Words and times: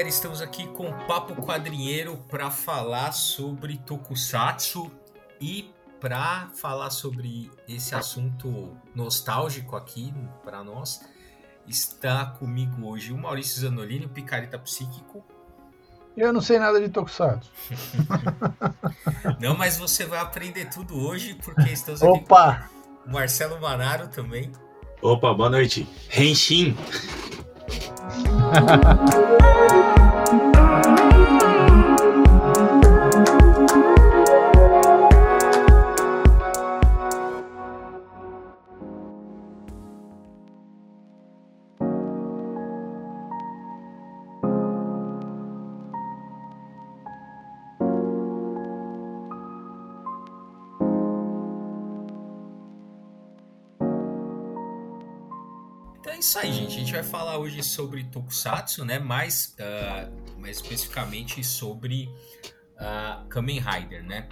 galera, 0.00 0.08
estamos 0.08 0.40
aqui 0.40 0.66
com 0.68 0.88
o 0.88 1.06
Papo 1.06 1.34
Quadrinheiro 1.42 2.16
para 2.30 2.50
falar 2.50 3.12
sobre 3.12 3.76
Tokusatsu 3.76 4.90
e 5.38 5.70
para 6.00 6.48
falar 6.54 6.88
sobre 6.88 7.50
esse 7.68 7.94
assunto 7.94 8.74
nostálgico 8.94 9.76
aqui 9.76 10.14
para 10.42 10.64
nós. 10.64 11.02
Está 11.68 12.24
comigo 12.24 12.88
hoje 12.88 13.12
o 13.12 13.18
Maurício 13.18 13.60
Zanolini, 13.60 14.06
o 14.06 14.08
Picareta 14.08 14.58
Psíquico. 14.58 15.22
Eu 16.16 16.32
não 16.32 16.40
sei 16.40 16.58
nada 16.58 16.80
de 16.80 16.88
Tokusatsu. 16.88 17.50
não, 19.38 19.54
mas 19.54 19.76
você 19.76 20.06
vai 20.06 20.20
aprender 20.20 20.70
tudo 20.70 20.98
hoje 20.98 21.34
porque 21.44 21.68
estamos 21.70 22.02
aqui 22.02 22.20
Opa! 22.20 22.70
com 23.04 23.10
o 23.10 23.12
Marcelo 23.12 23.60
Manaro 23.60 24.08
também. 24.08 24.50
Opa, 25.02 25.34
boa 25.34 25.50
noite. 25.50 25.86
Henshin. 26.16 26.74
Ha 28.10 28.60
ha 28.66 28.76
ha. 28.84 29.99
Isso 56.20 56.38
aí, 56.38 56.52
gente. 56.52 56.76
A 56.76 56.78
gente 56.78 56.92
vai 56.92 57.02
falar 57.02 57.38
hoje 57.38 57.62
sobre 57.62 58.04
Tokusatsu, 58.04 58.84
né? 58.84 58.98
Mais, 58.98 59.56
uh, 59.58 60.38
mais 60.40 60.56
especificamente 60.56 61.42
sobre 61.42 62.10
uh, 62.76 63.26
Kamen 63.28 63.58
Rider, 63.58 64.04
né? 64.04 64.28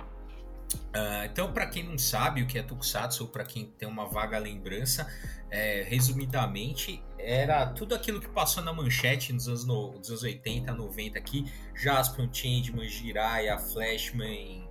Uh, 0.75 1.25
então, 1.25 1.51
para 1.51 1.67
quem 1.67 1.83
não 1.83 1.97
sabe 1.97 2.43
o 2.43 2.47
que 2.47 2.59
é 2.59 2.63
Tokusatsu, 2.63 3.25
ou 3.25 3.31
para 3.31 3.43
quem 3.43 3.67
tem 3.67 3.89
uma 3.89 4.07
vaga 4.07 4.39
lembrança, 4.39 5.09
é, 5.51 5.83
resumidamente, 5.83 7.03
era 7.19 7.67
tudo 7.69 7.95
aquilo 7.95 8.21
que 8.21 8.29
passou 8.29 8.63
na 8.63 8.73
manchete 8.73 9.33
nos 9.33 9.49
anos, 9.49 9.65
no, 9.67 9.93
nos 9.93 10.11
anos 10.11 10.23
80, 10.23 10.71
90 10.73 11.19
aqui. 11.19 11.51
Jaspion, 11.75 12.29
Changeman, 12.31 12.87
Jiraiya, 12.87 13.59
Flashman, 13.59 14.69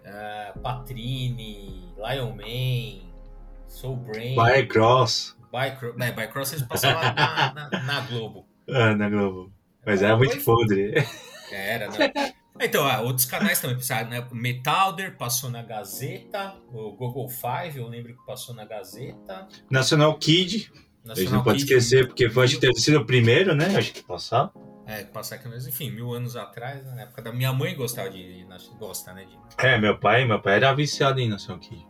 uh, 0.00 0.58
Patrine, 0.60 1.92
Lion 1.96 2.34
Man, 2.34 3.12
Soul 3.66 3.96
Brain... 3.96 4.34
Firecross. 4.34 5.36
Bycross, 5.52 5.96
né, 5.96 6.12
Bycross 6.12 6.52
eles 6.54 6.64
passavam 6.64 7.02
na, 7.02 7.52
na, 7.54 7.82
na, 7.82 8.00
Globo. 8.00 8.46
Ah, 8.70 8.94
na 8.94 9.10
Globo. 9.10 9.52
Mas 9.84 10.00
era, 10.00 10.12
era 10.12 10.16
muito 10.16 10.42
podre. 10.44 10.94
Era, 11.50 11.90
né? 11.90 12.12
Então, 12.60 12.86
ah, 12.86 13.00
outros 13.00 13.26
canais 13.26 13.60
também 13.60 13.76
passaram, 13.76 14.08
né? 14.08 14.26
Metalder 14.30 15.16
passou 15.16 15.50
na 15.50 15.62
Gazeta, 15.62 16.54
o 16.68 16.92
Google 16.92 17.28
Five, 17.28 17.78
eu 17.78 17.88
lembro 17.88 18.14
que 18.14 18.24
passou 18.24 18.54
na 18.54 18.64
Gazeta. 18.64 19.48
Nacional 19.68 20.16
Kid. 20.16 20.70
Nacional 21.04 21.12
a 21.12 21.14
gente 21.16 21.32
não 21.32 21.42
pode 21.42 21.58
Kid, 21.58 21.72
esquecer, 21.72 22.06
porque 22.06 22.30
foi, 22.30 22.44
acho 22.44 22.54
que 22.54 22.60
ter 22.60 22.74
sido 22.74 23.00
o 23.00 23.04
primeiro, 23.04 23.54
né? 23.54 23.76
Acho 23.76 23.92
que 23.92 24.02
passar. 24.02 24.52
É, 24.86 25.04
passar 25.04 25.36
aqui 25.36 25.48
mesmo, 25.48 25.68
enfim, 25.68 25.90
mil 25.90 26.12
anos 26.12 26.36
atrás, 26.36 26.84
né, 26.84 26.92
na 26.94 27.02
época 27.02 27.22
da 27.22 27.32
minha 27.32 27.52
mãe 27.52 27.74
gostava 27.74 28.10
de. 28.10 28.46
Gosta, 28.78 29.12
né? 29.12 29.24
De... 29.24 29.66
É, 29.66 29.78
meu 29.78 29.98
pai, 29.98 30.24
meu 30.24 30.40
pai 30.40 30.56
era 30.56 30.72
viciado 30.72 31.20
em 31.20 31.28
Nacional 31.28 31.60
Kid. 31.60 31.84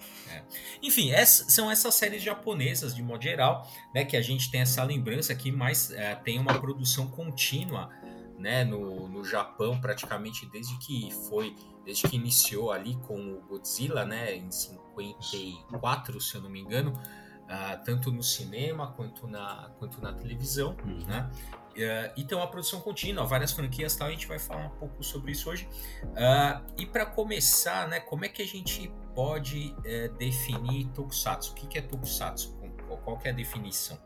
Enfim, 0.82 1.10
essa, 1.10 1.48
são 1.50 1.70
essas 1.70 1.94
séries 1.94 2.22
japonesas, 2.22 2.94
de 2.94 3.02
modo 3.02 3.22
geral, 3.22 3.68
né, 3.94 4.04
que 4.04 4.16
a 4.16 4.22
gente 4.22 4.50
tem 4.50 4.60
essa 4.60 4.82
lembrança 4.82 5.32
aqui, 5.32 5.50
mas 5.52 5.90
é, 5.90 6.14
tem 6.14 6.38
uma 6.38 6.58
produção 6.60 7.08
contínua 7.08 7.90
né, 8.38 8.64
no, 8.64 9.08
no 9.08 9.24
Japão, 9.24 9.80
praticamente 9.80 10.46
desde 10.46 10.76
que 10.78 11.10
foi, 11.28 11.54
desde 11.84 12.08
que 12.08 12.16
iniciou 12.16 12.72
ali 12.72 12.96
com 13.06 13.34
o 13.34 13.40
Godzilla, 13.48 14.04
né, 14.04 14.34
em 14.34 14.50
54, 14.50 16.20
se 16.20 16.34
eu 16.34 16.42
não 16.42 16.50
me 16.50 16.60
engano, 16.60 16.92
uh, 16.92 17.84
tanto 17.84 18.10
no 18.10 18.22
cinema 18.22 18.92
quanto 18.92 19.26
na, 19.26 19.70
quanto 19.78 20.00
na 20.00 20.12
televisão, 20.12 20.76
uhum. 20.84 21.06
né? 21.06 21.30
Uh, 21.72 22.12
e 22.16 22.24
tem 22.24 22.36
uma 22.36 22.46
produção 22.46 22.80
contínua, 22.80 23.24
várias 23.24 23.50
franquias 23.52 23.96
tal, 23.96 24.08
a 24.08 24.10
gente 24.10 24.26
vai 24.26 24.38
falar 24.38 24.66
um 24.66 24.78
pouco 24.78 25.02
sobre 25.02 25.32
isso 25.32 25.48
hoje. 25.48 25.66
Uh, 26.04 26.62
e 26.76 26.84
para 26.84 27.06
começar, 27.06 27.88
né, 27.88 28.00
como 28.00 28.24
é 28.24 28.28
que 28.28 28.42
a 28.42 28.46
gente 28.46 28.92
pode 29.14 29.74
é, 29.84 30.08
definir 30.08 30.88
Tokusatsu? 30.88 31.52
O 31.52 31.54
que, 31.54 31.66
que 31.66 31.78
é 31.78 31.82
Tokusatsu? 31.82 32.56
Qual, 33.04 33.18
que 33.18 33.28
é 33.28 33.30
a 33.30 33.34
definição? 33.34 33.98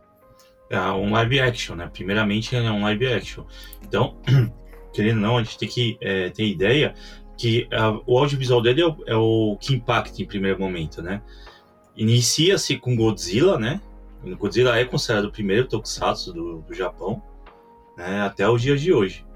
É 0.70 0.78
um 0.80 1.12
live 1.12 1.40
action, 1.40 1.74
né? 1.74 1.90
Primeiramente 1.92 2.54
é 2.54 2.70
um 2.70 2.82
live 2.82 3.12
action. 3.12 3.44
Então, 3.82 4.16
querendo 4.92 5.16
ou 5.16 5.22
não, 5.22 5.38
a 5.38 5.42
gente 5.42 5.58
tem 5.58 5.68
que 5.68 5.98
é, 6.00 6.30
ter 6.30 6.46
ideia 6.46 6.94
que 7.36 7.68
uh, 7.72 8.02
o 8.06 8.18
audiovisual 8.18 8.62
dele 8.62 8.80
é 8.80 8.86
o, 8.86 8.96
é 9.06 9.16
o, 9.16 9.56
que 9.60 9.74
impacta 9.74 10.22
em 10.22 10.26
primeiro 10.26 10.58
momento, 10.58 11.02
né? 11.02 11.20
Inicia-se 11.96 12.78
com 12.78 12.96
Godzilla, 12.96 13.58
né? 13.58 13.80
Godzilla 14.38 14.78
é 14.78 14.84
considerado 14.84 15.26
o 15.26 15.32
primeiro 15.32 15.68
Tokusatsu 15.68 16.32
do, 16.32 16.62
do 16.62 16.74
Japão 16.74 17.22
né, 17.96 18.22
até 18.22 18.48
os 18.48 18.60
dias 18.60 18.80
de 18.80 18.92
hoje. 18.92 19.26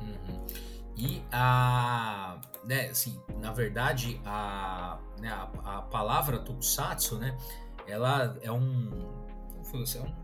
Uhum. 0.00 0.46
E 0.96 1.22
a, 1.32 2.38
né, 2.64 2.88
assim, 2.88 3.20
na 3.40 3.52
verdade, 3.52 4.20
a, 4.24 4.98
né, 5.18 5.30
a, 5.30 5.78
a, 5.78 5.82
palavra 5.82 6.38
tokusatsu, 6.38 7.18
né, 7.18 7.36
ela 7.86 8.38
é 8.42 8.52
um, 8.52 8.90
é 9.64 10.00
um, 10.00 10.14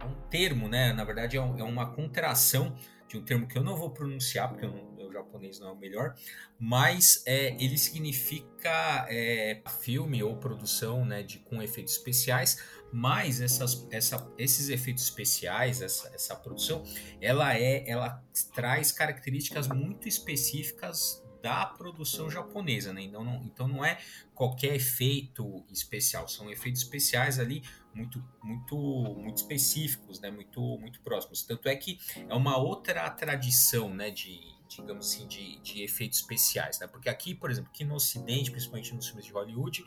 é 0.00 0.04
um 0.04 0.14
termo, 0.30 0.68
né, 0.68 0.92
na 0.92 1.04
verdade 1.04 1.36
é, 1.36 1.42
um, 1.42 1.58
é 1.58 1.64
uma 1.64 1.86
contração 1.86 2.74
de 3.08 3.18
um 3.18 3.24
termo 3.24 3.46
que 3.46 3.58
eu 3.58 3.62
não 3.62 3.76
vou 3.76 3.90
pronunciar, 3.90 4.48
porque 4.48 4.64
eu 4.64 4.70
não, 4.70 4.89
o 5.10 5.12
japonês 5.12 5.58
não 5.58 5.68
é 5.68 5.72
o 5.72 5.76
melhor, 5.76 6.14
mas 6.58 7.22
é, 7.26 7.54
ele 7.62 7.76
significa 7.76 9.06
é, 9.08 9.62
filme 9.80 10.22
ou 10.22 10.36
produção 10.36 11.04
né, 11.04 11.22
de, 11.22 11.38
com 11.40 11.62
efeitos 11.62 11.94
especiais, 11.94 12.62
mas 12.92 13.40
essas, 13.40 13.86
essa, 13.90 14.32
esses 14.38 14.68
efeitos 14.68 15.04
especiais, 15.04 15.82
essa, 15.82 16.08
essa 16.14 16.34
produção, 16.34 16.82
ela 17.20 17.56
é, 17.56 17.88
ela 17.88 18.22
traz 18.54 18.90
características 18.90 19.68
muito 19.68 20.08
específicas 20.08 21.22
da 21.42 21.64
produção 21.66 22.30
japonesa, 22.30 22.92
né? 22.92 23.02
Então 23.02 23.24
não, 23.24 23.42
então 23.44 23.66
não 23.66 23.84
é 23.84 23.98
qualquer 24.34 24.74
efeito 24.74 25.64
especial, 25.70 26.28
são 26.28 26.50
efeitos 26.50 26.82
especiais 26.82 27.38
ali 27.38 27.62
muito 27.94 28.22
muito 28.42 28.76
muito 28.76 29.38
específicos, 29.38 30.20
né? 30.20 30.30
Muito 30.30 30.60
muito 30.78 31.00
próximos. 31.00 31.42
Tanto 31.42 31.68
é 31.68 31.76
que 31.76 31.98
é 32.28 32.34
uma 32.34 32.56
outra 32.58 33.08
tradição, 33.10 33.92
né? 33.92 34.10
De 34.10 34.38
digamos 34.76 35.08
assim 35.08 35.26
de, 35.26 35.58
de 35.60 35.82
efeitos 35.82 36.20
especiais, 36.20 36.78
né? 36.78 36.86
Porque 36.86 37.08
aqui, 37.08 37.34
por 37.34 37.50
exemplo, 37.50 37.70
aqui 37.72 37.84
no 37.84 37.94
Ocidente, 37.94 38.50
principalmente 38.50 38.94
nos 38.94 39.06
filmes 39.06 39.26
de 39.26 39.32
Hollywood, 39.32 39.84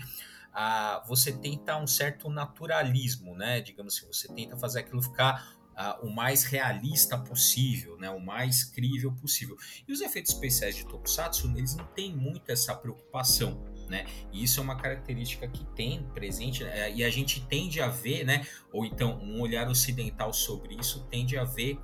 ah, 0.53 1.03
você 1.07 1.31
tenta 1.31 1.77
um 1.77 1.87
certo 1.87 2.29
naturalismo, 2.29 3.35
né? 3.35 3.61
Digamos 3.61 3.97
assim, 3.97 4.05
você 4.07 4.27
tenta 4.27 4.57
fazer 4.57 4.79
aquilo 4.79 5.01
ficar 5.01 5.63
Uh, 5.73 6.05
o 6.05 6.13
mais 6.13 6.43
realista 6.43 7.17
possível, 7.17 7.97
né, 7.97 8.07
o 8.07 8.19
mais 8.19 8.63
crível 8.63 9.11
possível. 9.11 9.57
E 9.87 9.91
os 9.91 10.01
efeitos 10.01 10.31
especiais 10.31 10.75
de 10.75 10.85
Tokusatsu, 10.85 11.51
eles 11.57 11.75
não 11.75 11.83
têm 11.95 12.15
muito 12.15 12.51
essa 12.51 12.75
preocupação, 12.75 13.59
né? 13.89 14.05
E 14.31 14.43
isso 14.43 14.59
é 14.59 14.63
uma 14.63 14.77
característica 14.77 15.47
que 15.47 15.65
tem 15.73 16.03
presente 16.13 16.63
né? 16.63 16.93
e 16.93 17.03
a 17.03 17.09
gente 17.09 17.43
tende 17.47 17.81
a 17.81 17.87
ver, 17.87 18.23
né? 18.23 18.45
Ou 18.71 18.85
então 18.85 19.17
um 19.19 19.41
olhar 19.41 19.67
ocidental 19.67 20.31
sobre 20.31 20.75
isso 20.75 21.07
tende 21.09 21.39
a 21.39 21.43
ver 21.43 21.79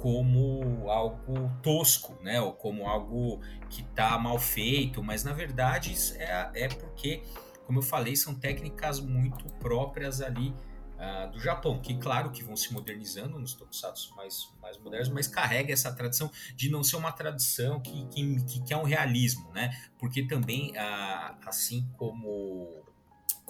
como 0.00 0.88
algo 0.90 1.50
tosco, 1.62 2.16
né? 2.22 2.40
Ou 2.40 2.52
como 2.52 2.86
algo 2.88 3.40
que 3.68 3.82
está 3.82 4.18
mal 4.18 4.38
feito, 4.38 5.02
mas 5.02 5.24
na 5.24 5.32
verdade 5.32 5.94
é, 6.16 6.50
é 6.54 6.68
porque, 6.68 7.22
como 7.66 7.78
eu 7.78 7.82
falei, 7.82 8.16
são 8.16 8.34
técnicas 8.34 9.00
muito 9.00 9.44
próprias 9.54 10.20
ali 10.20 10.54
uh, 11.00 11.30
do 11.30 11.40
Japão, 11.40 11.80
que 11.80 11.96
claro 11.98 12.30
que 12.30 12.42
vão 12.42 12.56
se 12.56 12.72
modernizando 12.72 13.38
nos 13.38 13.54
tokusatsu 13.54 14.14
mais, 14.14 14.52
mais 14.60 14.78
modernos, 14.78 15.08
mas 15.08 15.26
carrega 15.26 15.72
essa 15.72 15.92
tradição 15.92 16.30
de 16.54 16.70
não 16.70 16.82
ser 16.82 16.96
uma 16.96 17.12
tradição 17.12 17.80
que, 17.80 18.06
que, 18.08 18.44
que 18.44 18.62
quer 18.62 18.76
um 18.76 18.84
realismo, 18.84 19.50
né? 19.52 19.70
Porque 19.98 20.26
também, 20.26 20.72
uh, 20.72 21.36
assim 21.46 21.88
como 21.96 22.84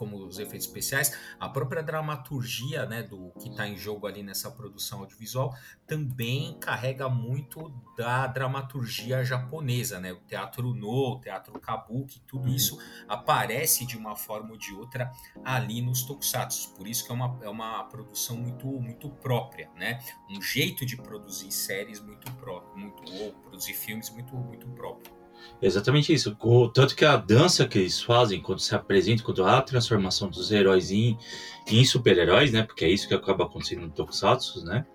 como 0.01 0.17
os 0.17 0.39
efeitos 0.39 0.67
especiais, 0.67 1.15
a 1.39 1.47
própria 1.47 1.83
dramaturgia 1.83 2.87
né, 2.87 3.03
do 3.03 3.31
que 3.39 3.51
está 3.51 3.69
em 3.69 3.77
jogo 3.77 4.07
ali 4.07 4.23
nessa 4.23 4.51
produção 4.51 5.01
audiovisual 5.01 5.55
também 5.87 6.59
carrega 6.59 7.07
muito 7.07 7.69
da 7.99 8.27
dramaturgia 8.27 9.23
japonesa, 9.23 10.01
né? 10.01 10.13
O 10.13 10.21
teatro 10.21 10.73
no, 10.73 11.17
o 11.17 11.21
teatro 11.21 11.53
kabuki, 11.61 12.19
tudo 12.27 12.49
uhum. 12.49 12.55
isso 12.55 12.79
aparece 13.07 13.85
de 13.85 13.99
uma 13.99 14.17
forma 14.17 14.53
ou 14.53 14.57
de 14.57 14.73
outra 14.73 15.13
ali 15.45 15.83
nos 15.83 16.03
tokusatsu. 16.05 16.71
Por 16.71 16.89
isso 16.89 17.05
que 17.05 17.13
é 17.13 17.15
uma, 17.15 17.39
é 17.43 17.49
uma 17.51 17.85
produção 17.85 18.39
muito, 18.39 18.67
muito 18.67 19.11
própria, 19.11 19.69
né? 19.77 20.03
Um 20.31 20.41
jeito 20.41 20.87
de 20.87 20.97
produzir 20.97 21.53
séries 21.53 22.01
muito 22.01 22.33
próprio, 22.37 22.75
muito, 22.79 23.03
ou 23.23 23.33
produzir 23.35 23.75
filmes 23.75 24.09
muito, 24.09 24.35
muito 24.35 24.67
próprio. 24.69 25.20
Exatamente 25.63 26.13
isso. 26.13 26.37
O, 26.41 26.69
tanto 26.69 26.97
que 26.97 27.05
a 27.05 27.17
dança 27.17 27.67
que 27.67 27.79
eles 27.79 28.01
fazem 28.01 28.41
quando 28.41 28.61
se 28.61 28.75
apresentam, 28.75 29.25
quando 29.25 29.45
há 29.45 29.59
a 29.59 29.63
transformação 29.63 30.29
dos 30.31 30.51
heróis 30.51 30.91
em, 30.91 31.19
em 31.67 31.85
super-heróis, 31.85 32.51
né? 32.51 32.63
Porque 32.63 32.85
é 32.85 32.89
isso 32.89 33.07
que 33.07 33.15
acaba 33.15 33.45
acontecendo 33.45 33.83
no 33.83 33.91
Tokusatsu, 33.91 34.65
né? 34.65 34.87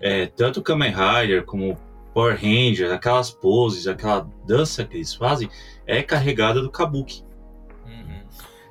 É, 0.00 0.26
tanto 0.26 0.60
o 0.60 0.62
Kamen 0.62 0.92
Rider 0.92 1.44
como 1.44 1.78
Power 2.12 2.34
Rangers, 2.34 2.90
aquelas 2.90 3.30
poses, 3.30 3.86
aquela 3.86 4.28
dança 4.44 4.84
que 4.84 4.96
eles 4.96 5.14
fazem, 5.14 5.48
é 5.86 6.02
carregada 6.02 6.60
do 6.60 6.70
Kabuki. 6.70 7.22
Uhum. 7.86 8.22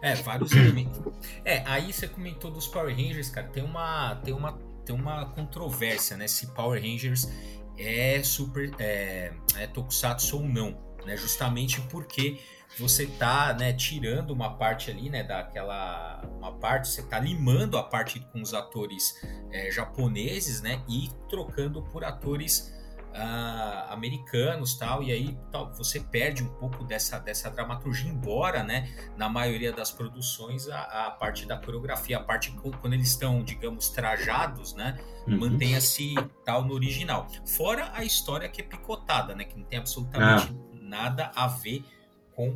É, 0.01 0.15
vários 0.15 0.51
elementos. 0.51 1.01
É, 1.45 1.63
aí 1.65 1.93
você 1.93 2.09
comentou 2.09 2.51
dos 2.51 2.67
Power 2.67 2.93
Rangers, 2.93 3.29
cara. 3.29 3.47
Tem 3.47 3.63
uma, 3.63 4.15
tem 4.15 4.33
uma, 4.33 4.51
tem 4.85 4.93
uma 4.93 5.27
controvérsia, 5.27 6.17
né? 6.17 6.27
Se 6.27 6.47
Power 6.47 6.81
Rangers 6.81 7.31
é 7.77 8.21
super 8.21 8.71
é, 8.79 9.31
é 9.55 9.67
Tokusatsu 9.67 10.37
ou 10.37 10.43
não, 10.43 10.77
né? 11.07 11.17
Justamente 11.17 11.81
porque 11.81 12.39
você 12.77 13.07
tá, 13.07 13.53
né, 13.53 13.73
tirando 13.73 14.31
uma 14.31 14.55
parte 14.55 14.91
ali, 14.91 15.09
né, 15.09 15.23
daquela 15.23 16.21
uma 16.37 16.51
parte, 16.51 16.89
você 16.89 17.01
tá 17.01 17.19
limando 17.19 17.77
a 17.77 17.83
parte 17.83 18.19
com 18.19 18.41
os 18.41 18.53
atores 18.53 19.15
é, 19.51 19.71
japoneses, 19.71 20.61
né, 20.61 20.83
e 20.87 21.09
trocando 21.29 21.81
por 21.81 22.03
atores 22.03 22.73
uh, 23.17 23.91
americanos 23.91 24.75
tal, 24.75 25.01
e 25.01 25.11
aí 25.11 25.37
tal, 25.51 25.73
você 25.73 25.99
perde 25.99 26.43
um 26.43 26.49
pouco 26.49 26.83
dessa, 26.83 27.17
dessa 27.17 27.49
dramaturgia, 27.49 28.11
embora, 28.11 28.63
né, 28.63 28.91
na 29.15 29.27
maioria 29.27 29.71
das 29.71 29.91
produções, 29.91 30.69
a, 30.69 31.07
a 31.07 31.11
parte 31.11 31.45
da 31.45 31.57
coreografia, 31.57 32.17
a 32.17 32.23
parte 32.23 32.51
quando 32.51 32.93
eles 32.93 33.09
estão, 33.09 33.43
digamos, 33.43 33.89
trajados, 33.89 34.75
né, 34.75 34.97
uhum. 35.27 35.39
mantenha-se 35.39 36.13
tal 36.45 36.63
no 36.63 36.73
original. 36.73 37.27
Fora 37.45 37.91
a 37.93 38.03
história 38.03 38.47
que 38.47 38.61
é 38.61 38.63
picotada, 38.63 39.33
né, 39.33 39.45
que 39.45 39.57
não 39.57 39.65
tem 39.65 39.79
absolutamente 39.79 40.53
ah. 40.53 40.66
Nada 40.87 41.31
a 41.35 41.47
ver 41.47 41.83
com 42.35 42.55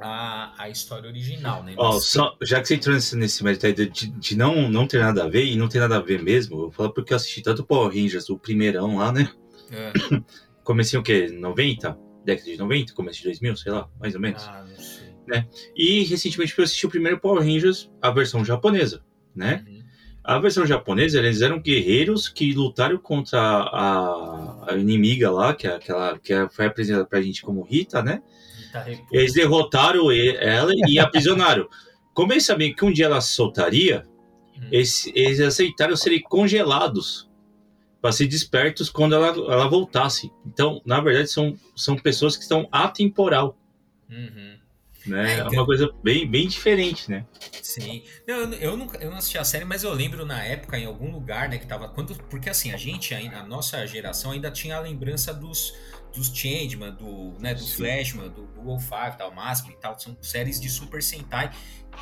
a, 0.00 0.52
a 0.58 0.68
história 0.68 1.08
original, 1.08 1.62
né? 1.62 1.74
Oh, 1.76 2.00
só, 2.00 2.36
já 2.42 2.60
que 2.60 2.68
você 2.68 2.74
entrou 2.74 2.94
nesse, 2.94 3.16
nesse 3.16 3.44
mérito 3.44 3.66
aí 3.66 3.72
de, 3.72 3.88
de, 3.88 4.36
não, 4.36 4.68
não 4.68 4.86
ter 4.86 5.00
nada 5.00 5.24
a 5.24 5.28
ver, 5.28 5.44
e 5.44 5.56
não 5.56 5.68
tem 5.68 5.80
nada 5.80 5.96
a 5.96 6.00
ver 6.00 6.22
mesmo, 6.22 6.54
eu 6.54 6.60
vou 6.60 6.70
falar 6.70 6.90
porque 6.90 7.12
eu 7.12 7.16
assisti 7.16 7.42
tanto 7.42 7.62
o 7.62 7.66
Power 7.66 7.92
Rangers, 7.92 8.28
o 8.28 8.38
primeirão 8.38 8.96
lá, 8.96 9.12
né? 9.12 9.32
É. 9.70 9.92
Comecei 10.64 10.98
o 10.98 11.02
quê? 11.02 11.28
90? 11.28 11.98
Década 12.24 12.50
de 12.50 12.56
90? 12.56 12.94
Começo 12.94 13.18
de 13.18 13.24
2000, 13.24 13.56
sei 13.56 13.72
lá, 13.72 13.88
mais 13.98 14.14
ou 14.14 14.20
menos. 14.20 14.42
Ah, 14.44 14.64
não 14.68 14.76
sei. 14.76 15.12
Né? 15.26 15.48
E 15.76 16.04
recentemente 16.04 16.54
eu 16.56 16.64
assisti 16.64 16.86
o 16.86 16.90
primeiro 16.90 17.18
Power 17.18 17.42
Rangers, 17.42 17.90
a 18.00 18.10
versão 18.10 18.44
japonesa, 18.44 19.04
né? 19.34 19.64
Uhum. 19.66 19.81
A 20.24 20.38
versão 20.38 20.64
japonesa, 20.64 21.18
eles 21.18 21.42
eram 21.42 21.60
guerreiros 21.60 22.28
que 22.28 22.52
lutaram 22.52 22.96
contra 22.96 23.40
a, 23.40 24.68
a 24.68 24.76
inimiga 24.76 25.30
lá, 25.30 25.52
que, 25.52 25.66
é 25.66 25.74
aquela, 25.74 26.18
que 26.18 26.32
é, 26.32 26.48
foi 26.48 26.66
apresentada 26.66 27.04
pra 27.04 27.20
gente 27.20 27.42
como 27.42 27.62
Rita, 27.62 28.02
né? 28.02 28.22
Eles 29.10 29.32
derrotaram 29.32 30.10
ela 30.10 30.72
e 30.88 30.98
aprisionaram. 31.00 31.68
Como 32.14 32.32
eles 32.32 32.46
sabiam 32.46 32.74
que 32.74 32.84
um 32.84 32.92
dia 32.92 33.06
ela 33.06 33.20
soltaria, 33.20 34.04
uhum. 34.56 34.68
eles, 34.70 35.10
eles 35.14 35.40
aceitaram 35.40 35.96
serem 35.96 36.20
congelados 36.22 37.28
para 38.00 38.12
ser 38.12 38.26
despertos 38.26 38.88
quando 38.88 39.14
ela, 39.14 39.28
ela 39.28 39.68
voltasse. 39.68 40.30
Então, 40.46 40.80
na 40.84 41.00
verdade, 41.00 41.30
são, 41.30 41.56
são 41.74 41.96
pessoas 41.96 42.36
que 42.36 42.42
estão 42.42 42.68
atemporal. 42.70 43.56
Uhum. 44.08 44.61
Né? 45.06 45.32
É, 45.32 45.34
então... 45.34 45.46
é 45.46 45.56
uma 45.56 45.66
coisa 45.66 45.90
bem, 46.02 46.28
bem 46.28 46.46
diferente, 46.46 47.10
né? 47.10 47.26
Sim. 47.60 48.02
Eu, 48.26 48.52
eu, 48.54 48.76
nunca, 48.76 48.98
eu 48.98 49.10
não 49.10 49.18
assisti 49.18 49.38
a 49.38 49.44
série, 49.44 49.64
mas 49.64 49.82
eu 49.82 49.92
lembro 49.92 50.24
na 50.24 50.42
época, 50.44 50.78
em 50.78 50.86
algum 50.86 51.10
lugar, 51.10 51.48
né, 51.48 51.58
que 51.58 51.66
tava. 51.66 51.88
Quando, 51.88 52.14
porque 52.24 52.48
assim, 52.48 52.72
a 52.72 52.76
gente, 52.76 53.14
a 53.14 53.42
nossa 53.44 53.86
geração 53.86 54.32
ainda 54.32 54.50
tinha 54.50 54.76
a 54.76 54.80
lembrança 54.80 55.32
dos, 55.34 55.74
dos 56.14 56.28
Changeman, 56.28 56.92
do, 56.94 57.36
né, 57.40 57.54
do 57.54 57.66
Flashman, 57.66 58.28
do 58.28 58.46
Google 58.46 58.78
Five, 58.78 59.16
tal, 59.18 59.34
Mask 59.34 59.68
e 59.68 59.76
tal. 59.76 59.98
São 59.98 60.16
séries 60.20 60.60
de 60.60 60.68
Super 60.68 61.02
Sentai 61.02 61.50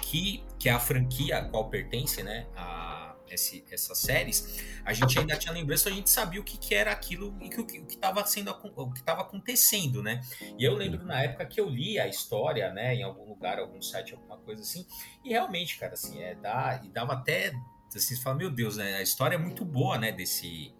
que, 0.02 0.44
que 0.58 0.68
é 0.68 0.72
a 0.72 0.78
franquia 0.78 1.38
a 1.38 1.44
qual 1.44 1.68
pertence, 1.68 2.22
né? 2.22 2.46
A, 2.56 3.09
esse, 3.30 3.64
essas 3.70 3.98
séries, 3.98 4.60
a 4.84 4.92
gente 4.92 5.18
ainda 5.18 5.36
tinha 5.36 5.52
lembrança, 5.52 5.88
a 5.88 5.92
gente 5.92 6.10
sabia 6.10 6.40
o 6.40 6.44
que, 6.44 6.58
que 6.58 6.74
era 6.74 6.90
aquilo 6.92 7.36
e 7.40 7.48
que, 7.48 7.60
o 7.60 7.66
que 7.66 7.94
estava 7.94 8.24
sendo 8.26 8.50
o 8.50 8.92
que 8.92 9.00
estava 9.00 9.22
acontecendo, 9.22 10.02
né? 10.02 10.20
E 10.58 10.64
eu 10.64 10.74
lembro 10.74 11.04
na 11.04 11.22
época 11.22 11.46
que 11.46 11.60
eu 11.60 11.68
li 11.68 11.98
a 11.98 12.06
história, 12.06 12.72
né, 12.72 12.94
em 12.94 13.02
algum 13.02 13.28
lugar, 13.28 13.58
algum 13.58 13.80
site, 13.80 14.14
alguma 14.14 14.38
coisa 14.38 14.62
assim, 14.62 14.86
e 15.24 15.30
realmente, 15.30 15.78
cara, 15.78 15.94
assim, 15.94 16.22
é 16.22 16.34
dá, 16.34 16.80
e 16.84 16.88
dava 16.88 17.14
até 17.14 17.52
assim, 17.88 18.14
você 18.14 18.22
fala, 18.22 18.36
meu 18.36 18.50
Deus, 18.50 18.76
né, 18.76 18.96
a 18.96 19.02
história 19.02 19.34
é 19.34 19.38
muito 19.38 19.64
boa, 19.64 19.98
né, 19.98 20.12
desse 20.12 20.72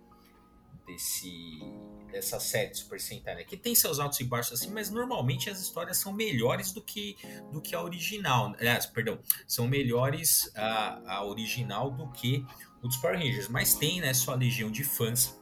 desse 0.87 1.61
dessa 2.11 2.39
série 2.41 2.75
Super 2.75 3.01
Sentai, 3.01 3.37
né? 3.37 3.45
Que 3.45 3.57
tem 3.57 3.75
seus 3.75 3.99
altos 3.99 4.21
e 4.21 4.25
baixos 4.25 4.61
assim, 4.61 4.71
mas 4.71 4.91
normalmente 4.91 5.49
as 5.49 5.61
histórias 5.61 5.97
são 5.97 6.13
melhores 6.13 6.73
do 6.73 6.83
que 6.83 7.17
do 7.53 7.61
que 7.61 7.75
a 7.75 7.83
original. 7.83 8.55
Aliás, 8.59 8.87
perdão, 8.87 9.19
são 9.47 9.67
melhores 9.67 10.51
a, 10.55 11.17
a 11.17 11.25
original 11.25 11.91
do 11.91 12.11
que 12.11 12.45
o 12.83 12.89
dos 12.89 12.97
Power 12.97 13.19
Rangers, 13.19 13.49
mas 13.49 13.75
tem, 13.75 14.01
né, 14.01 14.13
sua 14.15 14.35
legião 14.35 14.71
de 14.71 14.85
fãs 14.85 15.39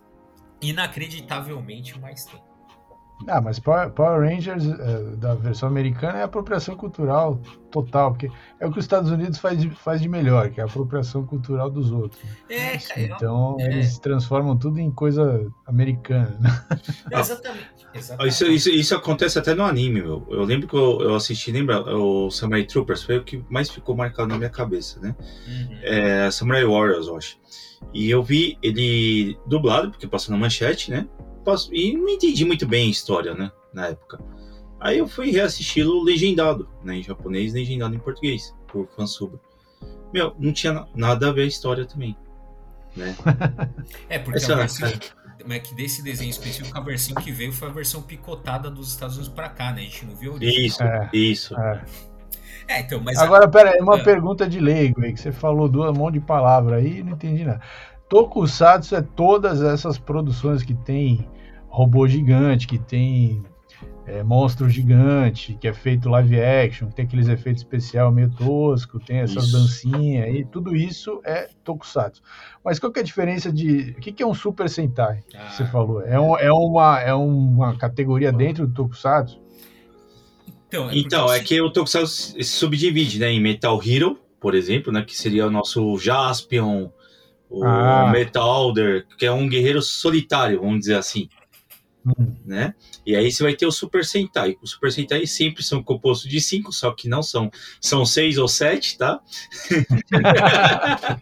inacreditavelmente 0.60 1.98
mais 1.98 2.24
tem. 2.24 2.47
Ah, 3.26 3.40
mas 3.40 3.58
Power, 3.58 3.92
Rangers 3.96 4.64
é, 4.64 5.16
da 5.16 5.34
versão 5.34 5.68
americana 5.68 6.18
é 6.18 6.22
apropriação 6.22 6.76
cultural 6.76 7.40
total, 7.70 8.12
porque 8.12 8.30
é 8.60 8.66
o 8.66 8.72
que 8.72 8.78
os 8.78 8.84
Estados 8.84 9.10
Unidos 9.10 9.38
faz 9.38 9.60
de, 9.60 9.70
faz 9.70 10.00
de 10.00 10.08
melhor, 10.08 10.50
que 10.50 10.60
é 10.60 10.62
a 10.62 10.66
apropriação 10.66 11.26
cultural 11.26 11.68
dos 11.70 11.90
outros. 11.90 12.22
É, 12.48 12.78
cara, 12.78 13.00
então 13.00 13.56
é. 13.60 13.66
eles 13.66 13.98
transformam 13.98 14.56
tudo 14.56 14.78
em 14.78 14.90
coisa 14.90 15.50
americana. 15.66 16.38
Né? 16.40 16.64
exatamente. 17.12 17.78
Exatamente. 17.94 18.32
Isso, 18.32 18.46
isso, 18.46 18.70
isso, 18.70 18.94
acontece 18.94 19.38
até 19.38 19.54
no 19.54 19.64
anime, 19.64 20.02
meu. 20.02 20.26
Eu 20.30 20.44
lembro 20.44 20.68
que 20.68 20.76
eu, 20.76 21.00
eu, 21.00 21.14
assisti, 21.14 21.50
lembra? 21.50 21.80
O 21.96 22.30
Samurai 22.30 22.64
Troopers 22.64 23.02
foi 23.02 23.18
o 23.18 23.24
que 23.24 23.42
mais 23.48 23.70
ficou 23.70 23.96
marcado 23.96 24.28
na 24.28 24.36
minha 24.36 24.50
cabeça, 24.50 25.00
né? 25.00 25.16
Uhum. 25.46 25.78
É, 25.82 26.30
Samurai 26.30 26.64
Warriors, 26.64 27.06
eu 27.06 27.16
acho. 27.16 27.38
E 27.94 28.10
eu 28.10 28.22
vi 28.22 28.58
ele 28.62 29.38
dublado, 29.46 29.90
porque 29.90 30.06
passou 30.06 30.32
na 30.34 30.40
manchete, 30.40 30.90
né? 30.90 31.08
E 31.72 31.96
não 31.96 32.08
entendi 32.08 32.44
muito 32.44 32.66
bem 32.66 32.88
a 32.88 32.90
história, 32.90 33.34
né? 33.34 33.50
Na 33.72 33.88
época. 33.88 34.20
Aí 34.80 34.98
eu 34.98 35.08
fui 35.08 35.30
reassisti-lo 35.30 36.02
legendado, 36.02 36.68
né? 36.84 36.96
Em 36.96 37.02
japonês, 37.02 37.52
legendado 37.52 37.94
em 37.94 37.98
português, 37.98 38.54
por 38.68 38.88
fansub. 38.96 39.38
Meu, 40.12 40.34
não 40.38 40.52
tinha 40.52 40.86
nada 40.94 41.28
a 41.28 41.32
ver 41.32 41.42
a 41.42 41.46
história 41.46 41.84
também. 41.84 42.16
Né? 42.96 43.14
é, 44.08 44.18
porque 44.18 44.38
Essa, 44.38 44.54
a 44.54 44.56
versão, 44.56 44.88
é 44.88 45.58
que 45.58 45.74
desse 45.74 46.02
desenho 46.02 46.30
específico, 46.30 46.76
a 46.76 46.80
versão 46.80 47.14
que 47.14 47.30
veio 47.30 47.52
foi 47.52 47.68
a 47.68 47.72
versão 47.72 48.02
picotada 48.02 48.70
dos 48.70 48.88
Estados 48.88 49.16
Unidos 49.16 49.32
para 49.32 49.48
cá, 49.48 49.72
né? 49.72 49.82
A 49.82 49.84
gente 49.84 50.06
não 50.06 50.14
viu 50.14 50.34
original. 50.34 50.66
Isso, 50.66 50.82
é, 50.82 51.10
isso. 51.12 51.58
É. 51.58 51.84
É, 52.68 52.80
então, 52.80 53.00
mas 53.02 53.18
Agora, 53.18 53.46
a... 53.46 53.48
pera 53.48 53.70
aí, 53.70 53.80
uma 53.80 53.96
é. 53.96 54.02
pergunta 54.02 54.46
de 54.46 54.60
leigo 54.60 55.00
aí, 55.00 55.12
que 55.14 55.20
você 55.20 55.32
falou 55.32 55.68
duas 55.68 55.96
mãos 55.96 56.12
de 56.12 56.20
palavra 56.20 56.76
aí 56.76 56.98
e 56.98 57.02
não 57.02 57.12
entendi 57.12 57.44
nada. 57.44 57.62
Tokusatsu 58.08 58.94
é 58.96 59.02
todas 59.02 59.62
essas 59.62 59.98
produções 59.98 60.62
que 60.62 60.74
tem 60.74 61.26
robô 61.78 62.08
gigante, 62.08 62.66
que 62.66 62.76
tem 62.76 63.40
é, 64.04 64.24
monstro 64.24 64.68
gigante, 64.68 65.56
que 65.60 65.68
é 65.68 65.72
feito 65.72 66.08
live 66.08 66.40
action, 66.40 66.88
que 66.88 66.96
tem 66.96 67.04
aqueles 67.04 67.28
efeitos 67.28 67.62
especiais 67.62 68.12
meio 68.12 68.28
tosco, 68.30 68.98
tem 68.98 69.18
essas 69.18 69.44
isso. 69.44 69.52
dancinhas 69.52 70.34
e 70.34 70.44
tudo 70.44 70.74
isso 70.74 71.20
é 71.24 71.48
Tokusatsu. 71.62 72.20
Mas 72.64 72.80
qual 72.80 72.90
que 72.90 72.98
é 72.98 73.02
a 73.02 73.04
diferença 73.04 73.52
de. 73.52 73.94
O 73.96 74.00
que, 74.00 74.10
que 74.10 74.24
é 74.24 74.26
um 74.26 74.34
Super 74.34 74.68
Sentai? 74.68 75.22
Ah. 75.32 75.50
Você 75.50 75.64
falou. 75.66 76.02
É, 76.02 76.18
um, 76.18 76.36
é, 76.36 76.52
uma, 76.52 77.00
é 77.00 77.14
uma 77.14 77.76
categoria 77.76 78.32
dentro 78.32 78.66
do 78.66 78.74
Tokusatsu? 78.74 79.40
Então, 80.66 80.90
é, 80.90 80.98
então, 80.98 81.32
é 81.32 81.38
que 81.38 81.60
o 81.60 81.70
Tokusatsu 81.70 82.42
se 82.42 82.42
subdivide 82.42 83.20
né, 83.20 83.30
em 83.30 83.40
Metal 83.40 83.80
Hero, 83.86 84.18
por 84.40 84.56
exemplo, 84.56 84.92
né, 84.92 85.02
que 85.02 85.16
seria 85.16 85.46
o 85.46 85.50
nosso 85.50 85.96
Jaspion, 85.96 86.90
o 87.48 87.64
ah. 87.64 88.10
Metalder, 88.10 89.06
que 89.16 89.24
é 89.24 89.32
um 89.32 89.48
guerreiro 89.48 89.80
solitário, 89.80 90.60
vamos 90.60 90.80
dizer 90.80 90.96
assim. 90.96 91.28
Hum. 92.18 92.34
Né? 92.44 92.74
E 93.04 93.14
aí 93.16 93.30
você 93.30 93.42
vai 93.42 93.54
ter 93.54 93.66
o 93.66 93.72
Super 93.72 94.04
Sentai. 94.04 94.56
O 94.62 94.66
Super 94.66 94.92
Sentai 94.92 95.26
sempre 95.26 95.62
são 95.62 95.82
compostos 95.82 96.30
de 96.30 96.40
cinco, 96.40 96.72
só 96.72 96.92
que 96.92 97.08
não 97.08 97.22
são. 97.22 97.50
São 97.80 98.06
seis 98.06 98.38
ou 98.38 98.48
sete, 98.48 98.96
tá? 98.96 99.20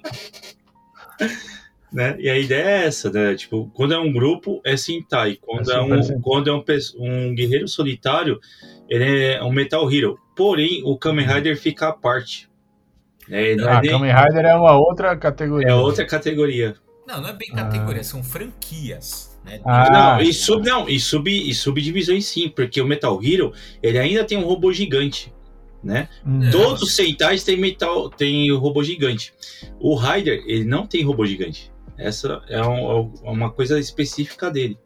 né? 1.93 2.17
E 2.19 2.29
a 2.29 2.39
ideia 2.39 2.65
é 2.65 2.87
essa, 2.87 3.11
né? 3.11 3.35
Tipo, 3.35 3.71
quando 3.75 3.95
é 3.95 3.99
um 3.99 4.13
grupo, 4.13 4.61
é 4.65 4.77
Sentai. 4.77 5.39
Quando 5.41 5.73
é, 5.73 5.77
é 5.77 5.81
um, 5.81 6.21
quando 6.21 6.51
é 6.51 6.53
um, 6.53 6.65
um 6.99 7.35
guerreiro 7.35 7.67
solitário, 7.67 8.39
ele 8.89 9.33
é 9.33 9.43
um 9.43 9.53
Metal 9.53 9.91
Hero. 9.91 10.19
Porém, 10.37 10.83
o 10.85 10.97
Kamen 10.99 11.27
Rider 11.27 11.59
fica 11.59 11.89
à 11.89 11.93
parte. 11.93 12.49
É, 13.29 13.57
ah, 13.65 13.81
é 13.83 13.89
Kamen 13.89 14.13
Rider 14.13 14.45
é 14.45 14.55
uma 14.55 14.77
outra 14.77 15.17
categoria. 15.17 15.69
É 15.69 15.75
outra 15.75 16.07
categoria. 16.07 16.77
Não, 17.07 17.21
não 17.21 17.29
é 17.29 17.33
bem 17.33 17.49
categoria, 17.49 18.01
ah. 18.01 18.05
são 18.05 18.23
franquias. 18.23 19.36
Né? 19.47 19.61
Ah. 19.65 20.19
Não, 20.19 20.21
e, 20.21 20.35
sub, 20.35 20.67
não 20.67 20.89
e, 20.89 20.99
sub, 20.99 21.31
e 21.31 21.55
subdivisões 21.55 22.27
sim, 22.27 22.49
porque 22.49 22.81
o 22.81 22.87
Metal 22.87 23.19
Hero 23.23 23.53
ele 23.81 23.99
ainda 23.99 24.25
tem 24.25 24.37
um 24.37 24.45
robô 24.45 24.73
gigante. 24.73 25.33
Né? 25.83 26.09
Hum. 26.27 26.51
Todos 26.51 26.83
os 26.83 26.97
Sentais 26.97 27.45
têm 27.45 27.57
metal, 27.57 28.11
tem 28.11 28.51
o 28.51 28.59
robô 28.59 28.83
gigante. 28.83 29.33
O 29.79 29.95
Rider, 29.95 30.43
ele 30.47 30.65
não 30.65 30.85
tem 30.85 31.05
robô 31.05 31.25
gigante. 31.25 31.71
Essa 31.97 32.43
é 32.49 32.61
um, 32.61 33.13
é 33.25 33.31
uma 33.31 33.51
coisa 33.53 33.79
específica 33.79 34.51
dele. 34.51 34.77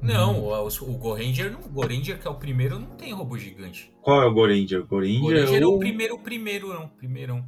Não, 0.00 0.40
o, 0.44 0.66
o 0.68 0.98
Goranger, 0.98 1.56
o 1.64 1.68
Goranger, 1.68 2.18
que 2.18 2.28
é 2.28 2.30
o 2.30 2.34
primeiro, 2.34 2.78
não 2.78 2.90
tem 2.90 3.12
robô 3.12 3.36
gigante. 3.36 3.90
Qual 4.02 4.22
é 4.22 4.26
o 4.26 4.32
Goranger? 4.32 4.82
O 4.82 4.86
Goranger, 4.86 5.20
Goranger 5.20 5.62
é 5.62 5.66
o 5.66 5.74
o 5.74 5.78
primeiro, 5.78 6.14
o 6.14 6.18
primeiro, 6.18 6.68
não, 6.68 6.88
primeiro. 6.88 7.44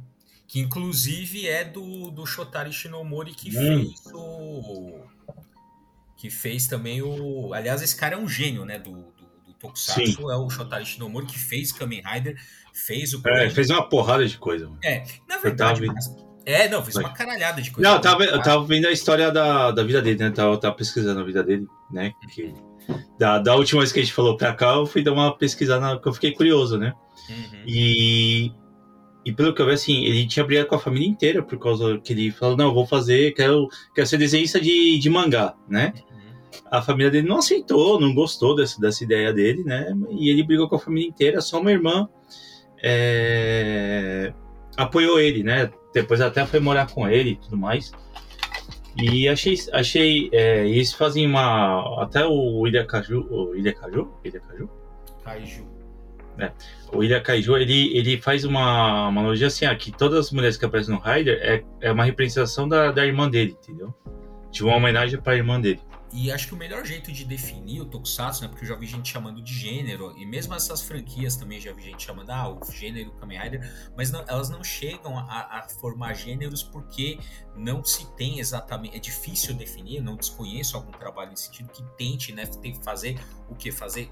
Que 0.47 0.59
inclusive 0.59 1.47
é 1.47 1.63
do, 1.63 2.09
do 2.09 2.25
Shotari 2.25 2.73
Shinomori 2.73 3.31
que 3.33 3.49
Hum. 3.49 3.53
fez 3.53 4.13
o. 4.13 4.99
Que 6.17 6.29
fez 6.29 6.67
também 6.67 7.01
o. 7.01 7.53
Aliás, 7.53 7.81
esse 7.81 7.95
cara 7.95 8.15
é 8.15 8.17
um 8.17 8.27
gênio, 8.27 8.65
né? 8.65 8.79
Do, 8.79 8.91
do, 8.91 9.45
do 9.45 9.53
Tokusatsu. 9.59 10.31
É 10.31 10.35
o 10.35 10.49
Shotari 10.49 10.85
Shinomori 10.85 11.27
que 11.27 11.37
fez 11.37 11.71
Kamen 11.71 12.01
Rider, 12.03 12.35
fez 12.73 13.13
o. 13.13 13.21
É, 13.27 13.49
fez 13.49 13.69
uma 13.69 13.87
porrada 13.87 14.25
de 14.27 14.37
coisa. 14.37 14.65
mano. 14.65 14.79
É, 14.83 15.03
na 15.29 15.35
Eu 15.35 15.41
verdade. 15.41 15.81
tava 15.81 15.93
mas- 15.93 16.27
É, 16.45 16.67
não, 16.69 16.83
fez 16.83 16.95
uma 16.95 17.13
caralhada 17.13 17.61
de 17.61 17.69
coisa. 17.69 17.87
Não, 17.89 17.97
eu 17.97 18.01
tava, 18.01 18.23
eu 18.25 18.41
tava 18.41 18.63
vendo 18.65 18.87
a 18.87 18.91
história 18.91 19.31
da, 19.31 19.69
da 19.71 19.83
vida 19.83 20.01
dele, 20.01 20.17
né? 20.17 20.31
Tava, 20.31 20.57
tava 20.57 20.75
pesquisando 20.75 21.19
a 21.19 21.23
vida 21.23 21.43
dele, 21.43 21.67
né? 21.91 22.11
Que, 22.33 22.53
da, 23.19 23.37
da 23.37 23.53
última 23.55 23.81
vez 23.81 23.91
que 23.91 23.99
a 23.99 24.01
gente 24.03 24.13
falou 24.13 24.37
pra 24.37 24.53
cá, 24.53 24.73
eu 24.75 24.85
fui 24.85 25.03
dar 25.03 25.11
uma 25.11 25.37
pesquisada, 25.37 25.99
que 25.99 26.07
eu 26.07 26.13
fiquei 26.13 26.31
curioso, 26.31 26.77
né? 26.77 26.93
Uhum. 27.29 27.63
E, 27.67 28.51
e 29.25 29.33
pelo 29.33 29.53
que 29.53 29.61
eu 29.61 29.65
vi, 29.65 29.73
assim, 29.73 30.05
ele 30.05 30.25
tinha 30.25 30.45
brigado 30.45 30.69
com 30.69 30.75
a 30.75 30.79
família 30.79 31.05
inteira 31.05 31.43
por 31.43 31.59
causa 31.59 31.99
que 31.99 32.13
ele 32.13 32.31
falou, 32.31 32.55
não, 32.55 32.67
eu 32.67 32.73
vou 32.73 32.85
fazer, 32.87 33.33
quero, 33.33 33.67
quero 33.93 34.07
ser 34.07 34.17
desenhista 34.17 34.57
de, 34.61 34.97
de 34.97 35.09
mangá, 35.09 35.53
né? 35.67 35.91
A 36.69 36.81
família 36.81 37.09
dele 37.11 37.27
não 37.27 37.37
aceitou, 37.37 37.99
não 37.99 38.13
gostou 38.13 38.55
dessa, 38.55 38.79
dessa 38.79 39.03
ideia 39.03 39.33
dele, 39.33 39.63
né? 39.63 39.93
E 40.11 40.29
ele 40.29 40.43
brigou 40.43 40.67
com 40.67 40.75
a 40.75 40.79
família 40.79 41.07
inteira, 41.07 41.41
só 41.41 41.59
uma 41.59 41.71
irmã 41.71 42.09
é, 42.83 44.33
apoiou 44.75 45.19
ele, 45.19 45.43
né? 45.43 45.69
Depois 45.93 46.21
até 46.21 46.45
foi 46.45 46.59
morar 46.59 46.91
com 46.91 47.07
ele 47.07 47.31
e 47.31 47.35
tudo 47.35 47.57
mais. 47.57 47.91
E 48.99 49.27
achei, 49.29 49.55
achei 49.73 50.29
é, 50.31 50.67
eles 50.67 50.91
fazem 50.91 51.27
uma, 51.27 52.03
até 52.03 52.25
o 52.25 52.65
Ilha 52.65 52.85
Caju, 52.85 53.27
o 53.29 53.55
Ilha 53.55 53.73
Caju, 53.73 54.11
Ilha 54.25 54.39
Caju, 54.39 54.69
Kaiju. 55.23 55.67
o 56.91 57.03
Ilha 57.03 57.21
Kaiju, 57.21 57.57
ele, 57.57 57.95
ele 57.95 58.19
faz 58.19 58.43
uma, 58.43 59.07
uma 59.09 59.19
analogia 59.21 59.47
assim, 59.47 59.65
ah, 59.65 59.75
que 59.75 59.91
todas 59.91 60.25
as 60.25 60.31
mulheres 60.31 60.57
que 60.57 60.65
aparecem 60.65 60.95
no 60.95 60.99
Rider 60.99 61.37
é, 61.41 61.63
é 61.81 61.91
uma 61.91 62.05
representação 62.05 62.67
da, 62.67 62.91
da 62.91 63.05
irmã 63.05 63.29
dele, 63.29 63.55
entendeu? 63.61 63.93
De 64.51 64.63
uma 64.63 64.75
homenagem 64.75 65.21
para 65.21 65.33
a 65.33 65.35
irmã 65.35 65.61
dele. 65.61 65.81
E 66.13 66.31
acho 66.31 66.47
que 66.47 66.53
o 66.53 66.57
melhor 66.57 66.85
jeito 66.85 67.11
de 67.11 67.25
definir 67.25 67.81
o 67.81 67.85
Tokusatsu, 67.85 68.41
né? 68.41 68.47
Porque 68.47 68.63
eu 68.63 68.69
já 68.69 68.75
vi 68.75 68.87
gente 68.87 69.11
chamando 69.11 69.41
de 69.41 69.53
gênero, 69.53 70.17
e 70.17 70.25
mesmo 70.25 70.53
essas 70.53 70.81
franquias 70.81 71.35
também 71.35 71.59
já 71.59 71.73
vi 71.73 71.83
gente 71.83 72.03
chamando, 72.05 72.29
ah, 72.29 72.49
o 72.49 72.71
gênero 72.71 73.11
Kamen 73.11 73.37
Rider, 73.39 73.91
mas 73.95 74.09
não- 74.09 74.23
elas 74.27 74.49
não 74.49 74.63
chegam 74.63 75.17
a, 75.17 75.59
a 75.59 75.67
formar 75.67 76.13
gêneros 76.13 76.63
porque 76.63 77.19
não 77.55 77.83
se 77.83 78.05
tem 78.15 78.39
exatamente. 78.39 78.95
É 78.95 78.99
difícil 78.99 79.53
definir, 79.53 80.01
não 80.01 80.15
desconheço 80.15 80.77
algum 80.77 80.91
trabalho 80.91 81.31
nesse 81.31 81.47
sentido 81.47 81.69
que 81.69 81.83
tente, 81.97 82.31
né? 82.31 82.43
Fazer 82.83 83.19
o 83.49 83.55
que? 83.55 83.71
Fazer 83.71 84.09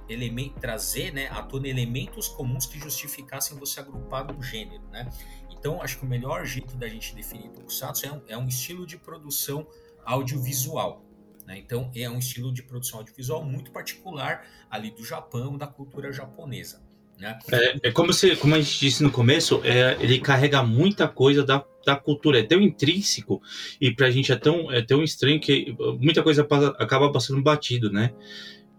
trazer, 0.59 1.13
né, 1.13 1.27
à 1.27 1.41
tona 1.41 1.67
elementos 1.67 2.27
comuns 2.27 2.65
que 2.65 2.79
justificassem 2.79 3.57
você 3.57 3.79
agrupar 3.79 4.25
num 4.25 4.41
gênero, 4.41 4.83
né? 4.89 5.09
Então, 5.49 5.81
acho 5.81 5.97
que 5.99 6.05
o 6.05 6.07
melhor 6.07 6.45
jeito 6.45 6.75
da 6.75 6.87
gente 6.87 7.15
definir 7.15 7.49
Tokusatsu 7.49 8.05
é 8.05 8.11
um, 8.11 8.21
é 8.29 8.37
um 8.37 8.47
estilo 8.47 8.85
de 8.85 8.97
produção 8.97 9.65
audiovisual. 10.05 11.04
Né? 11.45 11.57
Então, 11.57 11.91
é 11.95 12.09
um 12.09 12.19
estilo 12.19 12.51
de 12.53 12.63
produção 12.63 12.99
audiovisual 12.99 13.43
muito 13.43 13.71
particular 13.71 14.45
ali 14.69 14.91
do 14.91 15.03
Japão, 15.05 15.57
da 15.57 15.67
cultura 15.67 16.11
japonesa. 16.11 16.81
Né? 17.17 17.39
É, 17.51 17.87
é 17.87 17.91
como, 17.91 18.11
se, 18.11 18.35
como 18.35 18.55
a 18.55 18.61
gente 18.61 18.79
disse 18.79 19.01
no 19.01 19.11
começo, 19.11 19.61
é, 19.63 19.97
ele 20.01 20.19
carrega 20.19 20.61
muita 20.63 21.07
coisa 21.07 21.45
da, 21.45 21.63
da 21.85 21.95
cultura, 21.95 22.39
é 22.39 22.43
tão 22.43 22.59
intrínseco 22.59 23.41
e 23.79 23.89
pra 23.89 24.11
gente 24.11 24.31
é 24.31 24.35
tão, 24.35 24.71
é 24.71 24.81
tão 24.81 25.01
estranho 25.03 25.39
que 25.39 25.73
muita 25.99 26.21
coisa 26.21 26.43
passa- 26.43 26.75
acaba 26.77 27.11
passando 27.11 27.41
batido, 27.41 27.89
né? 27.91 28.11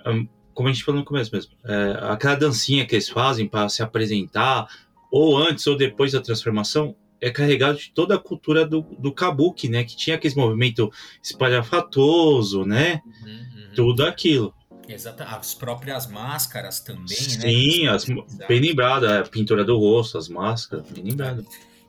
Hum, 0.06 0.28
Como 0.52 0.68
a 0.68 0.72
gente 0.72 0.84
falou 0.84 1.00
no 1.00 1.06
começo 1.06 1.34
mesmo, 1.34 1.52
é, 1.64 1.98
aquela 2.10 2.34
dancinha 2.34 2.84
que 2.84 2.94
eles 2.94 3.08
fazem 3.08 3.48
para 3.48 3.68
se 3.68 3.82
apresentar, 3.82 4.66
ou 5.10 5.38
antes 5.38 5.66
ou 5.66 5.76
depois 5.76 6.12
da 6.12 6.20
transformação, 6.20 6.94
é 7.20 7.30
carregado 7.30 7.78
de 7.78 7.90
toda 7.90 8.14
a 8.14 8.18
cultura 8.18 8.66
do, 8.66 8.82
do 8.98 9.12
kabuki, 9.12 9.68
né? 9.68 9.84
Que 9.84 9.96
tinha 9.96 10.16
aquele 10.16 10.34
movimento 10.34 10.90
espalhafatoso, 11.22 12.64
né? 12.64 13.00
Tudo 13.74 14.04
aquilo. 14.04 14.54
Exato. 14.88 15.22
As 15.22 15.54
próprias 15.54 16.06
máscaras 16.06 16.80
também, 16.80 17.04
né? 17.04 17.40
Sim, 17.40 17.86
as, 17.88 18.08
Exato. 18.08 18.46
bem 18.48 18.60
lembrado, 18.60 19.04
a 19.04 19.22
pintura 19.22 19.64
do 19.64 19.76
rosto, 19.78 20.16
as 20.16 20.28
máscaras, 20.28 20.88
bem 20.90 21.04
lembrado. 21.04 21.44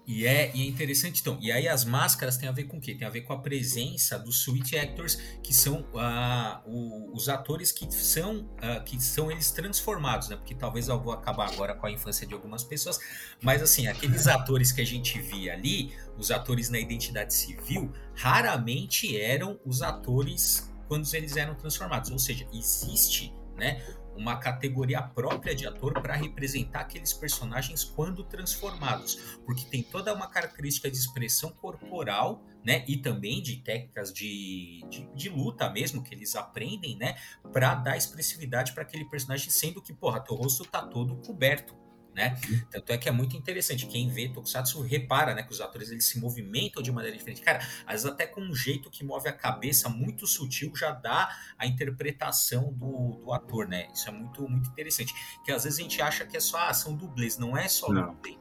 E 0.07 0.25
é, 0.25 0.55
e 0.55 0.61
é 0.63 0.65
interessante, 0.65 1.19
então. 1.19 1.37
E 1.41 1.51
aí 1.51 1.67
as 1.67 1.83
máscaras 1.83 2.37
têm 2.37 2.47
a 2.47 2.51
ver 2.53 2.63
com 2.63 2.77
o 2.77 2.81
quê? 2.81 2.95
Tem 2.95 3.05
a 3.05 3.09
ver 3.09 3.21
com 3.21 3.33
a 3.33 3.39
presença 3.39 4.17
dos 4.17 4.37
Sweet 4.41 4.77
Actors, 4.77 5.15
que 5.43 5.53
são 5.53 5.85
ah, 5.95 6.61
o- 6.65 7.13
os 7.13 7.27
atores 7.27 7.73
que 7.73 7.93
são, 7.93 8.49
ah, 8.61 8.79
que 8.79 8.97
são 9.03 9.29
eles 9.29 9.51
transformados, 9.51 10.29
né? 10.29 10.37
Porque 10.37 10.55
talvez 10.55 10.87
eu 10.87 10.97
vou 10.97 11.11
acabar 11.11 11.51
agora 11.51 11.75
com 11.75 11.85
a 11.87 11.91
infância 11.91 12.25
de 12.25 12.33
algumas 12.33 12.63
pessoas, 12.63 12.99
mas 13.41 13.61
assim, 13.61 13.87
aqueles 13.87 14.27
atores 14.27 14.71
que 14.71 14.79
a 14.79 14.85
gente 14.85 15.19
via 15.19 15.51
ali, 15.53 15.93
os 16.17 16.31
atores 16.31 16.69
na 16.69 16.79
identidade 16.79 17.33
civil, 17.33 17.91
raramente 18.15 19.19
eram 19.19 19.59
os 19.65 19.81
atores 19.81 20.71
quando 20.87 21.05
eles 21.13 21.35
eram 21.35 21.53
transformados. 21.55 22.11
Ou 22.11 22.19
seja, 22.19 22.47
existe, 22.53 23.33
né? 23.57 23.83
Uma 24.17 24.37
categoria 24.37 25.01
própria 25.01 25.55
de 25.55 25.65
ator 25.65 25.93
para 26.01 26.15
representar 26.15 26.81
aqueles 26.81 27.13
personagens 27.13 27.83
quando 27.83 28.23
transformados 28.23 29.37
porque 29.45 29.65
tem 29.65 29.83
toda 29.83 30.13
uma 30.13 30.27
característica 30.27 30.89
de 30.89 30.97
expressão 30.97 31.51
corporal, 31.51 32.43
né? 32.63 32.83
E 32.87 32.97
também 32.97 33.41
de 33.41 33.57
técnicas 33.57 34.11
de, 34.11 34.83
de, 34.89 35.07
de 35.15 35.29
luta 35.29 35.69
mesmo, 35.69 36.03
que 36.03 36.13
eles 36.13 36.35
aprendem, 36.35 36.97
né? 36.97 37.15
Pra 37.51 37.75
dar 37.75 37.95
expressividade 37.95 38.73
para 38.73 38.83
aquele 38.83 39.05
personagem, 39.05 39.49
sendo 39.49 39.81
que, 39.81 39.93
porra, 39.93 40.19
teu 40.19 40.35
rosto 40.35 40.65
tá 40.65 40.85
todo 40.85 41.15
coberto. 41.17 41.75
Né? 42.17 42.35
Tanto 42.71 42.91
é 42.91 42.97
que 42.97 43.07
é 43.07 43.11
muito 43.11 43.37
interessante. 43.37 43.85
Quem 43.85 44.09
vê 44.09 44.27
Tokusatsu 44.27 44.81
repara 44.81 45.35
né, 45.35 45.43
que 45.43 45.51
os 45.51 45.61
atores 45.61 45.91
eles 45.91 46.05
se 46.05 46.19
movimentam 46.19 46.81
de 46.81 46.91
maneira 46.91 47.15
diferente. 47.15 47.41
Cara, 47.41 47.59
às 47.85 48.01
vezes 48.01 48.05
até 48.07 48.25
com 48.25 48.41
um 48.41 48.55
jeito 48.55 48.89
que 48.89 49.03
move 49.03 49.29
a 49.29 49.31
cabeça 49.31 49.87
muito 49.87 50.25
sutil 50.25 50.75
já 50.75 50.89
dá 50.89 51.29
a 51.59 51.67
interpretação 51.67 52.73
do, 52.73 53.19
do 53.23 53.31
ator, 53.31 53.67
né? 53.67 53.87
Isso 53.93 54.09
é 54.09 54.11
muito, 54.11 54.49
muito 54.49 54.67
interessante. 54.67 55.13
Que 55.45 55.51
às 55.51 55.63
vezes 55.63 55.77
a 55.77 55.83
gente 55.83 56.01
acha 56.01 56.25
que 56.25 56.35
é 56.35 56.39
só 56.39 56.57
ah, 56.57 56.73
são 56.73 56.95
dublês. 56.95 57.37
Não 57.37 57.55
é 57.55 57.67
só 57.67 57.93
Não. 57.93 58.15
dublê. 58.15 58.35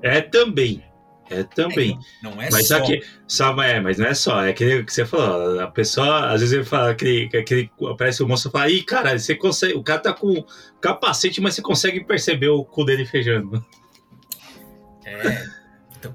É 0.00 0.22
também. 0.22 0.82
É 1.30 1.42
também. 1.42 1.98
Não 2.22 2.40
é 2.40 2.48
mas 2.50 2.68
só. 2.68 2.78
aqui, 2.78 3.02
só, 3.26 3.62
é, 3.62 3.80
mas 3.80 3.98
não 3.98 4.06
é 4.06 4.14
só. 4.14 4.44
É 4.44 4.50
aquele 4.50 4.84
que 4.84 4.92
você 4.92 5.04
falou. 5.04 5.60
A 5.60 5.66
pessoa, 5.66 6.32
às 6.32 6.40
vezes, 6.40 6.52
ele 6.54 6.64
fala 6.64 6.90
aquele, 6.90 7.28
aquele 7.36 7.70
aparece 7.90 8.22
o 8.22 8.28
moço 8.28 8.48
e 8.48 8.50
fala, 8.50 8.70
ih, 8.70 8.82
cara, 8.82 9.18
você 9.18 9.34
consegue. 9.34 9.74
O 9.74 9.82
cara 9.82 10.00
tá 10.00 10.12
com 10.12 10.44
capacete, 10.80 11.40
mas 11.40 11.54
você 11.54 11.62
consegue 11.62 12.04
perceber 12.04 12.48
o 12.48 12.64
cu 12.64 12.84
dele 12.84 13.04
fechando. 13.04 13.64
É. 15.04 15.46
Então, 15.98 16.14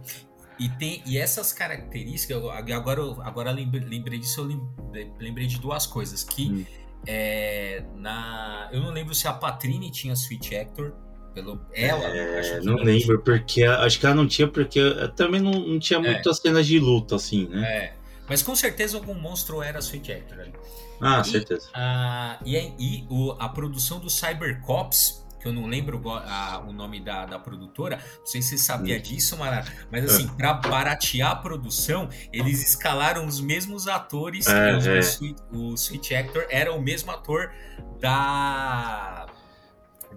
e, 0.60 0.70
tem, 0.70 1.04
e 1.06 1.18
essas 1.18 1.52
características, 1.52 2.38
agora, 2.38 3.02
agora 3.24 3.52
lembrei, 3.52 3.82
lembrei 3.82 4.20
disso, 4.20 4.40
eu 4.42 4.46
lembrei, 4.46 5.12
lembrei 5.20 5.48
de 5.48 5.60
duas 5.60 5.86
coisas. 5.86 6.24
Que 6.24 6.50
Hum. 6.50 6.66
é, 7.06 7.84
na. 7.96 8.70
Eu 8.72 8.82
não 8.82 8.92
lembro 8.92 9.14
se 9.14 9.28
a 9.28 9.34
Patrine 9.34 9.92
tinha 9.92 10.14
Sweet 10.14 10.56
Actor. 10.56 11.03
Pelo, 11.34 11.60
ela, 11.74 12.04
É, 12.16 12.40
acho 12.40 12.60
que 12.60 12.66
não 12.66 12.76
lembro, 12.76 13.20
porque 13.22 13.64
acho 13.64 14.00
que 14.00 14.06
ela 14.06 14.16
não 14.16 14.28
tinha, 14.28 14.48
porque 14.48 14.80
também 15.16 15.42
não, 15.42 15.52
não 15.52 15.80
tinha 15.80 16.00
muitas 16.00 16.38
cenas 16.38 16.66
de 16.68 16.78
luta, 16.80 17.16
assim, 17.16 17.48
né? 17.48 17.64
É. 17.68 17.94
Mas 18.30 18.42
com 18.44 18.56
certeza 18.56 18.98
algum 18.98 19.16
monstro 19.16 19.62
era 19.62 19.80
Sweet 19.80 20.12
Actor 20.12 20.40
ali. 20.40 20.54
Ah, 21.02 21.22
E- 21.22 21.26
certeza. 21.30 21.70
Ah, 21.74 22.38
e 22.46 22.56
aí- 22.56 22.74
e 22.80 23.06
o- 23.10 23.36
a 23.40 23.50
produção 23.50 24.00
do 24.00 24.10
Cybercops, 24.10 25.22
que 25.42 25.48
eu 25.48 25.52
não 25.52 25.66
lembro 25.68 26.02
a- 26.10 26.64
o 26.66 26.72
nome 26.72 27.02
da, 27.02 27.26
da 27.26 27.38
produtora, 27.38 28.00
não 28.20 28.26
sei 28.26 28.42
se 28.42 28.50
você 28.58 28.64
sabia 28.64 28.98
disso, 29.00 29.36
Mara, 29.38 29.66
mas 29.92 30.06
assim, 30.06 30.26
pra 30.38 30.54
baratear 30.54 31.32
a 31.32 31.36
produção, 31.36 32.08
eles 32.32 32.64
escalaram 32.66 33.26
os 33.26 33.42
mesmos 33.42 33.88
atores, 33.90 34.48
É, 34.48 34.70
é. 34.70 34.76
o, 34.78 35.00
Sweet, 35.00 35.42
o 35.52 35.74
Sweet 35.74 36.16
Actor 36.16 36.46
era 36.50 36.72
o 36.72 36.82
mesmo 36.82 37.12
ator 37.12 37.52
da 38.00 39.26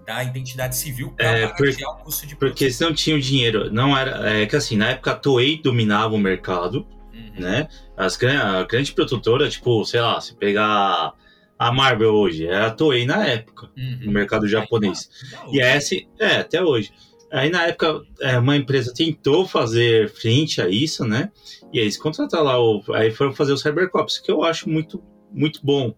da 0.07 0.23
identidade 0.23 0.75
civil 0.77 1.11
pra 1.11 1.25
É, 1.25 1.41
baratear 1.47 1.91
o 1.91 1.97
custo 2.05 2.25
de 2.25 2.35
Porque 2.37 2.63
eles 2.63 2.79
não 2.79 2.93
tinham 2.93 3.19
dinheiro. 3.19 3.69
Não 3.69 3.95
era. 3.95 4.39
É 4.41 4.45
que 4.45 4.55
assim, 4.55 4.77
na 4.77 4.91
época 4.91 5.11
a 5.11 5.15
Toei 5.15 5.61
dominava 5.61 6.15
o 6.15 6.17
mercado, 6.17 6.87
Uhum. 7.13 7.33
né? 7.41 7.67
As 7.97 8.17
a 8.23 8.63
grande 8.63 8.93
produtora, 8.93 9.49
tipo, 9.49 9.83
sei 9.83 9.99
lá, 9.99 10.19
se 10.21 10.33
pegar 10.35 11.13
a 11.59 11.71
Marvel 11.73 12.13
hoje, 12.13 12.47
era 12.47 12.67
a 12.67 12.71
Toei 12.71 13.05
na 13.05 13.25
época, 13.27 13.69
Uhum. 13.77 13.99
no 14.05 14.11
mercado 14.13 14.47
japonês. 14.47 15.09
Ainda 15.33 15.45
E 15.45 15.49
hoje. 15.49 15.59
essa, 15.61 15.95
é, 16.19 16.35
até 16.37 16.63
hoje. 16.63 16.91
Aí 17.29 17.49
na 17.49 17.63
época, 17.67 18.01
é, 18.21 18.39
uma 18.39 18.55
empresa 18.55 18.93
tentou 18.93 19.45
fazer 19.45 20.09
frente 20.09 20.61
a 20.61 20.69
isso, 20.69 21.03
né? 21.03 21.29
E 21.73 21.79
aí 21.79 21.83
eles 21.83 21.97
contrataram 21.97 22.45
lá, 22.45 22.57
o, 22.61 22.81
aí 22.93 23.11
foram 23.11 23.33
fazer 23.33 23.51
o 23.51 23.57
Cybercops, 23.57 24.19
que 24.19 24.31
eu 24.31 24.41
acho 24.43 24.69
muito, 24.69 25.03
muito 25.33 25.59
bom, 25.61 25.93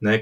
né? 0.00 0.18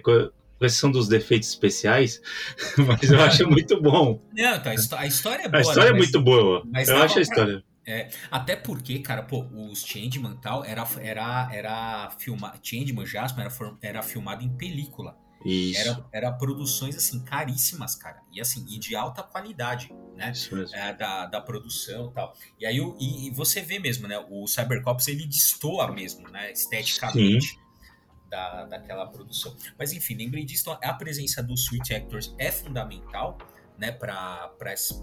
Com 0.61 0.65
com 0.65 0.67
exceção 0.67 0.91
dos 0.91 1.09
defeitos 1.09 1.49
especiais, 1.49 2.21
mas 2.87 3.11
eu 3.11 3.19
acho 3.23 3.49
muito 3.49 3.81
bom. 3.81 4.21
Não, 4.37 4.57
então, 4.57 4.71
a 4.71 4.75
histó- 4.75 4.97
a 4.99 5.07
história 5.07 5.45
é 5.45 5.49
boa. 5.49 5.59
A 5.59 5.63
história 5.63 5.89
é 5.89 5.93
né? 5.93 5.99
Mas- 5.99 6.11
muito 6.13 6.21
boa. 6.21 6.63
mas 6.71 6.89
eu 6.89 6.97
acho 6.99 7.13
a 7.13 7.15
pra- 7.15 7.23
história. 7.23 7.65
Até 8.31 8.55
porque, 8.57 8.99
cara, 8.99 9.23
pô, 9.23 9.47
os 9.53 9.83
Changeman 9.85 10.37
tal 10.37 10.63
era, 10.65 10.87
era, 11.01 11.51
era 11.53 12.11
filmado. 12.19 12.59
Changeman 12.63 13.07
Jasper 13.07 13.47
era, 13.47 13.77
era 13.81 14.03
filmado 14.03 14.45
em 14.45 14.51
película. 14.51 15.17
Isso. 15.45 15.81
Era, 15.81 16.05
era 16.13 16.33
produções 16.33 16.95
assim 16.95 17.25
caríssimas, 17.25 17.95
cara. 17.97 18.21
E 18.31 18.41
assim, 18.41 18.65
e 18.69 18.79
de 18.79 18.95
alta 18.95 19.23
qualidade, 19.23 19.91
né? 20.15 20.33
É, 20.75 20.93
da, 20.93 21.25
da 21.27 21.41
produção 21.41 22.11
e 22.11 22.15
tal. 22.15 22.35
E 22.61 22.67
aí 22.67 22.77
e, 23.01 23.29
e, 23.29 23.31
você 23.31 23.63
vê 23.63 23.79
mesmo, 23.79 24.07
né? 24.07 24.23
O 24.29 24.47
Cybercops 24.47 25.09
ele 25.09 25.27
destoa 25.27 25.91
mesmo, 25.91 26.29
né? 26.29 26.53
Esteticamente. 26.53 27.47
Sim. 27.47 27.60
Da, 28.31 28.65
daquela 28.65 29.07
produção. 29.09 29.57
Mas 29.77 29.93
enfim, 29.93 30.15
lembrei 30.15 30.45
disso, 30.45 30.71
a 30.71 30.95
presença 30.95 31.43
dos 31.43 31.65
Sweet 31.65 31.93
Actors 31.93 32.33
é 32.39 32.53
fundamental, 32.53 33.37
né, 33.77 33.91
para 33.91 34.53
esse, 34.73 35.03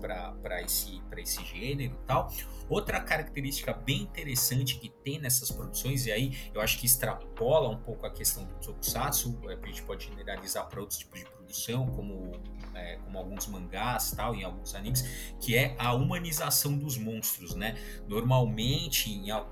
esse, 0.63 1.01
esse 1.17 1.43
gênero 1.45 1.95
e 1.95 2.05
tal. 2.05 2.31
Outra 2.69 3.01
característica 3.01 3.73
bem 3.73 4.03
interessante 4.03 4.77
que 4.77 4.89
tem 4.89 5.19
nessas 5.19 5.49
produções, 5.49 6.05
e 6.05 6.11
aí 6.11 6.37
eu 6.53 6.61
acho 6.61 6.77
que 6.79 6.85
extrapola 6.85 7.69
um 7.69 7.77
pouco 7.77 8.05
a 8.05 8.11
questão 8.11 8.45
do 8.45 8.53
tokusatsu, 8.55 9.39
é, 9.49 9.55
a 9.55 9.65
gente 9.65 9.81
pode 9.83 10.05
generalizar 10.05 10.67
para 10.69 10.79
outros 10.79 10.99
tipos 10.99 11.19
de 11.19 11.25
produção, 11.25 11.87
como, 11.87 12.31
é, 12.77 12.97
como 12.97 13.17
alguns 13.17 13.47
mangás 13.47 14.11
tal, 14.11 14.35
em 14.35 14.43
alguns 14.43 14.75
animes, 14.75 15.01
que 15.41 15.55
é 15.55 15.75
a 15.77 15.93
humanização 15.93 16.77
dos 16.77 16.97
monstros, 16.97 17.55
né? 17.55 17.77
Normalmente, 18.07 19.11
em, 19.11 19.31
uh, 19.31 19.45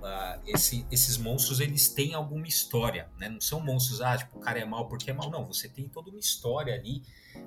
esse, 0.45 0.85
esses 0.91 1.17
monstros, 1.17 1.59
eles 1.59 1.89
têm 1.89 2.13
alguma 2.13 2.47
história, 2.47 3.09
né? 3.17 3.29
Não 3.29 3.41
são 3.41 3.59
monstros, 3.59 4.01
ah, 4.01 4.17
tipo, 4.17 4.37
o 4.37 4.41
cara 4.41 4.59
é 4.59 4.65
mal 4.65 4.87
porque 4.87 5.11
é 5.11 5.13
mal, 5.13 5.29
não. 5.29 5.45
Você 5.45 5.67
tem 5.67 5.87
toda 5.87 6.09
uma 6.09 6.19
história 6.19 6.73
ali, 6.73 7.03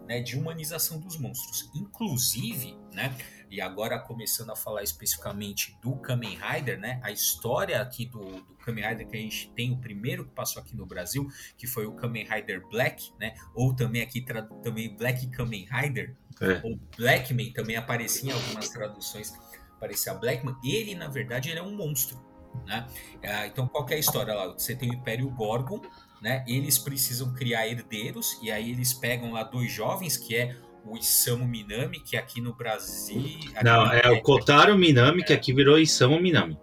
né, 0.07 0.21
de 0.21 0.37
humanização 0.37 1.01
dos 1.01 1.17
monstros. 1.17 1.71
Inclusive, 1.75 2.77
né, 2.93 3.15
e 3.51 3.61
agora 3.61 3.99
começando 3.99 4.51
a 4.51 4.57
falar 4.57 4.83
especificamente 4.83 5.77
do 5.83 5.97
Kamen 5.97 6.39
Rider, 6.39 6.79
né, 6.79 7.01
a 7.03 7.11
história 7.11 7.81
aqui 7.81 8.07
do, 8.07 8.21
do 8.21 8.55
Kamen 8.65 8.87
Rider 8.87 9.09
que 9.09 9.17
a 9.17 9.21
gente 9.21 9.51
tem, 9.55 9.73
o 9.73 9.79
primeiro 9.79 10.25
que 10.25 10.33
passou 10.33 10.63
aqui 10.63 10.77
no 10.77 10.87
Brasil, 10.87 11.27
que 11.57 11.67
foi 11.67 11.87
o 11.87 11.93
Kamen 11.93 12.27
Rider 12.29 12.67
Black, 12.69 13.13
né, 13.19 13.35
ou 13.55 13.75
também 13.75 14.03
aqui 14.03 14.25
também 14.63 14.95
Black 14.97 15.27
Kamen 15.29 15.67
Rider, 15.71 16.17
é. 16.41 16.61
ou 16.63 16.79
Blackman 16.97 17.53
também 17.53 17.77
aparecia 17.77 18.31
em 18.31 18.35
algumas 18.35 18.69
traduções, 18.69 19.33
aparecia 19.77 20.15
Blackman, 20.15 20.57
ele 20.65 20.95
na 20.95 21.09
verdade 21.09 21.51
ele 21.51 21.59
é 21.59 21.63
um 21.63 21.75
monstro, 21.75 22.19
né? 22.67 22.87
Ah, 23.23 23.47
então 23.47 23.67
qual 23.69 23.87
é 23.89 23.95
a 23.95 23.99
história 23.99 24.35
lá? 24.35 24.49
Você 24.49 24.75
tem 24.75 24.91
o 24.91 24.95
Império 24.95 25.29
Gorgon, 25.31 25.81
né? 26.21 26.45
Eles 26.47 26.79
precisam 26.79 27.33
criar 27.33 27.67
herdeiros 27.67 28.39
e 28.43 28.51
aí 28.51 28.71
eles 28.71 28.93
pegam 28.93 29.33
lá 29.33 29.45
dois 29.45 29.71
jovens 29.71 30.17
que 30.17 30.37
é 30.37 30.57
o 30.91 30.97
Isamu 30.97 31.47
Minami, 31.47 32.01
que 32.01 32.17
aqui 32.17 32.41
no 32.41 32.55
Brasil. 32.55 33.39
Aqui 33.55 33.65
Não, 33.65 33.87
no... 33.87 33.93
é 33.93 34.11
o 34.11 34.23
Kotaro 34.23 34.77
Minami, 34.77 35.23
é. 35.23 35.25
que 35.25 35.33
aqui 35.33 35.53
virou 35.53 35.79
Isamu 35.79 36.21
Minami. 36.21 36.59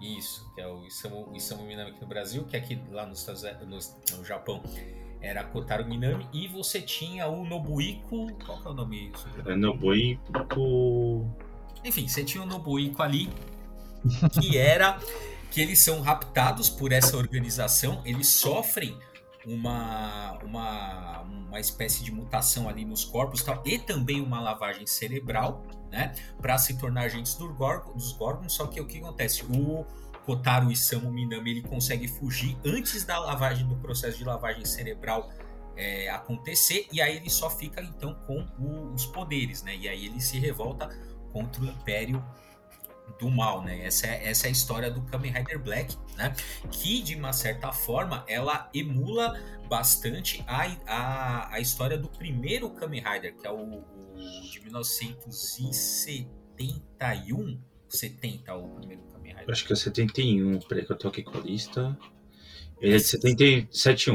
Isso, 0.00 0.50
que 0.54 0.60
é 0.60 0.68
o 0.68 0.84
Isamu, 0.84 1.30
Isamu 1.34 1.64
Minami 1.64 1.90
aqui 1.90 2.00
no 2.00 2.06
Brasil, 2.06 2.44
que 2.44 2.56
aqui 2.56 2.78
lá 2.90 3.06
nos, 3.06 3.26
no, 3.26 4.18
no 4.18 4.24
Japão 4.24 4.62
era 5.20 5.42
Kotaro 5.42 5.86
Minami, 5.86 6.28
e 6.32 6.46
você 6.46 6.82
tinha 6.82 7.26
o 7.26 7.44
Nobuiko. 7.46 8.30
Qual 8.44 8.60
que 8.60 8.68
é 8.68 8.70
o 8.70 8.74
nome? 8.74 9.12
É 9.46 9.54
Nobuiko. 9.54 11.26
Enfim, 11.82 12.06
você 12.06 12.22
tinha 12.22 12.42
o 12.42 12.46
Nobuiko 12.46 13.02
ali, 13.02 13.30
que 14.40 14.58
era 14.58 14.98
que 15.50 15.60
eles 15.62 15.78
são 15.78 16.00
raptados 16.00 16.68
por 16.68 16.92
essa 16.92 17.16
organização, 17.16 18.02
eles 18.04 18.26
sofrem 18.26 18.98
uma, 19.46 20.38
uma, 20.42 21.20
uma 21.22 21.60
espécie 21.60 22.02
de 22.02 22.12
mutação 22.12 22.68
ali 22.68 22.84
nos 22.84 23.04
corpos 23.04 23.42
tal, 23.42 23.62
e 23.64 23.78
também 23.78 24.20
uma 24.20 24.40
lavagem 24.40 24.86
cerebral, 24.86 25.62
né, 25.90 26.14
para 26.40 26.58
se 26.58 26.78
tornar 26.78 27.02
agentes 27.02 27.34
do 27.34 27.52
Gorgon, 27.54 27.92
dos 27.92 28.12
Gorgons. 28.12 28.52
Só 28.52 28.66
que 28.66 28.80
o 28.80 28.86
que 28.86 28.98
acontece? 28.98 29.44
O 29.44 29.84
Kotaro 30.24 30.72
Isamu 30.72 31.10
Minami 31.12 31.50
ele 31.50 31.62
consegue 31.62 32.08
fugir 32.08 32.56
antes 32.64 33.04
da 33.04 33.18
lavagem 33.18 33.66
do 33.68 33.76
processo 33.76 34.18
de 34.18 34.24
lavagem 34.24 34.64
cerebral 34.64 35.30
é, 35.76 36.08
acontecer 36.08 36.86
e 36.92 37.00
aí 37.00 37.16
ele 37.16 37.28
só 37.28 37.50
fica 37.50 37.82
então 37.82 38.14
com 38.26 38.46
o, 38.58 38.92
os 38.94 39.06
poderes, 39.06 39.62
né? 39.62 39.76
E 39.76 39.88
aí 39.88 40.06
ele 40.06 40.20
se 40.20 40.38
revolta 40.38 40.88
contra 41.32 41.62
o 41.62 41.66
Império 41.66 42.24
do 43.18 43.30
mal, 43.30 43.62
né? 43.62 43.84
Essa 43.84 44.06
é, 44.06 44.28
essa 44.28 44.46
é 44.46 44.48
a 44.48 44.52
história 44.52 44.90
do 44.90 45.02
Kamen 45.02 45.32
Rider 45.32 45.62
Black, 45.62 45.96
né? 46.16 46.34
Que 46.70 47.02
de 47.02 47.14
uma 47.14 47.32
certa 47.32 47.72
forma 47.72 48.24
ela 48.28 48.68
emula 48.74 49.40
bastante 49.68 50.44
a, 50.46 50.66
a, 50.86 51.54
a 51.54 51.60
história 51.60 51.96
do 51.96 52.08
primeiro 52.08 52.68
Kamen 52.70 53.02
Rider, 53.02 53.34
que 53.36 53.46
é 53.46 53.50
o, 53.50 53.56
o 53.56 53.84
de 54.50 54.60
1971, 54.60 57.60
70 57.88 58.54
o 58.54 58.68
primeiro 58.76 59.02
Kamen 59.04 59.32
Rider. 59.32 59.50
Acho 59.50 59.66
que 59.66 59.72
é 59.72 59.76
71, 59.76 60.58
peraí 60.60 60.84
que 60.84 60.92
eu 60.92 60.96
tô 60.96 61.08
aqui 61.08 61.22
com 61.22 61.38
a 61.38 61.40
lista. 61.40 61.98
Ele 62.80 62.94
é 62.94 62.98
de 62.98 63.04
77 63.04 64.10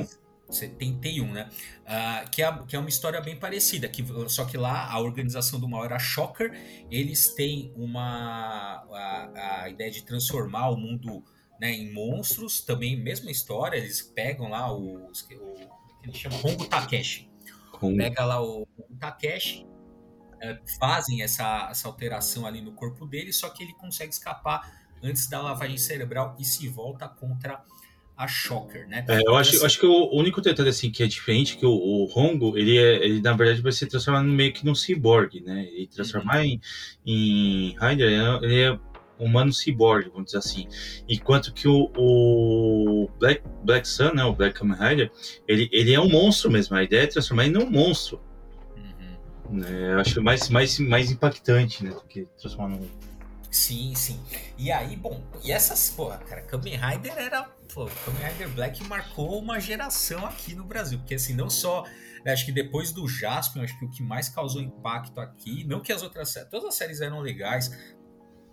71, 0.50 1.32
né? 1.32 1.50
Uh, 1.86 2.30
que, 2.30 2.42
é, 2.42 2.64
que 2.68 2.76
é 2.76 2.80
uma 2.80 2.90
história 2.90 3.22
bem 3.22 3.38
parecida, 3.38 3.88
que, 3.88 4.04
só 4.28 4.46
que 4.46 4.58
lá 4.58 4.92
a 4.92 5.00
organização 5.00 5.60
do 5.60 5.68
mal 5.68 5.86
era 5.86 6.00
Shocker, 6.00 6.52
eles 6.90 7.34
têm 7.34 7.74
uma 7.76 8.86
a, 8.92 9.64
a 9.64 9.70
ideia 9.70 9.92
de 9.92 10.04
transformar 10.04 10.70
o 10.70 10.78
mundo 10.78 11.24
né, 11.60 11.72
em 11.72 11.94
monstros, 11.94 12.62
também 12.62 12.96
mesma 12.96 13.30
história, 13.30 13.78
eles 13.78 14.02
pegam 14.02 14.50
lá 14.50 14.72
o, 14.72 15.08
o 15.08 15.12
que 15.12 15.40
eles 16.04 16.18
chamam 16.18 16.40
Hongo 16.44 16.66
Takeshi, 16.66 17.30
Hongo. 17.82 17.98
pega 17.98 18.26
lá 18.26 18.42
o, 18.42 18.64
o 18.78 18.96
Takeshi, 19.00 19.66
uh, 19.66 20.78
fazem 20.80 21.22
essa, 21.22 21.68
essa 21.70 21.88
alteração 21.88 22.46
ali 22.46 22.62
no 22.62 22.74
corpo 22.74 23.06
dele, 23.06 23.34
só 23.34 23.50
que 23.50 23.64
ele 23.64 23.74
consegue 23.74 24.14
escapar 24.14 24.80
antes 25.04 25.28
da 25.28 25.42
lavagem 25.42 25.78
cerebral 25.78 26.36
e 26.40 26.46
se 26.46 26.68
volta 26.68 27.08
contra 27.08 27.64
a 28.20 28.28
Shocker, 28.28 28.86
né? 28.90 29.06
É, 29.08 29.22
eu 29.26 29.34
acho, 29.38 29.66
acho 29.66 29.80
que 29.80 29.86
o 29.86 30.14
único 30.14 30.42
detalhe 30.42 30.68
assim 30.68 30.92
que 30.92 31.02
é 31.02 31.08
diferente 31.08 31.56
que 31.56 31.66
o, 31.66 31.72
o 31.72 32.10
Hongo, 32.14 32.58
ele, 32.58 32.78
é, 32.78 33.06
ele 33.06 33.22
na 33.22 33.32
verdade 33.32 33.62
vai 33.62 33.72
se 33.72 33.86
transformar 33.86 34.22
meio 34.24 34.52
que 34.52 34.66
num 34.66 34.76
cyborg, 34.76 35.40
né? 35.40 35.70
Ele 35.72 35.88
transformar 35.88 36.40
uhum. 36.40 36.44
em, 36.44 36.62
em 37.06 37.78
Rider, 37.80 38.12
ele 38.42 38.62
é 38.62 38.80
humano 39.18 39.54
cyborg, 39.54 40.10
vamos 40.10 40.26
dizer 40.26 40.40
assim. 40.40 40.68
Enquanto 41.08 41.54
que 41.54 41.66
o, 41.66 41.90
o 41.96 43.10
Black, 43.18 43.42
Black 43.64 43.88
Sun, 43.88 44.14
né, 44.14 44.26
o 44.26 44.34
Black 44.34 44.60
Kamen 44.60 44.78
Rider, 44.78 45.10
ele, 45.48 45.70
ele 45.72 45.94
é 45.94 46.00
um 46.00 46.10
monstro 46.10 46.52
mesmo. 46.52 46.76
A 46.76 46.84
ideia 46.84 47.04
é 47.04 47.08
transformar 47.08 47.46
ele 47.46 47.58
num 47.58 47.72
monstro. 47.72 48.20
Uhum. 49.50 49.64
Eu 49.64 49.98
acho 49.98 50.22
mais, 50.22 50.50
mais, 50.50 50.78
mais 50.78 51.10
impactante, 51.10 51.86
né, 51.86 51.92
do 51.92 52.02
que 52.02 52.28
transformar 52.38 52.76
num 52.76 52.86
Sim, 53.52 53.96
sim. 53.96 54.20
E 54.58 54.72
aí, 54.72 54.96
bom, 54.96 55.24
e 55.44 55.52
essas, 55.52 55.90
porra, 55.90 56.20
cara, 56.20 56.42
Kamen 56.44 56.78
Rider 56.78 57.18
era, 57.18 57.44
pô, 57.74 57.90
Kamen 58.06 58.32
Rider 58.32 58.50
Black 58.50 58.84
marcou 58.84 59.40
uma 59.40 59.60
geração 59.60 60.26
aqui 60.26 60.54
no 60.54 60.64
Brasil, 60.64 61.00
porque 61.00 61.16
assim, 61.16 61.34
não 61.34 61.50
só, 61.50 61.84
né, 62.24 62.32
acho 62.32 62.46
que 62.46 62.52
depois 62.52 62.92
do 62.92 63.08
Jaspion, 63.08 63.64
acho 63.64 63.78
que 63.80 63.86
o 63.86 63.90
que 63.90 64.04
mais 64.04 64.30
causou 64.30 64.62
impacto 64.62 65.20
aqui, 65.20 65.64
não 65.64 65.82
que 65.82 65.92
as 65.92 66.04
outras 66.04 66.34
todas 66.52 66.66
as 66.70 66.76
séries 66.76 67.02
eram 67.02 67.22
legais, 67.22 67.72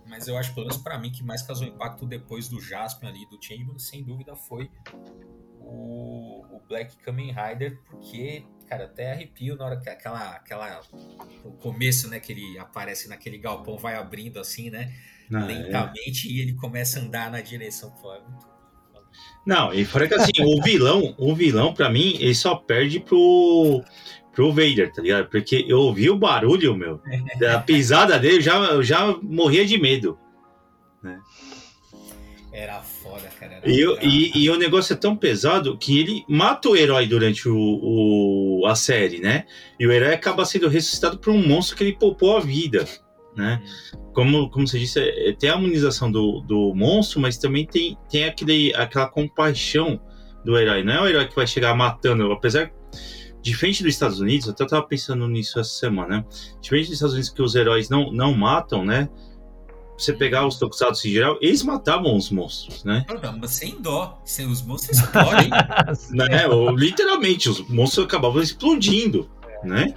mas 0.07 0.27
eu 0.27 0.35
acho, 0.37 0.53
pelo 0.55 0.67
menos 0.67 0.81
pra 0.81 0.97
mim, 0.97 1.11
que 1.11 1.23
mais 1.23 1.43
causou 1.43 1.67
impacto 1.67 2.05
depois 2.05 2.47
do 2.47 2.59
Jaspion 2.59 3.09
ali, 3.09 3.27
do 3.29 3.37
Changeman, 3.39 3.77
sem 3.77 4.03
dúvida 4.03 4.35
foi 4.35 4.71
o, 5.67 6.45
o 6.51 6.61
Black 6.67 6.97
Kamen 6.97 7.33
Rider, 7.33 7.79
porque 7.89 8.43
cara, 8.67 8.85
até 8.85 9.13
arrepio 9.13 9.55
na 9.55 9.65
hora 9.65 9.79
que 9.79 9.89
aquela, 9.89 10.31
aquela 10.31 10.81
o 11.43 11.51
começo, 11.51 12.09
né, 12.09 12.19
que 12.19 12.33
ele 12.33 12.59
aparece 12.59 13.07
naquele 13.07 13.37
galpão, 13.37 13.77
vai 13.77 13.95
abrindo 13.95 14.39
assim, 14.39 14.69
né, 14.69 14.93
ah, 15.33 15.45
lentamente 15.45 16.27
é. 16.27 16.31
e 16.31 16.41
ele 16.41 16.53
começa 16.53 16.99
a 16.99 17.01
andar 17.01 17.31
na 17.31 17.39
direção, 17.39 17.91
pô, 17.91 18.13
é 18.13 18.19
muito 18.19 18.57
não, 19.45 19.73
e 19.73 19.85
fora 19.85 20.07
que 20.07 20.13
assim, 20.13 20.31
o 20.41 20.61
vilão, 20.61 21.15
o 21.17 21.33
vilão 21.33 21.73
para 21.73 21.89
mim, 21.89 22.17
ele 22.19 22.35
só 22.35 22.55
perde 22.55 22.99
pro 22.99 23.83
pro 24.33 24.51
Vader, 24.51 24.93
tá 24.93 25.01
ligado? 25.01 25.29
Porque 25.29 25.65
eu 25.67 25.79
ouvi 25.79 26.11
o 26.11 26.17
barulho, 26.17 26.75
meu, 26.75 27.01
da 27.39 27.57
pisada 27.63 28.19
dele, 28.19 28.37
eu 28.37 28.41
já 28.41 28.55
eu 28.65 28.83
já 28.83 29.17
morria 29.23 29.65
de 29.65 29.77
medo, 29.79 30.19
né? 31.01 31.19
Era 32.57 32.81
foda, 32.81 33.29
cara. 33.39 33.57
Era 33.57 33.69
e, 33.69 33.83
e, 34.01 34.45
e, 34.45 34.49
o 34.49 34.57
negócio 34.57 34.91
é 34.91 34.95
tão 34.95 35.15
pesado 35.15 35.77
que 35.77 35.99
ele 35.99 36.25
mata 36.27 36.67
o 36.69 36.75
herói 36.75 37.05
durante 37.05 37.47
o, 37.47 37.55
o, 37.55 38.65
a 38.65 38.73
série, 38.73 39.19
né? 39.19 39.45
E 39.79 39.85
o 39.85 39.91
herói 39.91 40.15
acaba 40.15 40.43
sendo 40.43 40.67
ressuscitado 40.67 41.19
por 41.19 41.31
um 41.31 41.47
monstro 41.47 41.77
que 41.77 41.83
ele 41.83 41.93
poupou 41.93 42.35
a 42.35 42.39
vida, 42.39 42.83
né? 43.35 43.61
Uhum. 43.93 44.11
Como, 44.11 44.49
como 44.49 44.67
você 44.67 44.79
disse, 44.79 44.99
é, 44.99 45.33
tem 45.33 45.51
a 45.51 45.53
harmonização 45.53 46.11
do, 46.11 46.41
do 46.41 46.73
monstro, 46.73 47.21
mas 47.21 47.37
também 47.37 47.63
tem, 47.63 47.95
tem 48.09 48.25
aquele, 48.25 48.73
aquela 48.73 49.07
compaixão 49.07 50.01
do 50.43 50.57
herói. 50.57 50.83
Não 50.83 50.93
é 50.93 51.01
o 51.03 51.07
herói 51.07 51.27
que 51.27 51.35
vai 51.35 51.45
chegar 51.45 51.75
matando, 51.75 52.31
apesar 52.31 52.71
diferente 53.39 53.83
dos 53.83 53.93
Estados 53.93 54.19
Unidos, 54.19 54.47
eu 54.47 54.53
até 54.53 54.63
estava 54.63 54.85
pensando 54.85 55.27
nisso 55.27 55.59
essa 55.59 55.69
semana, 55.69 56.17
né? 56.17 56.25
Diferente 56.59 56.87
dos 56.87 56.95
Estados 56.95 57.13
Unidos 57.13 57.29
que 57.29 57.41
os 57.43 57.53
heróis 57.53 57.87
não, 57.87 58.11
não 58.11 58.33
matam, 58.33 58.83
né? 58.83 59.07
Você 59.97 60.13
pegar 60.13 60.45
os 60.45 60.57
tokusatsu 60.57 61.07
em 61.07 61.11
geral, 61.11 61.37
eles 61.41 61.63
matavam 61.63 62.15
os 62.15 62.29
monstros, 62.29 62.83
né? 62.83 63.05
Não, 63.21 63.47
sem 63.47 63.81
dó. 63.81 64.21
Sem 64.23 64.45
os 64.45 64.61
monstros 64.61 64.99
explodem. 64.99 65.49
né? 66.11 66.47
Ou, 66.47 66.75
literalmente, 66.75 67.49
os 67.49 67.67
monstros 67.67 68.05
acabavam 68.05 68.41
explodindo, 68.41 69.29
né? 69.63 69.95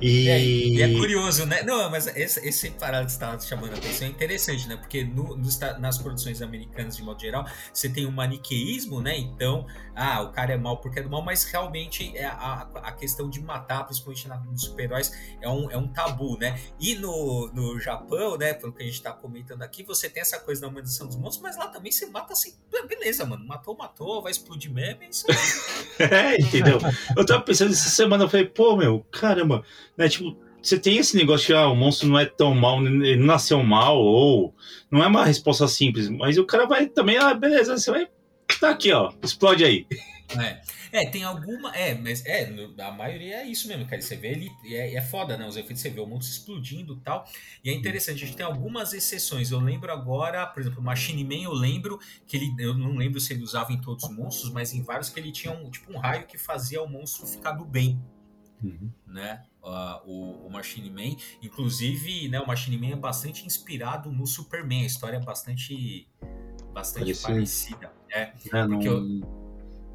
E... 0.00 0.28
É, 0.28 0.44
e 0.44 0.82
é 0.82 0.98
curioso, 0.98 1.46
né? 1.46 1.62
Não, 1.62 1.90
mas 1.90 2.06
esse, 2.08 2.46
esse 2.46 2.70
parado 2.70 3.06
que 3.06 3.12
você 3.12 3.16
estava 3.16 3.40
chamando 3.40 3.72
a 3.72 3.76
atenção 3.76 4.08
é 4.08 4.10
interessante, 4.10 4.68
né? 4.68 4.76
Porque 4.76 5.04
no, 5.04 5.36
no, 5.36 5.48
nas 5.78 5.98
produções 5.98 6.42
americanas, 6.42 6.96
de 6.96 7.02
modo 7.02 7.20
geral, 7.20 7.46
você 7.72 7.88
tem 7.88 8.04
um 8.04 8.10
maniqueísmo, 8.10 9.00
né? 9.00 9.16
Então, 9.16 9.66
ah, 9.94 10.22
o 10.22 10.32
cara 10.32 10.52
é 10.52 10.56
mal 10.56 10.78
porque 10.78 10.98
é 10.98 11.02
do 11.02 11.08
mal, 11.08 11.22
mas 11.22 11.44
realmente 11.44 12.16
é 12.16 12.24
a, 12.24 12.68
a 12.74 12.92
questão 12.92 13.30
de 13.30 13.40
matar, 13.40 13.84
principalmente 13.84 14.28
nos 14.28 14.62
super-heróis, 14.62 15.12
é 15.40 15.48
um, 15.48 15.70
é 15.70 15.76
um 15.76 15.86
tabu, 15.86 16.36
né? 16.38 16.58
E 16.80 16.94
no, 16.96 17.50
no 17.52 17.78
Japão, 17.78 18.36
né, 18.36 18.54
pelo 18.54 18.72
que 18.72 18.82
a 18.82 18.86
gente 18.86 18.96
está 18.96 19.12
comentando 19.12 19.62
aqui, 19.62 19.82
você 19.82 20.08
tem 20.08 20.20
essa 20.20 20.38
coisa 20.38 20.60
da 20.62 20.68
humanização 20.68 21.06
dos 21.06 21.16
monstros, 21.16 21.42
mas 21.42 21.56
lá 21.56 21.68
também 21.68 21.92
você 21.92 22.06
mata 22.06 22.32
assim, 22.32 22.54
beleza, 22.88 23.24
mano, 23.24 23.46
matou, 23.46 23.76
matou, 23.76 24.22
vai 24.22 24.32
explodir 24.32 24.72
mesmo, 24.72 25.02
é 25.02 25.08
isso 25.08 25.26
É, 25.98 26.40
entendeu? 26.40 26.78
Eu 27.16 27.24
tava 27.24 27.42
pensando 27.42 27.72
essa 27.72 27.88
semana, 27.88 28.24
eu 28.24 28.28
falei, 28.28 28.46
pô, 28.46 28.76
meu, 28.76 29.00
caramba, 29.10 29.64
né, 29.96 30.08
tipo, 30.08 30.36
você 30.60 30.78
tem 30.78 30.96
esse 30.96 31.14
negócio 31.16 31.48
de 31.48 31.54
ah, 31.54 31.68
o 31.68 31.76
monstro 31.76 32.08
não 32.08 32.18
é 32.18 32.24
tão 32.24 32.54
mal, 32.54 32.84
ele 32.84 33.16
nasceu 33.16 33.62
mal, 33.62 33.98
ou 33.98 34.54
não 34.90 35.04
é 35.04 35.06
uma 35.06 35.24
resposta 35.24 35.68
simples, 35.68 36.08
mas 36.08 36.38
o 36.38 36.46
cara 36.46 36.66
vai 36.66 36.86
também, 36.86 37.18
ah, 37.18 37.34
beleza, 37.34 37.76
você 37.76 37.90
vai 37.90 38.08
tá 38.60 38.70
aqui, 38.70 38.92
ó, 38.92 39.12
explode 39.22 39.64
aí. 39.64 39.86
É. 40.90 41.02
é, 41.02 41.10
tem 41.10 41.22
alguma. 41.22 41.74
É, 41.76 41.94
mas 41.94 42.24
é, 42.24 42.50
a 42.78 42.90
maioria 42.90 43.36
é 43.36 43.46
isso 43.46 43.68
mesmo, 43.68 43.86
cara. 43.86 44.00
Você 44.00 44.16
vê 44.16 44.28
ele. 44.28 44.50
É, 44.64 44.94
é 44.94 45.02
foda, 45.02 45.36
né? 45.36 45.46
Os 45.46 45.56
efeitos, 45.56 45.82
você 45.82 45.90
vê 45.90 46.00
o 46.00 46.06
mundo 46.06 46.22
explodindo 46.22 46.94
e 46.94 47.00
tal. 47.00 47.28
E 47.62 47.70
é 47.70 47.72
interessante, 47.72 48.22
a 48.24 48.26
gente 48.26 48.36
tem 48.36 48.46
algumas 48.46 48.92
exceções. 48.92 49.50
Eu 49.50 49.60
lembro 49.60 49.92
agora, 49.92 50.46
por 50.46 50.60
exemplo, 50.60 50.80
o 50.80 50.82
Machine 50.82 51.24
Man, 51.24 51.44
eu 51.44 51.52
lembro 51.52 51.98
que 52.26 52.36
ele. 52.36 52.54
Eu 52.58 52.74
não 52.74 52.96
lembro 52.96 53.20
se 53.20 53.32
ele 53.32 53.42
usava 53.42 53.72
em 53.72 53.80
todos 53.80 54.04
os 54.04 54.16
monstros, 54.16 54.50
mas 54.50 54.72
em 54.72 54.82
vários 54.82 55.08
que 55.08 55.20
ele 55.20 55.30
tinha 55.30 55.52
um, 55.52 55.70
tipo 55.70 55.92
um 55.92 55.98
raio 55.98 56.26
que 56.26 56.38
fazia 56.38 56.82
o 56.82 56.88
monstro 56.88 57.26
ficar 57.26 57.52
do 57.52 57.64
bem. 57.64 58.00
Uhum. 58.62 58.90
Né? 59.06 59.42
Uh, 59.62 60.10
o, 60.10 60.46
o, 60.46 60.50
Machine 60.50 60.90
Man. 60.90 61.16
Inclusive, 61.42 62.28
né, 62.28 62.40
o 62.40 62.46
Machine 62.46 62.78
Man 62.78 62.94
é 62.94 62.96
bastante 62.96 63.46
inspirado 63.46 64.10
no 64.10 64.26
Superman. 64.26 64.82
A 64.82 64.86
história 64.86 65.16
é 65.18 65.20
bastante, 65.20 66.08
bastante 66.72 67.14
parecida. 67.20 67.92
É, 68.14 68.30
é 68.52 68.66
não, 68.66 68.80
eu... 68.80 69.00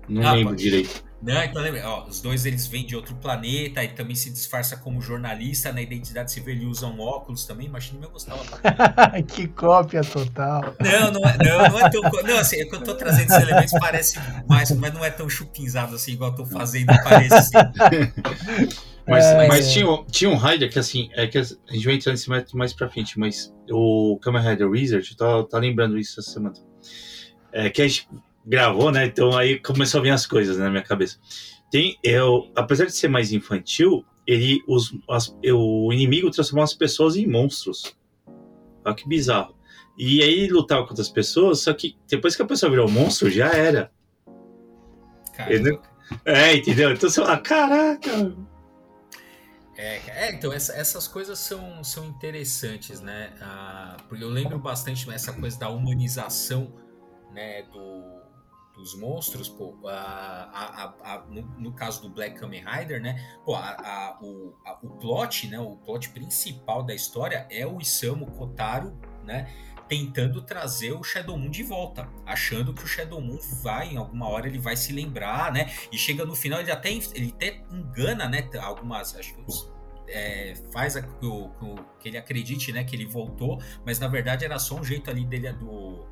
não 0.09 0.27
ah, 0.27 0.33
lembro 0.33 0.49
pode... 0.49 0.63
direito. 0.63 1.09
Não, 1.21 1.43
então 1.43 1.61
lembra, 1.61 1.85
ó, 1.85 2.07
os 2.07 2.21
dois 2.21 2.45
eles 2.45 2.65
vêm 2.65 2.85
de 2.85 2.95
outro 2.95 3.13
planeta 3.15 3.83
e 3.83 3.89
também 3.89 4.15
se 4.15 4.29
disfarça 4.29 4.77
como 4.77 5.01
jornalista, 5.01 5.71
na 5.71 5.81
identidade 5.81 6.31
civil 6.31 6.53
ele 6.53 6.65
usa 6.65 6.87
um 6.87 6.99
óculos 7.01 7.45
também, 7.45 7.67
Man 7.67 7.79
eu 8.01 8.09
gostava. 8.09 8.41
que 9.27 9.47
cópia 9.49 10.01
total. 10.01 10.75
Não, 10.79 11.11
não 11.11 11.29
é, 11.29 11.37
não, 11.37 11.69
não 11.69 11.79
é 11.79 11.89
tão. 11.89 12.01
Não, 12.23 12.37
assim, 12.37 12.61
é 12.61 12.65
que 12.65 12.73
eu 12.73 12.81
tô 12.81 12.95
trazendo 12.95 13.31
esses 13.31 13.41
elementos, 13.41 13.73
parece 13.79 14.19
mais, 14.47 14.71
mas 14.71 14.93
não 14.93 15.03
é 15.03 15.09
tão 15.09 15.29
chupinzado 15.29 15.95
assim, 15.95 16.13
igual 16.13 16.31
eu 16.31 16.37
tô 16.37 16.45
fazendo, 16.45 16.87
parece 17.03 17.33
assim. 17.33 17.57
Mas, 19.07 19.25
é... 19.25 19.47
mas 19.47 19.73
tinha, 19.73 19.85
tinha 20.11 20.29
um 20.29 20.37
Rider 20.37 20.71
que 20.71 20.77
assim, 20.77 21.09
é 21.13 21.25
que 21.25 21.39
a 21.39 21.43
gente 21.43 21.83
vai 21.83 21.95
entrar 21.95 22.11
nesse 22.11 22.29
método 22.29 22.55
mais 22.55 22.73
pra 22.73 22.87
frente, 22.87 23.17
mas 23.17 23.51
o 23.71 24.19
Kamen 24.21 24.39
Rider 24.39 24.69
Wizard, 24.69 25.17
tá, 25.17 25.43
tá 25.45 25.57
lembrando 25.57 25.97
isso 25.97 26.19
essa 26.19 26.29
semana. 26.29 26.53
É, 27.51 27.69
que 27.69 27.81
a 27.81 27.87
gente 27.87 28.07
gravou, 28.45 28.91
né? 28.91 29.05
Então 29.05 29.37
aí 29.37 29.59
começou 29.59 29.99
a 29.99 30.03
vir 30.03 30.11
as 30.11 30.25
coisas 30.25 30.57
né, 30.57 30.65
na 30.65 30.69
minha 30.69 30.83
cabeça. 30.83 31.17
Tem, 31.71 31.97
eu, 32.03 32.51
apesar 32.55 32.85
de 32.85 32.93
ser 32.93 33.07
mais 33.07 33.31
infantil, 33.31 34.03
ele, 34.25 34.63
os, 34.67 34.95
as, 35.09 35.35
o 35.43 35.93
inimigo 35.93 36.31
transformou 36.31 36.63
as 36.63 36.73
pessoas 36.73 37.15
em 37.15 37.27
monstros. 37.27 37.95
Olha 38.83 38.95
que 38.95 39.07
bizarro. 39.07 39.55
E 39.97 40.23
aí 40.23 40.39
ele 40.39 40.53
lutava 40.53 40.87
contra 40.87 41.01
as 41.01 41.09
pessoas, 41.09 41.61
só 41.61 41.73
que 41.73 41.97
depois 42.07 42.35
que 42.35 42.41
a 42.41 42.45
pessoa 42.45 42.69
virou 42.69 42.89
monstro, 42.89 43.29
já 43.29 43.51
era. 43.51 43.91
É, 46.25 46.55
entendeu? 46.55 46.91
Então 46.91 47.09
você 47.09 47.21
fala, 47.21 47.37
caraca, 47.37 48.09
é, 49.81 50.01
é, 50.07 50.31
então 50.33 50.51
essa, 50.51 50.73
essas 50.73 51.07
coisas 51.07 51.39
são, 51.39 51.81
são 51.85 52.03
interessantes, 52.03 52.99
né? 52.99 53.31
Ah, 53.39 53.95
porque 54.09 54.21
eu 54.21 54.29
lembro 54.29 54.59
bastante 54.59 55.09
essa 55.09 55.31
coisa 55.31 55.57
da 55.57 55.69
humanização, 55.69 56.73
né, 57.31 57.63
do, 57.63 58.21
dos 58.75 58.95
monstros, 58.95 59.49
pô, 59.49 59.75
a, 59.85 60.93
a, 61.03 61.13
a, 61.13 61.25
no, 61.27 61.41
no, 61.59 61.73
caso 61.73 62.01
do 62.01 62.09
Black 62.09 62.39
Kamen 62.39 62.63
Rider, 62.65 63.01
né, 63.01 63.37
pô, 63.45 63.55
o, 64.21 64.53
o 64.83 64.89
plot, 64.99 65.47
né, 65.47 65.59
o 65.59 65.75
plot 65.77 66.09
principal 66.09 66.83
da 66.83 66.93
história 66.93 67.47
é 67.49 67.65
o 67.65 67.79
Isamu 67.79 68.27
Kotaro, 68.27 68.97
né, 69.23 69.53
tentando 69.89 70.41
trazer 70.43 70.93
o 70.93 71.03
Shadow 71.03 71.35
Moon 71.35 71.49
de 71.49 71.63
volta, 71.63 72.07
achando 72.25 72.73
que 72.73 72.83
o 72.83 72.87
Shadow 72.87 73.19
Moon 73.19 73.39
vai, 73.63 73.89
em 73.89 73.97
alguma 73.97 74.29
hora 74.29 74.47
ele 74.47 74.59
vai 74.59 74.77
se 74.77 74.93
lembrar, 74.93 75.51
né? 75.51 75.73
E 75.91 75.97
chega 75.97 76.23
no 76.23 76.35
final, 76.35 76.59
ele 76.59 76.71
até, 76.71 76.91
ele 76.91 77.33
até 77.35 77.63
engana, 77.71 78.29
né? 78.29 78.47
Algumas, 78.61 79.15
acho 79.15 79.33
que 79.33 79.41
os, 79.47 79.73
é, 80.07 80.53
faz 80.71 80.95
a, 80.95 80.99
o, 81.23 81.49
que 81.99 82.07
ele 82.07 82.19
acredite, 82.19 82.71
né? 82.71 82.83
Que 82.83 82.95
ele 82.95 83.07
voltou, 83.07 83.59
mas 83.83 83.99
na 83.99 84.07
verdade 84.07 84.45
era 84.45 84.59
só 84.59 84.75
um 84.75 84.83
jeito 84.83 85.09
ali 85.09 85.25
dele 85.25 85.51
do, 85.53 86.05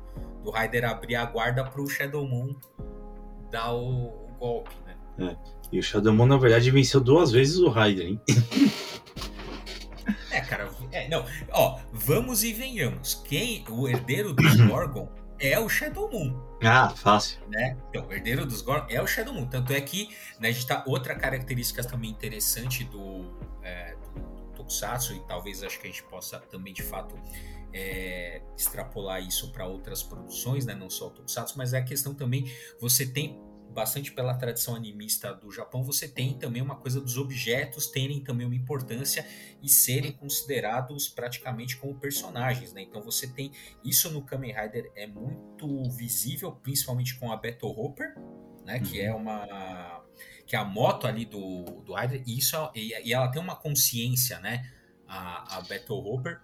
do 0.48 0.50
Raider 0.50 0.84
abrir 0.84 1.16
a 1.16 1.26
guarda 1.26 1.62
pro 1.62 1.86
Shadow 1.86 2.26
Moon 2.26 2.56
dar 3.50 3.72
o, 3.72 4.06
o 4.06 4.36
golpe, 4.38 4.74
né? 4.86 4.96
É. 5.18 5.36
E 5.70 5.78
o 5.78 5.82
Shadow 5.82 6.12
Moon, 6.12 6.26
na 6.26 6.38
verdade, 6.38 6.70
venceu 6.70 7.00
duas 7.00 7.30
vezes 7.30 7.58
o 7.58 7.68
Raider, 7.68 8.06
hein? 8.06 8.20
É, 10.30 10.40
cara, 10.40 10.70
é, 10.92 11.08
não, 11.08 11.24
ó, 11.50 11.80
vamos 11.92 12.42
e 12.42 12.52
venhamos. 12.52 13.22
Quem, 13.26 13.64
o 13.68 13.88
herdeiro 13.88 14.32
dos 14.32 14.56
Gorgon 14.56 15.08
é 15.38 15.58
o 15.58 15.68
Shadow 15.68 16.10
Moon. 16.10 16.40
Ah, 16.62 16.90
fácil. 16.90 17.40
Né? 17.48 17.76
Então, 17.90 18.06
o 18.06 18.12
herdeiro 18.12 18.46
dos 18.46 18.62
Gorgon 18.62 18.86
é 18.88 19.02
o 19.02 19.06
Shadow 19.06 19.34
Moon. 19.34 19.46
Tanto 19.46 19.72
é 19.72 19.80
que, 19.80 20.08
né, 20.38 20.48
a 20.48 20.52
gente 20.52 20.66
tá, 20.66 20.82
outra 20.86 21.14
característica 21.14 21.82
também 21.82 22.10
interessante 22.10 22.84
do, 22.84 23.24
é, 23.62 23.96
do, 23.96 24.20
do 24.20 24.52
Tokusatsu, 24.52 25.14
e 25.14 25.20
talvez 25.26 25.62
acho 25.62 25.78
que 25.80 25.88
a 25.88 25.90
gente 25.90 26.04
possa 26.04 26.38
também, 26.38 26.72
de 26.72 26.82
fato, 26.82 27.16
é, 27.72 28.42
extrapolar 28.56 29.22
isso 29.22 29.52
para 29.52 29.66
outras 29.66 30.02
produções, 30.02 30.64
né, 30.66 30.74
não 30.74 30.90
só 30.90 31.08
o 31.08 31.10
Tokusatsu, 31.10 31.56
mas 31.56 31.72
é 31.72 31.78
a 31.78 31.84
questão 31.84 32.14
também, 32.14 32.50
você 32.80 33.06
tem 33.06 33.40
bastante 33.78 34.10
pela 34.12 34.34
tradição 34.34 34.74
animista 34.74 35.32
do 35.32 35.52
Japão, 35.52 35.84
você 35.84 36.08
tem 36.08 36.34
também 36.34 36.60
uma 36.60 36.76
coisa 36.76 37.00
dos 37.00 37.16
objetos 37.16 37.86
terem 37.86 38.20
também 38.20 38.46
uma 38.46 38.56
importância 38.56 39.26
e 39.62 39.68
serem 39.68 40.10
considerados 40.10 41.08
praticamente 41.08 41.76
como 41.76 41.94
personagens, 41.94 42.72
né? 42.72 42.82
Então 42.82 43.00
você 43.02 43.28
tem 43.28 43.52
isso 43.84 44.10
no 44.10 44.22
Kamen 44.22 44.52
Rider 44.52 44.90
é 44.96 45.06
muito 45.06 45.84
visível, 45.90 46.52
principalmente 46.52 47.16
com 47.18 47.30
a 47.30 47.36
Battle 47.36 47.70
Hopper, 47.70 48.14
né? 48.64 48.78
Uhum. 48.78 48.82
Que 48.82 49.00
é 49.00 49.14
uma 49.14 50.02
que 50.46 50.56
é 50.56 50.58
a 50.58 50.64
moto 50.64 51.06
ali 51.06 51.24
do, 51.24 51.62
do 51.82 51.94
Rider 51.94 52.22
e 52.26 52.38
isso 52.38 52.56
é, 52.56 52.70
e, 52.74 53.12
ela 53.12 53.28
tem 53.28 53.40
uma 53.40 53.54
consciência, 53.54 54.40
né? 54.40 54.68
A, 55.06 55.58
a 55.58 55.60
Battle 55.60 56.04
Hopper 56.04 56.40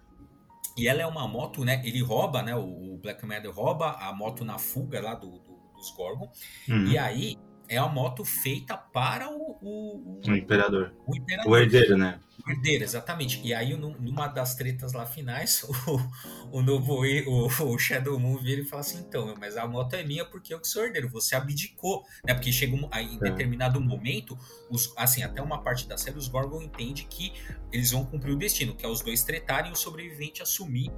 e 0.77 0.87
ela 0.87 1.01
é 1.01 1.05
uma 1.05 1.27
moto, 1.27 1.63
né? 1.63 1.81
Ele 1.85 2.01
rouba, 2.01 2.41
né? 2.41 2.55
O, 2.55 2.97
Black 3.01 3.25
Matter 3.25 3.51
rouba 3.51 3.91
a 3.91 4.13
moto 4.13 4.43
na 4.43 4.57
fuga 4.57 5.01
lá 5.01 5.13
do, 5.13 5.39
do 5.39 5.55
dos 5.75 5.91
Gorgon. 5.91 6.31
Uhum. 6.67 6.87
E 6.87 6.97
aí 6.97 7.37
é 7.67 7.77
a 7.77 7.87
moto 7.87 8.23
feita 8.23 8.77
para 8.77 9.29
o, 9.29 9.44
o, 9.61 10.19
o, 10.19 10.21
o, 10.27 10.35
imperador. 10.35 10.93
o 11.05 11.15
imperador. 11.15 11.51
O 11.51 11.57
herdeiro, 11.57 11.97
né? 11.97 12.19
O 12.45 12.51
herdeiro, 12.51 12.83
exatamente. 12.83 13.41
E 13.43 13.53
aí, 13.53 13.75
numa 13.75 14.27
das 14.27 14.55
tretas 14.55 14.93
lá 14.93 15.05
finais, 15.05 15.63
o, 15.87 16.59
o 16.59 16.61
novo 16.61 17.01
o, 17.03 17.47
o 17.47 17.79
Shadow 17.79 18.19
Moon 18.19 18.37
vira 18.37 18.61
e 18.61 18.65
fala 18.65 18.81
assim: 18.81 18.99
então, 18.99 19.33
mas 19.39 19.57
a 19.57 19.67
moto 19.67 19.93
é 19.95 20.03
minha 20.03 20.25
porque 20.25 20.53
eu 20.53 20.59
que 20.59 20.67
sou 20.67 20.83
herdeiro, 20.85 21.09
você 21.09 21.35
abdicou, 21.35 22.03
né? 22.25 22.33
Porque 22.33 22.51
chega 22.51 22.75
um, 22.75 22.89
em 22.99 23.15
é. 23.15 23.19
determinado 23.19 23.81
momento, 23.81 24.37
os, 24.69 24.93
assim, 24.95 25.23
até 25.23 25.41
uma 25.41 25.61
parte 25.63 25.87
da 25.87 25.97
série, 25.97 26.17
os 26.17 26.27
Gorgon 26.27 26.61
entende 26.61 27.05
que 27.05 27.33
eles 27.71 27.91
vão 27.91 28.05
cumprir 28.05 28.33
o 28.33 28.37
destino, 28.37 28.75
que 28.75 28.85
é 28.85 28.89
os 28.89 29.01
dois 29.01 29.23
tretarem 29.23 29.71
e 29.71 29.73
o 29.73 29.77
sobrevivente 29.77 30.41
assumir 30.41 30.91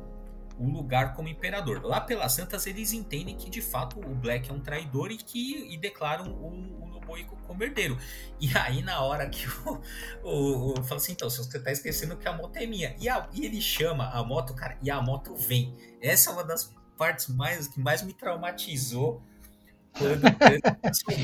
o 0.57 0.69
lugar 0.69 1.13
como 1.13 1.27
imperador. 1.27 1.83
Lá 1.83 2.01
pelas 2.01 2.33
Santas, 2.33 2.65
eles 2.65 2.93
entendem 2.93 3.35
que 3.35 3.49
de 3.49 3.61
fato 3.61 3.99
o 3.99 4.15
Black 4.15 4.49
é 4.49 4.53
um 4.53 4.59
traidor 4.59 5.11
e 5.11 5.17
que 5.17 5.73
e 5.73 5.77
declaram 5.77 6.31
o, 6.31 6.83
o 6.83 6.87
Loboico 6.87 7.37
como 7.47 7.63
herdeiro. 7.63 7.97
E 8.39 8.49
aí, 8.57 8.81
na 8.81 9.01
hora 9.01 9.29
que 9.29 9.47
o, 9.47 9.81
o, 10.23 10.79
o 10.79 10.83
fala 10.83 10.99
assim: 10.99 11.13
então, 11.13 11.29
você 11.29 11.59
tá 11.59 11.71
esquecendo 11.71 12.17
que 12.17 12.27
a 12.27 12.33
moto 12.33 12.57
é 12.57 12.65
minha. 12.65 12.95
E, 12.99 13.07
a, 13.07 13.27
e 13.33 13.45
ele 13.45 13.61
chama 13.61 14.09
a 14.09 14.23
moto, 14.23 14.53
cara, 14.53 14.77
e 14.81 14.89
a 14.89 15.01
moto 15.01 15.35
vem. 15.35 15.75
Essa 16.01 16.29
é 16.29 16.33
uma 16.33 16.43
das 16.43 16.75
partes 16.97 17.27
mais 17.27 17.67
que 17.67 17.79
mais 17.79 18.01
me 18.01 18.13
traumatizou 18.13 19.21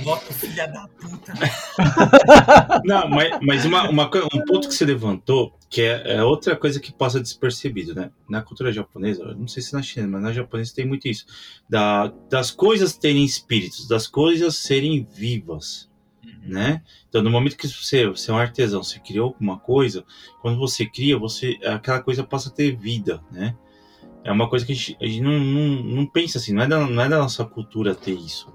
voto, 0.03 0.33
filha 0.33 0.67
da 0.67 0.87
puta. 0.87 1.33
Não, 2.85 3.09
mas, 3.09 3.39
mas 3.41 3.65
uma, 3.65 3.89
uma, 3.89 4.05
um 4.05 4.45
ponto 4.45 4.67
que 4.67 4.73
você 4.73 4.85
levantou, 4.85 5.57
que 5.69 5.81
é, 5.81 6.15
é, 6.15 6.23
outra 6.23 6.55
coisa 6.55 6.79
que 6.79 6.93
passa 6.93 7.19
despercebido, 7.19 7.95
né? 7.95 8.11
Na 8.29 8.41
cultura 8.41 8.71
japonesa, 8.71 9.33
não 9.35 9.47
sei 9.47 9.63
se 9.63 9.73
na 9.73 9.81
China, 9.81 10.07
mas 10.07 10.21
na 10.21 10.33
japonesa 10.33 10.75
tem 10.75 10.85
muito 10.85 11.07
isso. 11.07 11.25
Da, 11.69 12.13
das 12.29 12.51
coisas 12.51 12.97
terem 12.97 13.23
espíritos, 13.23 13.87
das 13.87 14.07
coisas 14.07 14.55
serem 14.55 15.03
vivas. 15.03 15.89
Uhum. 16.23 16.53
Né? 16.53 16.81
Então, 17.09 17.21
no 17.21 17.29
momento 17.29 17.57
que 17.57 17.67
você, 17.67 18.07
você 18.07 18.31
é 18.31 18.33
um 18.33 18.37
artesão, 18.37 18.83
você 18.83 18.99
criou 18.99 19.27
alguma 19.27 19.59
coisa, 19.59 20.05
quando 20.41 20.57
você 20.57 20.85
cria, 20.85 21.17
você 21.17 21.57
aquela 21.65 22.01
coisa 22.01 22.23
passa 22.23 22.49
a 22.49 22.51
ter 22.51 22.75
vida, 22.75 23.23
né? 23.31 23.55
É 24.23 24.31
uma 24.31 24.49
coisa 24.49 24.65
que 24.65 24.71
a 24.71 24.75
gente, 24.75 24.97
a 25.01 25.05
gente 25.05 25.21
não, 25.21 25.37
não, 25.37 25.83
não, 25.83 26.05
pensa 26.05 26.37
assim, 26.37 26.53
não 26.53 26.63
é, 26.63 26.67
da, 26.67 26.79
não 26.87 27.03
é 27.03 27.09
da 27.09 27.17
nossa 27.17 27.43
cultura 27.43 27.93
ter 27.93 28.13
isso? 28.13 28.52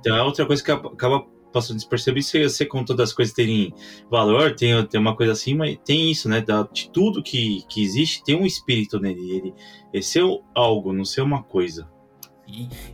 Então 0.00 0.16
é 0.16 0.22
outra 0.22 0.44
coisa 0.46 0.62
que 0.62 0.70
acaba 0.70 1.24
passou 1.52 1.76
despercebido. 1.76 2.24
Você, 2.24 2.48
você 2.48 2.66
com 2.66 2.84
todas 2.84 3.10
as 3.10 3.14
coisas 3.14 3.34
terem 3.34 3.72
valor, 4.10 4.56
tem, 4.56 4.84
tem 4.86 5.00
uma 5.00 5.14
coisa 5.14 5.32
assim, 5.32 5.54
mas 5.54 5.78
tem 5.84 6.10
isso, 6.10 6.28
né? 6.28 6.42
De 6.72 6.90
tudo 6.90 7.22
que, 7.22 7.62
que 7.68 7.82
existe, 7.82 8.24
tem 8.24 8.34
um 8.34 8.46
espírito 8.46 8.98
nele. 8.98 9.30
Ele, 9.30 9.54
ele 9.92 10.02
ser 10.02 10.24
algo, 10.54 10.92
não 10.92 11.04
ser 11.04 11.20
uma 11.20 11.42
coisa. 11.42 11.86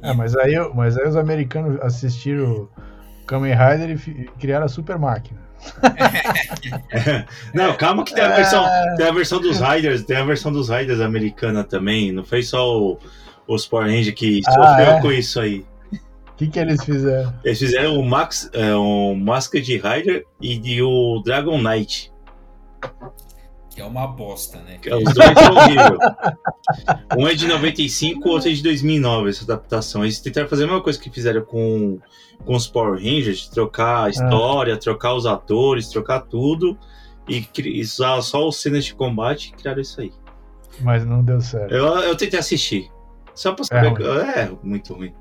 É, 0.02 0.12
mas, 0.12 0.36
aí, 0.36 0.54
mas 0.74 0.96
aí 0.96 1.08
os 1.08 1.16
americanos 1.16 1.80
assistiram 1.80 2.68
Kamen 3.26 3.54
Rider 3.54 3.90
e 3.90 4.24
criaram 4.38 4.66
a 4.66 4.68
super 4.68 4.98
máquina. 4.98 5.48
não, 7.52 7.76
calma 7.76 8.04
que 8.04 8.14
tem 8.14 8.22
a 8.22 8.36
versão, 8.36 8.64
é. 8.64 8.94
tem 8.96 9.06
a 9.08 9.12
versão 9.12 9.40
dos 9.40 9.58
Riders, 9.58 10.04
tem 10.04 10.16
a 10.16 10.24
versão 10.24 10.52
dos 10.52 10.68
Riders 10.68 11.00
americana 11.00 11.64
também. 11.64 12.12
Não 12.12 12.24
foi 12.24 12.42
só 12.42 12.78
o, 12.78 12.98
os 13.46 13.66
Power 13.66 13.86
Rangers 13.86 14.14
que 14.14 14.40
ah, 14.46 14.52
sofreu 14.52 14.92
é? 14.92 15.00
com 15.00 15.10
isso 15.10 15.40
aí. 15.40 15.66
O 16.38 16.44
que, 16.46 16.46
que 16.46 16.60
eles 16.60 16.84
fizeram? 16.84 17.34
Eles 17.42 17.58
fizeram 17.58 17.98
o 17.98 18.08
Max, 18.08 18.48
é, 18.52 18.72
o 18.72 19.12
Masked 19.16 19.76
Rider 19.76 20.24
e 20.40 20.56
de 20.56 20.80
o 20.80 21.20
Dragon 21.24 21.60
Knight. 21.60 22.12
Que 23.68 23.80
é 23.80 23.84
uma 23.84 24.06
bosta, 24.06 24.60
né? 24.60 24.78
Os 24.84 25.14
dois 25.14 25.32
são 25.36 25.56
horríveis. 25.56 25.98
Um 27.18 27.26
é 27.26 27.34
de 27.34 27.48
95, 27.48 28.28
o 28.28 28.30
outro 28.30 28.50
é 28.50 28.52
de 28.52 28.62
2009, 28.62 29.30
essa 29.30 29.42
adaptação. 29.42 30.04
Eles 30.04 30.20
tentaram 30.20 30.46
fazer 30.46 30.62
a 30.62 30.66
mesma 30.68 30.80
coisa 30.80 30.96
que 31.00 31.10
fizeram 31.10 31.42
com, 31.42 31.98
com 32.44 32.54
os 32.54 32.68
Power 32.68 32.94
Rangers, 33.02 33.48
trocar 33.48 33.96
a 33.96 34.04
ah. 34.04 34.08
história, 34.08 34.76
trocar 34.76 35.14
os 35.14 35.26
atores, 35.26 35.88
trocar 35.88 36.20
tudo 36.20 36.78
e 37.28 37.48
usar 37.80 38.22
só 38.22 38.46
os 38.46 38.62
cenas 38.62 38.84
de 38.84 38.94
combate 38.94 39.48
e 39.48 39.60
criaram 39.60 39.80
isso 39.80 40.00
aí. 40.00 40.12
Mas 40.82 41.04
não 41.04 41.20
deu 41.20 41.40
certo. 41.40 41.74
Eu, 41.74 41.84
eu 41.84 42.16
tentei 42.16 42.38
assistir. 42.38 42.88
Só 43.34 43.52
pra 43.52 43.64
saber. 43.64 44.00
É, 44.02 44.42
é 44.42 44.52
muito 44.62 44.94
ruim. 44.94 45.12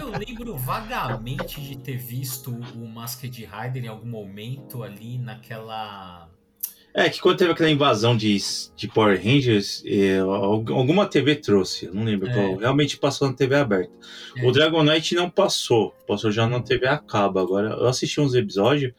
Eu 0.00 0.18
lembro 0.18 0.56
vagamente 0.56 1.60
de 1.60 1.78
ter 1.78 1.96
visto 1.96 2.50
o 2.50 2.86
Masked 2.88 3.44
Rider 3.44 3.84
em 3.84 3.88
algum 3.88 4.08
momento 4.08 4.82
ali 4.82 5.18
naquela. 5.18 6.28
É, 6.94 7.08
que 7.08 7.20
quando 7.20 7.38
teve 7.38 7.52
aquela 7.52 7.70
invasão 7.70 8.16
de, 8.16 8.36
de 8.74 8.88
Power 8.88 9.16
Rangers, 9.22 9.82
é, 9.86 10.18
alguma 10.18 11.06
TV 11.06 11.36
trouxe, 11.36 11.86
eu 11.86 11.94
não 11.94 12.02
lembro 12.02 12.28
é. 12.28 12.32
qual. 12.32 12.56
Realmente 12.56 12.96
passou 12.96 13.28
na 13.28 13.34
TV 13.34 13.54
aberta. 13.56 13.92
É. 14.36 14.46
O 14.46 14.50
Dragon 14.50 14.82
Knight 14.82 15.14
não 15.14 15.30
passou, 15.30 15.94
passou 16.06 16.32
já 16.32 16.46
na 16.46 16.60
TV 16.60 16.86
a 16.86 16.98
cabo. 16.98 17.38
Agora, 17.38 17.70
eu 17.70 17.86
assisti 17.86 18.20
uns 18.20 18.34
episódios. 18.34 18.92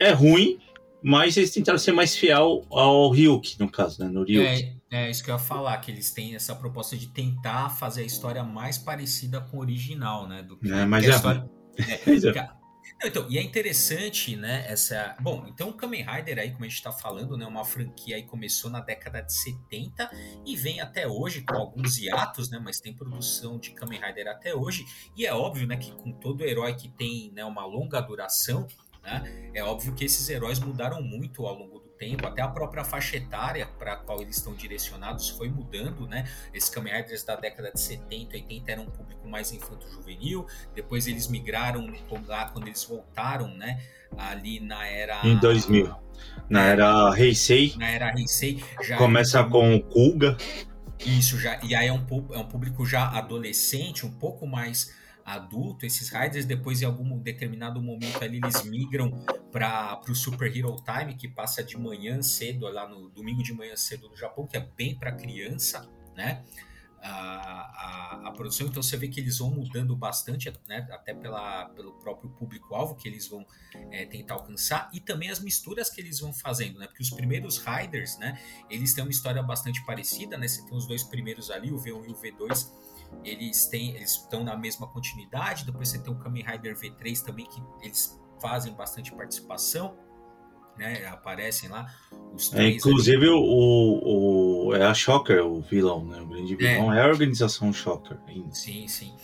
É 0.00 0.10
ruim, 0.10 0.58
mas 1.02 1.36
eles 1.36 1.50
tentaram 1.50 1.78
ser 1.78 1.92
mais 1.92 2.16
fiel 2.16 2.64
ao 2.70 3.10
Ryuk, 3.10 3.58
no 3.58 3.70
caso, 3.70 4.02
né? 4.02 4.08
No 4.08 4.24
Ryuk. 4.24 4.46
É, 4.46 4.77
é 4.90 5.10
isso 5.10 5.22
que 5.22 5.30
eu 5.30 5.34
ia 5.34 5.38
falar, 5.38 5.76
que 5.78 5.90
eles 5.90 6.10
têm 6.10 6.34
essa 6.34 6.54
proposta 6.54 6.96
de 6.96 7.08
tentar 7.08 7.70
fazer 7.70 8.02
a 8.02 8.06
história 8.06 8.42
mais 8.42 8.78
parecida 8.78 9.40
com 9.40 9.58
o 9.58 9.60
original, 9.60 10.26
né? 10.26 10.42
Do 10.42 10.56
que, 10.56 10.70
é, 10.72 10.84
mas 10.86 11.04
é, 11.06 11.10
história... 11.10 11.50
é, 11.78 12.58
então, 13.04 13.26
e 13.30 13.38
é 13.38 13.42
interessante, 13.42 14.34
né, 14.34 14.64
essa... 14.66 15.14
Bom, 15.20 15.46
então 15.46 15.68
o 15.68 15.72
Kamen 15.72 16.04
Rider 16.04 16.38
aí, 16.38 16.50
como 16.50 16.64
a 16.64 16.68
gente 16.68 16.82
tá 16.82 16.90
falando, 16.90 17.36
né, 17.36 17.46
uma 17.46 17.64
franquia 17.64 18.16
aí 18.16 18.24
começou 18.24 18.70
na 18.70 18.80
década 18.80 19.20
de 19.20 19.32
70 19.32 20.10
e 20.44 20.56
vem 20.56 20.80
até 20.80 21.06
hoje 21.06 21.42
com 21.42 21.54
alguns 21.54 21.98
hiatos, 21.98 22.50
né, 22.50 22.58
mas 22.58 22.80
tem 22.80 22.92
produção 22.92 23.56
de 23.56 23.70
Kamen 23.70 24.00
Rider 24.00 24.26
até 24.26 24.52
hoje, 24.52 24.84
e 25.16 25.24
é 25.24 25.32
óbvio, 25.32 25.66
né, 25.66 25.76
que 25.76 25.92
com 25.92 26.10
todo 26.10 26.42
herói 26.42 26.74
que 26.74 26.88
tem, 26.88 27.30
né, 27.32 27.44
uma 27.44 27.64
longa 27.64 28.00
duração, 28.00 28.66
né? 29.02 29.50
É 29.54 29.62
óbvio 29.62 29.94
que 29.94 30.04
esses 30.04 30.28
heróis 30.28 30.58
mudaram 30.58 31.02
muito 31.02 31.46
ao 31.46 31.54
longo 31.54 31.77
tempo, 31.98 32.26
até 32.26 32.40
a 32.42 32.48
própria 32.48 32.84
faixa 32.84 33.16
etária 33.16 33.66
para 33.78 33.94
a 33.94 33.96
qual 33.96 34.22
eles 34.22 34.36
estão 34.36 34.54
direcionados 34.54 35.28
foi 35.30 35.48
mudando, 35.48 36.06
né? 36.06 36.28
Esses 36.54 36.70
Kamen 36.70 36.94
Riders 36.94 37.24
da 37.24 37.36
década 37.36 37.72
de 37.72 37.80
70, 37.80 38.36
80 38.36 38.72
eram 38.72 38.84
um 38.84 38.90
público 38.90 39.28
mais 39.28 39.52
infanto-juvenil, 39.52 40.46
depois 40.74 41.06
eles 41.06 41.28
migraram 41.28 41.92
lá 42.26 42.48
quando 42.50 42.68
eles 42.68 42.84
voltaram, 42.84 43.48
né? 43.48 43.82
Ali 44.16 44.60
na 44.60 44.86
era... 44.86 45.26
Em 45.26 45.36
2000. 45.38 45.94
Na 46.48 46.62
era 46.62 47.14
Heisei. 47.18 47.74
Na 47.76 47.88
era 47.88 48.12
Heisei. 48.16 48.62
Começa 48.96 49.42
com 49.44 49.76
o 49.76 49.82
Kuga. 49.82 50.36
Isso, 51.04 51.38
já, 51.38 51.60
e 51.62 51.74
aí 51.74 51.86
é 51.86 51.92
um, 51.92 52.04
é 52.32 52.38
um 52.38 52.44
público 52.44 52.84
já 52.84 53.06
adolescente, 53.08 54.04
um 54.04 54.10
pouco 54.10 54.46
mais 54.46 54.92
adulto, 55.34 55.84
esses 55.84 56.08
riders 56.08 56.46
depois 56.46 56.82
em 56.82 56.86
algum 56.86 57.18
determinado 57.18 57.80
momento 57.82 58.22
ali 58.22 58.38
eles 58.38 58.62
migram 58.64 59.10
para 59.52 60.00
o 60.08 60.14
Super 60.14 60.54
Hero 60.54 60.76
Time, 60.76 61.14
que 61.14 61.28
passa 61.28 61.62
de 61.62 61.76
manhã 61.76 62.22
cedo, 62.22 62.68
lá 62.68 62.88
no 62.88 63.08
domingo 63.10 63.42
de 63.42 63.52
manhã 63.52 63.76
cedo 63.76 64.08
no 64.08 64.16
Japão, 64.16 64.46
que 64.46 64.56
é 64.56 64.60
bem 64.60 64.98
para 64.98 65.12
criança, 65.12 65.88
né? 66.16 66.44
A, 67.00 67.10
a, 67.10 68.28
a, 68.28 68.32
produção, 68.32 68.66
então 68.66 68.82
você 68.82 68.96
vê 68.96 69.06
que 69.06 69.20
eles 69.20 69.38
vão 69.38 69.50
mudando 69.50 69.94
bastante, 69.94 70.52
né? 70.66 70.84
até 70.90 71.14
pela, 71.14 71.66
pelo 71.66 71.92
próprio 72.00 72.28
público-alvo 72.30 72.96
que 72.96 73.06
eles 73.06 73.28
vão 73.28 73.46
é, 73.92 74.04
tentar 74.04 74.34
alcançar, 74.34 74.90
e 74.92 74.98
também 74.98 75.30
as 75.30 75.38
misturas 75.38 75.90
que 75.90 76.00
eles 76.00 76.18
vão 76.18 76.32
fazendo, 76.32 76.76
né? 76.76 76.88
Porque 76.88 77.00
os 77.00 77.10
primeiros 77.10 77.58
Riders, 77.58 78.18
né? 78.18 78.36
Eles 78.68 78.94
têm 78.94 79.04
uma 79.04 79.12
história 79.12 79.40
bastante 79.44 79.84
parecida, 79.86 80.36
né? 80.36 80.48
Você 80.48 80.66
tem 80.66 80.76
os 80.76 80.88
dois 80.88 81.04
primeiros 81.04 81.52
ali, 81.52 81.70
o 81.70 81.76
V1 81.76 82.08
e 82.08 82.10
o 82.10 82.16
V2, 82.16 82.68
eles 83.24 83.66
têm 83.66 83.94
eles 83.94 84.12
estão 84.12 84.44
na 84.44 84.56
mesma 84.56 84.86
continuidade. 84.86 85.64
Depois 85.64 85.88
você 85.88 85.98
tem 85.98 86.12
o 86.12 86.16
Kamen 86.16 86.44
Rider 86.44 86.76
V3 86.76 87.22
também 87.22 87.46
que 87.46 87.62
eles 87.82 88.18
fazem 88.40 88.72
bastante 88.72 89.12
participação, 89.12 89.96
né? 90.76 91.06
Aparecem 91.06 91.68
lá 91.68 91.92
os 92.32 92.52
é, 92.52 92.56
três. 92.56 92.74
É, 92.74 92.76
inclusive 92.76 93.26
ali. 93.26 93.30
o, 93.30 94.68
o 94.68 94.74
é 94.74 94.84
a 94.84 94.94
Shocker 94.94 95.44
o 95.44 95.60
vilão, 95.60 96.04
né? 96.04 96.20
O 96.20 96.26
grande 96.26 96.54
vilão 96.54 96.92
é, 96.92 96.98
é 96.98 97.02
a 97.02 97.08
organização 97.08 97.72
Shocker. 97.72 98.18
Ainda. 98.26 98.54
Sim, 98.54 98.86
sim. 98.88 99.14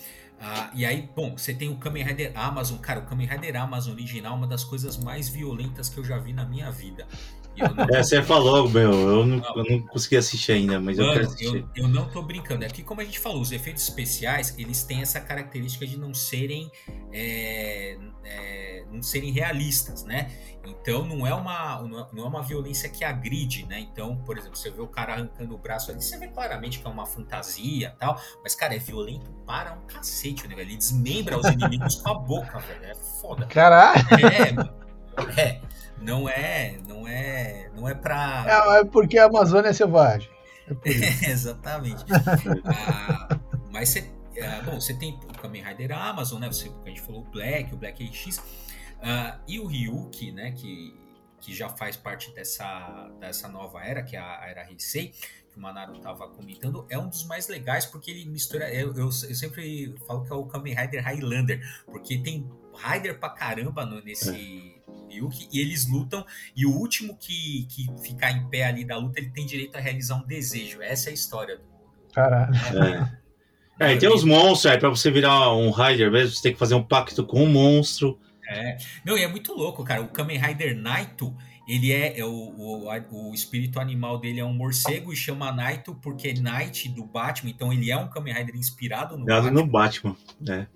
Ah, 0.40 0.70
e 0.74 0.84
aí, 0.84 1.08
bom, 1.16 1.36
você 1.38 1.54
tem 1.54 1.70
o 1.70 1.76
Kamen 1.76 2.04
Rider 2.04 2.32
Amazon. 2.34 2.76
Cara, 2.78 3.00
o 3.00 3.06
Kamen 3.06 3.26
Rider 3.26 3.56
Amazon 3.56 3.94
original 3.94 4.34
é 4.34 4.36
uma 4.36 4.46
das 4.46 4.62
coisas 4.62 4.96
mais 4.96 5.28
violentas 5.28 5.88
que 5.88 5.98
eu 5.98 6.04
já 6.04 6.18
vi 6.18 6.32
na 6.34 6.44
minha 6.44 6.70
vida. 6.70 7.06
É, 7.92 8.02
você 8.02 8.22
falou, 8.22 8.68
meu, 8.68 8.92
eu 8.92 9.26
não, 9.26 9.36
não. 9.36 9.56
eu 9.56 9.64
não 9.64 9.80
consegui 9.82 10.16
assistir 10.16 10.52
ainda, 10.52 10.80
mas 10.80 10.96
Mano, 10.96 11.10
eu 11.10 11.14
quero 11.14 11.26
assistir. 11.26 11.56
Eu, 11.56 11.84
eu, 11.84 11.88
não 11.88 12.08
tô 12.08 12.22
brincando. 12.22 12.64
É 12.64 12.68
que, 12.68 12.82
como 12.82 13.00
a 13.00 13.04
gente 13.04 13.18
falou, 13.18 13.40
os 13.40 13.52
efeitos 13.52 13.82
especiais, 13.82 14.54
eles 14.58 14.82
têm 14.82 15.02
essa 15.02 15.20
característica 15.20 15.86
de 15.86 15.96
não 15.96 16.12
serem 16.12 16.70
é, 17.12 17.96
é, 18.24 18.84
não 18.90 19.02
serem 19.02 19.30
realistas, 19.30 20.04
né? 20.04 20.30
Então 20.64 21.04
não 21.04 21.26
é 21.26 21.34
uma 21.34 21.82
não 22.12 22.24
é 22.24 22.26
uma 22.26 22.42
violência 22.42 22.88
que 22.88 23.04
agride, 23.04 23.66
né? 23.66 23.80
Então, 23.80 24.16
por 24.16 24.38
exemplo, 24.38 24.56
você 24.56 24.70
vê 24.70 24.80
o 24.80 24.88
cara 24.88 25.14
arrancando 25.14 25.54
o 25.54 25.58
braço 25.58 25.90
ali, 25.90 26.02
você 26.02 26.18
vê 26.18 26.28
claramente 26.28 26.78
que 26.80 26.86
é 26.86 26.90
uma 26.90 27.06
fantasia 27.06 27.94
tal, 27.98 28.20
mas 28.42 28.54
cara, 28.54 28.74
é 28.74 28.78
violento 28.78 29.30
para 29.46 29.74
um 29.74 29.86
cacete, 29.86 30.48
né? 30.48 30.54
Ele 30.58 30.76
desmembra 30.76 31.38
os 31.38 31.46
inimigos 31.46 31.96
com 31.96 32.10
a 32.10 32.14
boca, 32.14 32.58
velho. 32.58 32.84
É 32.84 32.94
foda. 32.94 33.46
Caralho. 33.46 34.04
É, 35.36 35.40
é 35.40 35.60
não 36.04 36.28
é, 36.28 36.76
não 36.86 37.08
é, 37.08 37.70
não 37.74 37.88
é 37.88 37.94
para. 37.94 38.44
É, 38.46 38.80
é 38.80 38.84
porque 38.84 39.18
a 39.18 39.24
Amazônia 39.24 39.70
é 39.70 39.72
selvagem. 39.72 40.28
É 40.84 41.24
exatamente. 41.30 42.04
ah, 42.64 43.40
mas 43.72 43.88
você, 43.88 44.10
ah, 44.42 44.62
bom, 44.64 44.80
você 44.80 44.94
tem 44.94 45.18
o 45.24 45.38
Kamen 45.38 45.62
Rider 45.62 45.92
Amazon, 45.92 46.40
né? 46.40 46.46
Você, 46.46 46.70
a 46.84 46.88
gente 46.88 47.00
falou 47.00 47.22
o 47.22 47.30
Black, 47.30 47.74
o 47.74 47.76
Black 47.76 48.04
RX, 48.04 48.42
ah, 49.02 49.38
e 49.48 49.58
o 49.58 49.66
Ryuki, 49.66 50.30
né? 50.30 50.52
Que, 50.52 50.94
que 51.40 51.54
já 51.54 51.68
faz 51.68 51.96
parte 51.96 52.34
dessa, 52.34 53.10
dessa 53.18 53.48
nova 53.48 53.82
era, 53.82 54.02
que 54.02 54.16
é 54.16 54.20
a 54.20 54.46
era 54.46 54.70
Heisei, 54.70 55.12
que 55.50 55.58
o 55.58 55.60
Manaro 55.60 55.94
estava 55.94 56.28
comentando, 56.28 56.86
é 56.90 56.98
um 56.98 57.08
dos 57.08 57.24
mais 57.24 57.48
legais 57.48 57.86
porque 57.86 58.10
ele 58.10 58.26
mistura. 58.26 58.72
Eu, 58.72 58.88
eu, 58.94 59.04
eu, 59.04 59.12
sempre 59.12 59.94
falo 60.06 60.24
que 60.24 60.32
é 60.32 60.36
o 60.36 60.44
Kamen 60.44 60.74
Rider 60.74 61.02
Highlander, 61.02 61.60
porque 61.86 62.18
tem 62.18 62.50
Rider 62.74 63.18
pra 63.18 63.30
caramba 63.30 63.86
no, 63.86 64.02
nesse. 64.02 64.73
E 65.52 65.60
eles 65.60 65.88
lutam, 65.88 66.24
e 66.56 66.66
o 66.66 66.70
último 66.70 67.16
que, 67.16 67.66
que 67.70 67.86
ficar 68.02 68.32
em 68.32 68.48
pé 68.48 68.64
ali 68.64 68.84
da 68.84 68.96
luta, 68.96 69.20
ele 69.20 69.30
tem 69.30 69.46
direito 69.46 69.76
a 69.76 69.80
realizar 69.80 70.16
um 70.16 70.26
desejo. 70.26 70.82
Essa 70.82 71.08
é 71.08 71.12
a 71.12 71.14
história 71.14 71.56
do. 71.56 71.64
Caralho. 72.12 72.54
É. 73.78 73.90
é, 73.90 73.94
e 73.94 73.98
tem 73.98 74.08
os 74.08 74.22
monstros, 74.24 74.72
é, 74.72 74.76
pra 74.76 74.88
você 74.88 75.10
virar 75.10 75.52
um 75.54 75.70
Rider 75.70 76.10
mesmo, 76.10 76.34
você 76.34 76.42
tem 76.42 76.52
que 76.52 76.58
fazer 76.58 76.74
um 76.74 76.82
pacto 76.82 77.24
com 77.26 77.42
um 77.42 77.48
monstro. 77.48 78.18
É. 78.48 78.76
Não, 79.04 79.16
e 79.16 79.22
é 79.22 79.28
muito 79.28 79.52
louco, 79.52 79.82
cara. 79.84 80.02
O 80.02 80.08
Kamen 80.08 80.38
Rider 80.38 80.76
Naito, 80.76 81.34
ele 81.66 81.92
é, 81.92 82.18
é 82.18 82.24
o, 82.24 82.30
o, 82.30 82.88
o, 83.10 83.34
espírito 83.34 83.80
animal 83.80 84.18
dele 84.18 84.40
é 84.40 84.44
um 84.44 84.52
morcego 84.52 85.12
e 85.12 85.16
chama 85.16 85.50
Naito 85.50 85.94
porque 85.94 86.28
é 86.28 86.34
Night 86.34 86.88
do 86.90 87.04
Batman, 87.04 87.50
então 87.50 87.72
ele 87.72 87.90
é 87.90 87.96
um 87.96 88.08
Kamen 88.08 88.34
Rider 88.34 88.54
inspirado 88.54 89.16
no 89.16 89.24
Batman. 89.24 89.50
no 89.50 89.66
Batman, 89.66 90.16
né? 90.40 90.68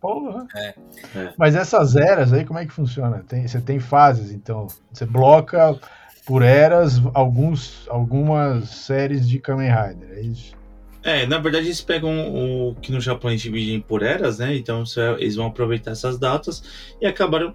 Porra. 0.00 0.46
É. 0.56 0.74
É. 1.16 1.32
Mas 1.36 1.54
essas 1.54 1.96
eras 1.96 2.32
aí, 2.32 2.44
como 2.44 2.58
é 2.58 2.66
que 2.66 2.72
funciona? 2.72 3.24
Tem, 3.26 3.46
você 3.46 3.60
tem 3.60 3.78
fases, 3.78 4.30
então. 4.32 4.66
Você 4.92 5.06
bloca 5.06 5.78
por 6.26 6.42
eras 6.42 7.00
alguns, 7.14 7.86
algumas 7.88 8.68
séries 8.68 9.28
de 9.28 9.38
Kamen 9.38 9.70
Rider, 9.70 10.18
é 10.18 10.20
isso? 10.22 10.60
É, 11.02 11.26
na 11.26 11.38
verdade 11.38 11.66
eles 11.66 11.80
pegam 11.80 12.68
o 12.68 12.74
que 12.74 12.92
no 12.92 13.00
Japão 13.00 13.30
eles 13.30 13.40
dividem 13.40 13.80
por 13.80 14.02
eras, 14.02 14.38
né? 14.38 14.54
Então 14.54 14.84
eles 15.18 15.36
vão 15.36 15.46
aproveitar 15.46 15.92
essas 15.92 16.18
datas 16.18 16.62
e 17.00 17.06
acabaram, 17.06 17.54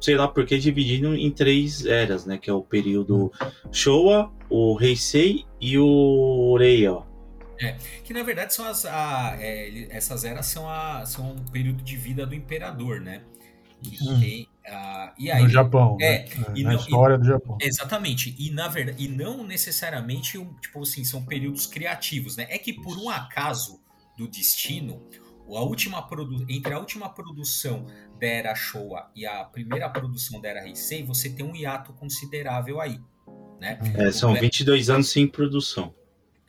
sei 0.00 0.16
lá 0.16 0.26
por 0.26 0.46
que, 0.46 0.58
dividindo 0.58 1.14
em 1.14 1.30
três 1.30 1.84
eras, 1.84 2.24
né? 2.24 2.38
Que 2.38 2.48
é 2.48 2.52
o 2.52 2.62
período 2.62 3.30
Showa, 3.70 4.30
o 4.48 4.78
Heisei 4.80 5.44
e 5.60 5.78
o 5.78 6.56
Reiwa. 6.58 7.06
É, 7.60 7.72
que 8.04 8.12
na 8.12 8.22
verdade 8.22 8.54
são 8.54 8.66
as. 8.66 8.84
A, 8.84 9.36
é, 9.40 9.88
essas 9.90 10.24
eras 10.24 10.46
são, 10.46 10.68
a, 10.68 11.04
são 11.06 11.32
um 11.32 11.44
período 11.46 11.82
de 11.82 11.96
vida 11.96 12.26
do 12.26 12.34
imperador, 12.34 13.00
né? 13.00 13.22
E, 13.82 14.48
uh, 14.66 15.12
e 15.18 15.30
aí, 15.30 15.42
no 15.42 15.48
Japão. 15.48 15.96
É, 16.00 16.24
né? 16.24 16.62
Na 16.62 16.72
não, 16.72 16.78
história 16.78 17.14
e, 17.14 17.18
do 17.18 17.24
Japão. 17.24 17.58
Exatamente. 17.60 18.34
E 18.38 18.50
na 18.50 18.68
verdade, 18.68 19.02
e 19.02 19.08
não 19.08 19.44
necessariamente, 19.44 20.38
tipo 20.60 20.82
assim, 20.82 21.04
são 21.04 21.24
períodos 21.24 21.66
criativos, 21.66 22.36
né? 22.36 22.46
É 22.50 22.58
que 22.58 22.72
por 22.72 22.96
um 22.98 23.08
acaso 23.08 23.80
do 24.16 24.26
destino, 24.26 25.00
a 25.48 25.60
última 25.60 26.02
produ 26.02 26.44
entre 26.48 26.72
a 26.72 26.78
última 26.78 27.08
produção 27.08 27.86
da 28.20 28.26
era 28.26 28.54
Showa 28.54 29.10
e 29.14 29.24
a 29.24 29.44
primeira 29.44 29.88
produção 29.88 30.40
da 30.40 30.48
era 30.48 30.66
Heisei, 30.66 31.04
você 31.04 31.30
tem 31.30 31.46
um 31.46 31.54
hiato 31.54 31.92
considerável 31.92 32.80
aí. 32.80 33.00
Né? 33.60 33.78
É, 33.94 34.12
são 34.12 34.34
22 34.34 34.90
anos 34.90 35.10
sem 35.10 35.26
produção. 35.26 35.94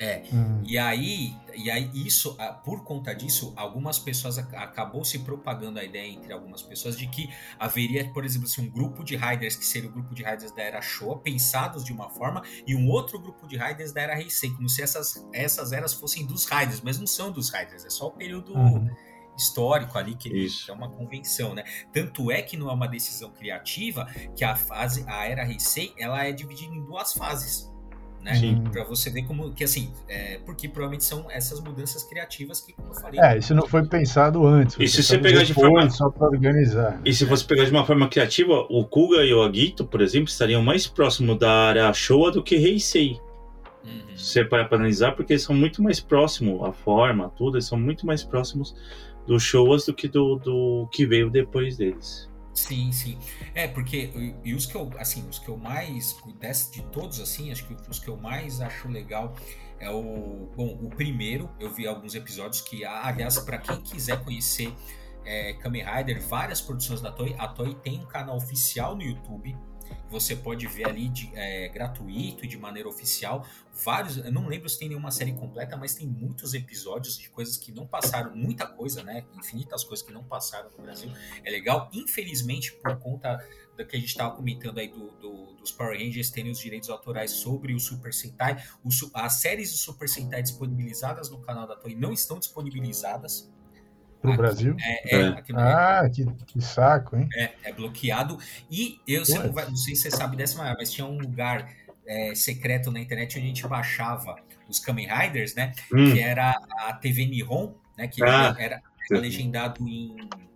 É, 0.01 0.23
hum. 0.31 0.61
e 0.63 0.77
aí, 0.77 1.35
e 1.53 1.69
aí 1.69 1.91
isso, 1.93 2.37
por 2.63 2.85
conta 2.85 3.13
disso, 3.13 3.53
algumas 3.57 3.99
pessoas 3.99 4.37
acabou 4.37 5.03
se 5.03 5.19
propagando 5.19 5.77
a 5.77 5.83
ideia 5.83 6.07
entre 6.07 6.31
algumas 6.31 6.61
pessoas 6.61 6.97
de 6.97 7.05
que 7.05 7.29
haveria, 7.59 8.09
por 8.13 8.23
exemplo, 8.23 8.47
assim, 8.47 8.61
um 8.61 8.69
grupo 8.69 9.03
de 9.03 9.17
riders 9.17 9.57
que 9.57 9.65
seria 9.65 9.89
o 9.89 9.91
grupo 9.91 10.15
de 10.15 10.23
riders 10.23 10.53
da 10.53 10.63
era 10.63 10.81
Showa, 10.81 11.19
pensados 11.19 11.83
de 11.83 11.91
uma 11.91 12.09
forma, 12.09 12.41
e 12.65 12.73
um 12.73 12.87
outro 12.87 13.19
grupo 13.19 13.45
de 13.45 13.57
riders 13.57 13.91
da 13.91 13.99
era 13.99 14.17
Heisei, 14.17 14.51
como 14.51 14.69
se 14.69 14.81
essas, 14.81 15.27
essas 15.33 15.73
eras 15.73 15.93
fossem 15.93 16.25
dos 16.25 16.45
riders, 16.45 16.79
mas 16.79 16.97
não 16.97 17.07
são 17.07 17.29
dos 17.29 17.49
riders, 17.49 17.83
é 17.83 17.89
só 17.89 18.07
o 18.07 18.11
período 18.11 18.53
uhum. 18.53 18.89
histórico 19.37 19.97
ali 19.97 20.15
que, 20.15 20.29
que, 20.29 20.71
é 20.71 20.73
uma 20.73 20.89
convenção, 20.89 21.53
né? 21.53 21.65
Tanto 21.91 22.31
é 22.31 22.41
que 22.41 22.55
não 22.55 22.69
é 22.69 22.73
uma 22.73 22.87
decisão 22.87 23.31
criativa 23.31 24.07
que 24.33 24.45
a 24.45 24.55
fase, 24.55 25.03
a 25.09 25.25
era 25.25 25.45
Heisei, 25.45 25.93
ela 25.97 26.23
é 26.23 26.31
dividida 26.31 26.73
em 26.73 26.85
duas 26.85 27.11
fases 27.11 27.69
né? 28.21 28.33
Para 28.71 28.83
você 28.83 29.09
ver 29.09 29.23
como 29.23 29.51
que 29.51 29.63
assim, 29.63 29.91
é, 30.07 30.39
porque 30.45 30.67
provavelmente 30.67 31.05
são 31.05 31.29
essas 31.29 31.59
mudanças 31.59 32.03
criativas 32.03 32.59
que, 32.61 32.73
como 32.73 32.89
eu 32.89 32.93
falei. 32.93 33.19
É, 33.19 33.37
isso 33.37 33.53
não 33.55 33.67
foi 33.67 33.85
pensado 33.85 34.45
antes. 34.45 34.75
E 34.79 34.87
se 34.87 35.03
você 35.03 35.17
pegar 35.17 35.43
de 35.43 35.53
forma 35.53 35.89
só 35.89 36.09
para 36.09 36.27
organizar. 36.27 37.01
E 37.05 37.13
se 37.13 37.25
você 37.25 37.45
pegar 37.45 37.65
de 37.65 37.71
uma 37.71 37.85
forma 37.85 38.07
criativa, 38.09 38.65
o 38.69 38.85
Kuga 38.85 39.23
e 39.23 39.33
o 39.33 39.41
Agito, 39.41 39.85
por 39.85 40.01
exemplo, 40.01 40.29
estariam 40.29 40.61
mais 40.61 40.85
próximos 40.87 41.37
da 41.39 41.51
área 41.51 41.93
Showa 41.93 42.31
do 42.31 42.43
que 42.43 42.55
Heisei. 42.55 43.19
Uhum. 43.83 44.17
Se 44.17 44.25
você 44.25 44.45
para 44.45 44.67
analisar, 44.75 45.13
porque 45.13 45.33
eles 45.33 45.43
são 45.43 45.55
muito 45.55 45.81
mais 45.81 45.99
próximos, 45.99 46.61
a 46.67 46.73
forma, 46.73 47.31
tudo, 47.37 47.55
eles 47.55 47.65
são 47.65 47.79
muito 47.79 48.05
mais 48.05 48.23
próximos 48.23 48.75
dos 49.25 49.43
Showas 49.43 49.85
do 49.85 49.93
que 49.93 50.07
do, 50.07 50.35
do 50.35 50.87
que 50.91 51.05
veio 51.05 51.29
depois 51.29 51.77
deles. 51.77 52.28
Sim, 52.67 52.91
sim. 52.91 53.17
É, 53.55 53.67
porque 53.67 54.11
e 54.43 54.53
os 54.53 54.65
que 54.65 54.75
eu, 54.75 54.91
assim, 54.97 55.27
os 55.29 55.39
que 55.39 55.49
eu 55.49 55.57
mais 55.57 56.15
de 56.71 56.81
todos 56.91 57.19
assim, 57.19 57.51
acho 57.51 57.65
que 57.65 57.75
os 57.89 57.99
que 57.99 58.07
eu 58.07 58.17
mais 58.17 58.59
acho 58.59 58.87
legal 58.89 59.33
é 59.79 59.89
o, 59.89 60.49
bom, 60.55 60.77
o 60.81 60.89
primeiro, 60.89 61.49
eu 61.59 61.73
vi 61.73 61.87
alguns 61.87 62.15
episódios 62.15 62.61
que 62.61 62.83
aliás, 62.83 63.39
para 63.39 63.57
quem 63.57 63.79
quiser 63.81 64.21
conhecer 64.23 64.73
é, 65.25 65.53
Kamen 65.53 65.83
Rider, 65.83 66.21
várias 66.21 66.59
produções 66.59 67.01
da 67.01 67.11
Toei, 67.11 67.33
a 67.37 67.47
Toei 67.47 67.73
tem 67.75 67.99
um 67.99 68.05
canal 68.05 68.35
oficial 68.35 68.95
no 68.95 69.03
YouTube 69.03 69.55
você 70.09 70.35
pode 70.35 70.65
ver 70.67 70.87
ali 70.87 71.09
de, 71.09 71.31
é, 71.35 71.69
gratuito 71.69 72.43
e 72.43 72.47
de 72.47 72.57
maneira 72.57 72.89
oficial 72.89 73.45
vários. 73.83 74.17
Eu 74.17 74.31
não 74.31 74.47
lembro 74.47 74.67
se 74.67 74.77
tem 74.77 74.89
nenhuma 74.89 75.11
série 75.11 75.33
completa, 75.33 75.77
mas 75.77 75.95
tem 75.95 76.07
muitos 76.07 76.53
episódios 76.53 77.17
de 77.17 77.29
coisas 77.29 77.57
que 77.57 77.71
não 77.71 77.87
passaram, 77.87 78.35
muita 78.35 78.65
coisa, 78.67 79.03
né? 79.03 79.25
Infinitas 79.37 79.83
coisas 79.83 80.05
que 80.05 80.11
não 80.11 80.23
passaram 80.23 80.69
no 80.71 80.83
Brasil. 80.83 81.11
É 81.43 81.49
legal. 81.49 81.89
Infelizmente, 81.93 82.73
por 82.73 82.97
conta 82.97 83.37
do 83.77 83.85
que 83.85 83.95
a 83.95 83.99
gente 83.99 84.09
estava 84.09 84.35
comentando 84.35 84.77
aí 84.79 84.89
do, 84.89 85.11
do, 85.11 85.53
dos 85.53 85.71
Power 85.71 85.97
Rangers 85.97 86.29
terem 86.29 86.51
os 86.51 86.59
direitos 86.59 86.89
autorais 86.89 87.31
sobre 87.31 87.73
o 87.73 87.79
Super 87.79 88.13
Sentai, 88.13 88.61
o, 88.83 88.89
as 89.13 89.33
séries 89.33 89.71
do 89.71 89.77
Super 89.77 90.09
Sentai 90.09 90.41
disponibilizadas 90.41 91.29
no 91.29 91.39
canal 91.39 91.65
da 91.65 91.75
Toei 91.75 91.95
não 91.95 92.11
estão 92.11 92.39
disponibilizadas 92.39 93.49
Pro 94.21 94.31
aqui, 94.31 94.37
Brasil? 94.37 94.75
É, 94.79 95.15
é, 95.15 95.29
no 95.29 95.59
ah, 95.59 96.09
que, 96.13 96.25
que, 96.45 96.61
saco, 96.61 97.15
hein? 97.15 97.27
É, 97.35 97.51
é 97.63 97.73
bloqueado. 97.73 98.37
E 98.69 98.99
eu 99.07 99.25
você 99.25 99.39
não, 99.39 99.51
vai, 99.51 99.65
não, 99.65 99.75
sei 99.75 99.95
se 99.95 100.03
você 100.03 100.11
sabe 100.11 100.35
dessa, 100.35 100.57
mas 100.77 100.91
tinha 100.91 101.07
um 101.07 101.17
lugar 101.17 101.71
é, 102.05 102.35
secreto 102.35 102.91
na 102.91 102.99
internet 102.99 103.37
onde 103.37 103.45
a 103.45 103.47
gente 103.47 103.67
baixava 103.67 104.35
os 104.67 104.79
Kamen 104.79 105.07
Riders, 105.07 105.55
né? 105.55 105.73
Hum. 105.93 106.13
Que 106.13 106.19
era 106.19 106.51
a 106.79 106.93
TV 106.93 107.25
Nihon, 107.25 107.73
né? 107.97 108.07
Que 108.07 108.23
ah. 108.23 108.55
era, 108.57 108.81
era 109.11 109.19
legendado 109.19 109.87
em 109.87 110.15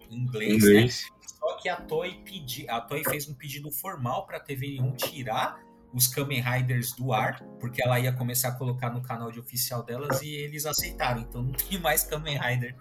inglês, 0.09 0.55
inglês. 0.55 1.03
Né? 1.09 1.27
Só 1.39 1.57
que 1.57 1.69
a 1.69 1.77
Toei, 1.77 2.21
pedi, 2.25 2.69
a 2.69 2.81
Toei 2.81 3.03
fez 3.03 3.29
um 3.29 3.33
pedido 3.33 3.71
formal 3.71 4.25
para 4.25 4.37
a 4.37 4.39
TV 4.39 4.67
Nihon 4.67 4.91
tirar 4.91 5.57
os 5.93 6.07
Kamen 6.07 6.41
Riders 6.41 6.91
do 6.93 7.13
ar, 7.13 7.41
porque 7.59 7.81
ela 7.81 7.99
ia 7.99 8.11
começar 8.11 8.49
a 8.49 8.51
colocar 8.53 8.89
no 8.89 9.01
canal 9.01 9.31
de 9.31 9.39
oficial 9.39 9.83
delas 9.83 10.21
e 10.21 10.29
eles 10.29 10.65
aceitaram. 10.65 11.21
Então 11.21 11.43
não 11.43 11.51
tem 11.51 11.79
mais 11.79 12.03
Kamen 12.03 12.37
Rider 12.37 12.75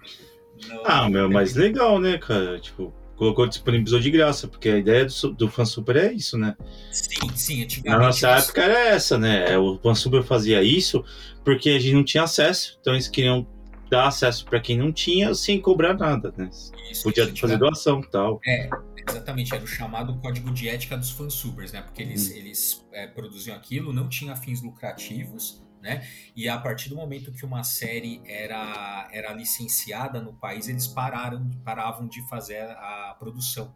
não, 0.69 0.83
ah, 0.85 1.09
meu, 1.09 1.31
mas 1.31 1.55
legal, 1.55 2.01
né, 2.01 2.19
cara? 2.19 2.59
Tipo, 2.59 2.93
colocou 3.17 3.47
disponibilizou 3.47 4.01
de 4.01 4.11
graça, 4.11 4.49
porque 4.49 4.69
a 4.69 4.79
ideia 4.79 5.07
do, 5.07 5.31
do 5.33 5.49
Fan 5.49 5.65
Super 5.65 5.97
é 5.97 6.13
isso, 6.13 6.37
né? 6.37 6.57
Sim, 6.91 7.29
sim. 7.37 7.67
Na 7.85 7.99
nossa 7.99 8.31
época 8.31 8.63
era 8.63 8.89
essa, 8.89 9.17
né? 9.17 9.57
O 9.59 9.79
Fan 9.79 9.95
Super 9.95 10.23
fazia 10.25 10.63
isso 10.63 11.05
porque 11.45 11.71
a 11.71 11.79
gente 11.79 11.95
não 11.95 12.05
tinha 12.05 12.25
acesso, 12.25 12.79
então 12.81 12.95
eles 12.95 13.09
queriam 13.09 13.47
dar 13.91 14.09
acesso 14.09 14.45
para 14.47 14.59
quem 14.59 14.79
não 14.79 14.91
tinha 14.91 15.35
sem 15.35 15.61
cobrar 15.61 15.95
nada, 15.95 16.33
né? 16.37 16.49
Isso, 16.91 17.03
Podia 17.05 17.35
fazer 17.37 17.59
doação 17.59 18.01
e 18.01 18.11
tal. 18.11 18.41
É, 18.45 18.69
exatamente, 19.09 19.55
era 19.55 19.63
o 19.63 19.67
chamado 19.67 20.17
código 20.17 20.51
de 20.51 20.69
ética 20.69 20.97
dos 20.97 21.11
fansubers, 21.11 21.73
né? 21.73 21.83
Porque 21.83 22.03
eles, 22.03 22.29
hum. 22.29 22.37
eles 22.37 22.87
é, 22.93 23.07
produziam 23.07 23.55
aquilo, 23.55 23.93
não 23.93 24.09
tinha 24.09 24.35
fins 24.35 24.63
lucrativos, 24.63 25.62
né? 25.83 26.09
E 26.35 26.49
a 26.49 26.57
partir 26.57 26.89
do 26.89 26.95
momento 26.95 27.33
que 27.33 27.45
uma 27.45 27.65
série 27.65 28.23
era, 28.25 29.09
era 29.13 29.33
licenciada 29.33 30.23
no 30.23 30.33
país, 30.33 30.69
eles 30.69 30.87
pararam, 30.87 31.51
paravam 31.65 32.07
de 32.07 32.27
fazer 32.29 32.63
a 32.63 33.17
produção, 33.19 33.75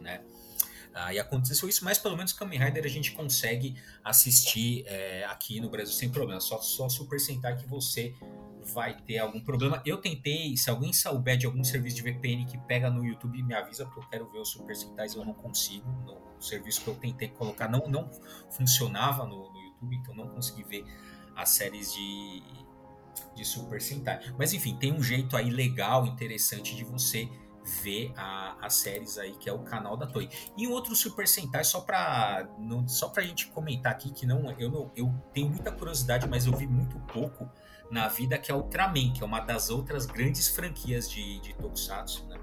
né? 0.00 0.22
Ah, 0.94 1.12
e 1.12 1.18
aconteceu 1.18 1.68
isso, 1.68 1.84
mas 1.84 1.98
pelo 1.98 2.16
menos 2.16 2.32
Kamen 2.32 2.58
Rider 2.58 2.84
a 2.84 2.88
gente 2.88 3.12
consegue 3.12 3.76
assistir 4.02 4.84
é, 4.86 5.24
aqui 5.24 5.60
no 5.60 5.68
Brasil 5.68 5.92
sem 5.92 6.08
problema. 6.08 6.40
Só, 6.40 6.60
só 6.62 6.88
Super 6.88 7.18
Sentai 7.18 7.56
que 7.56 7.66
você 7.66 8.14
vai 8.72 8.96
ter 9.02 9.18
algum 9.18 9.40
problema. 9.40 9.82
Eu 9.84 9.98
tentei, 9.98 10.56
se 10.56 10.70
alguém 10.70 10.92
souber 10.92 11.36
de 11.36 11.46
algum 11.46 11.64
serviço 11.64 11.96
de 11.96 12.02
VPN 12.02 12.46
que 12.46 12.56
pega 12.58 12.88
no 12.88 13.04
YouTube, 13.04 13.42
me 13.42 13.54
avisa, 13.54 13.84
porque 13.84 14.00
eu 14.00 14.08
quero 14.08 14.30
ver 14.30 14.38
os 14.38 14.50
Super 14.50 14.76
Sentais 14.76 15.14
eu 15.14 15.24
não 15.24 15.34
consigo. 15.34 15.84
No 16.06 16.40
serviço 16.40 16.82
que 16.82 16.88
eu 16.88 16.94
tentei 16.94 17.28
colocar 17.28 17.68
não, 17.68 17.88
não 17.88 18.08
funcionava 18.50 19.26
no, 19.26 19.52
no 19.52 19.60
YouTube, 19.64 19.96
então 19.96 20.14
não 20.14 20.28
consegui 20.28 20.62
ver 20.62 20.84
as 21.36 21.50
séries 21.50 21.92
de, 21.92 22.42
de 23.34 23.44
Super 23.44 23.80
Sentai. 23.80 24.20
Mas 24.38 24.52
enfim, 24.52 24.76
tem 24.76 24.92
um 24.92 25.02
jeito 25.02 25.36
aí 25.36 25.50
legal, 25.50 26.06
interessante 26.06 26.74
de 26.74 26.84
você 26.84 27.28
ver 27.82 28.12
a, 28.16 28.56
as 28.60 28.74
séries 28.74 29.18
aí, 29.18 29.32
que 29.32 29.48
é 29.48 29.52
o 29.52 29.60
canal 29.60 29.96
da 29.96 30.06
Toei. 30.06 30.28
E 30.56 30.66
outro 30.66 30.94
Super 30.94 31.26
Sentai, 31.26 31.64
só 31.64 31.80
pra, 31.80 32.48
não, 32.58 32.86
só 32.86 33.08
pra 33.08 33.22
gente 33.22 33.48
comentar 33.48 33.92
aqui, 33.92 34.12
que 34.12 34.26
não 34.26 34.54
eu, 34.58 34.70
não, 34.70 34.92
eu 34.94 35.12
tenho 35.32 35.48
muita 35.48 35.72
curiosidade, 35.72 36.28
mas 36.28 36.46
eu 36.46 36.52
vi 36.52 36.66
muito 36.66 36.98
pouco 37.12 37.48
na 37.90 38.08
vida, 38.08 38.38
que 38.38 38.50
é 38.50 38.54
Ultraman, 38.54 39.12
que 39.12 39.22
é 39.22 39.26
uma 39.26 39.40
das 39.40 39.70
outras 39.70 40.06
grandes 40.06 40.48
franquias 40.48 41.10
de, 41.10 41.40
de 41.40 41.54
Tokusatsu, 41.54 42.26
né? 42.26 42.38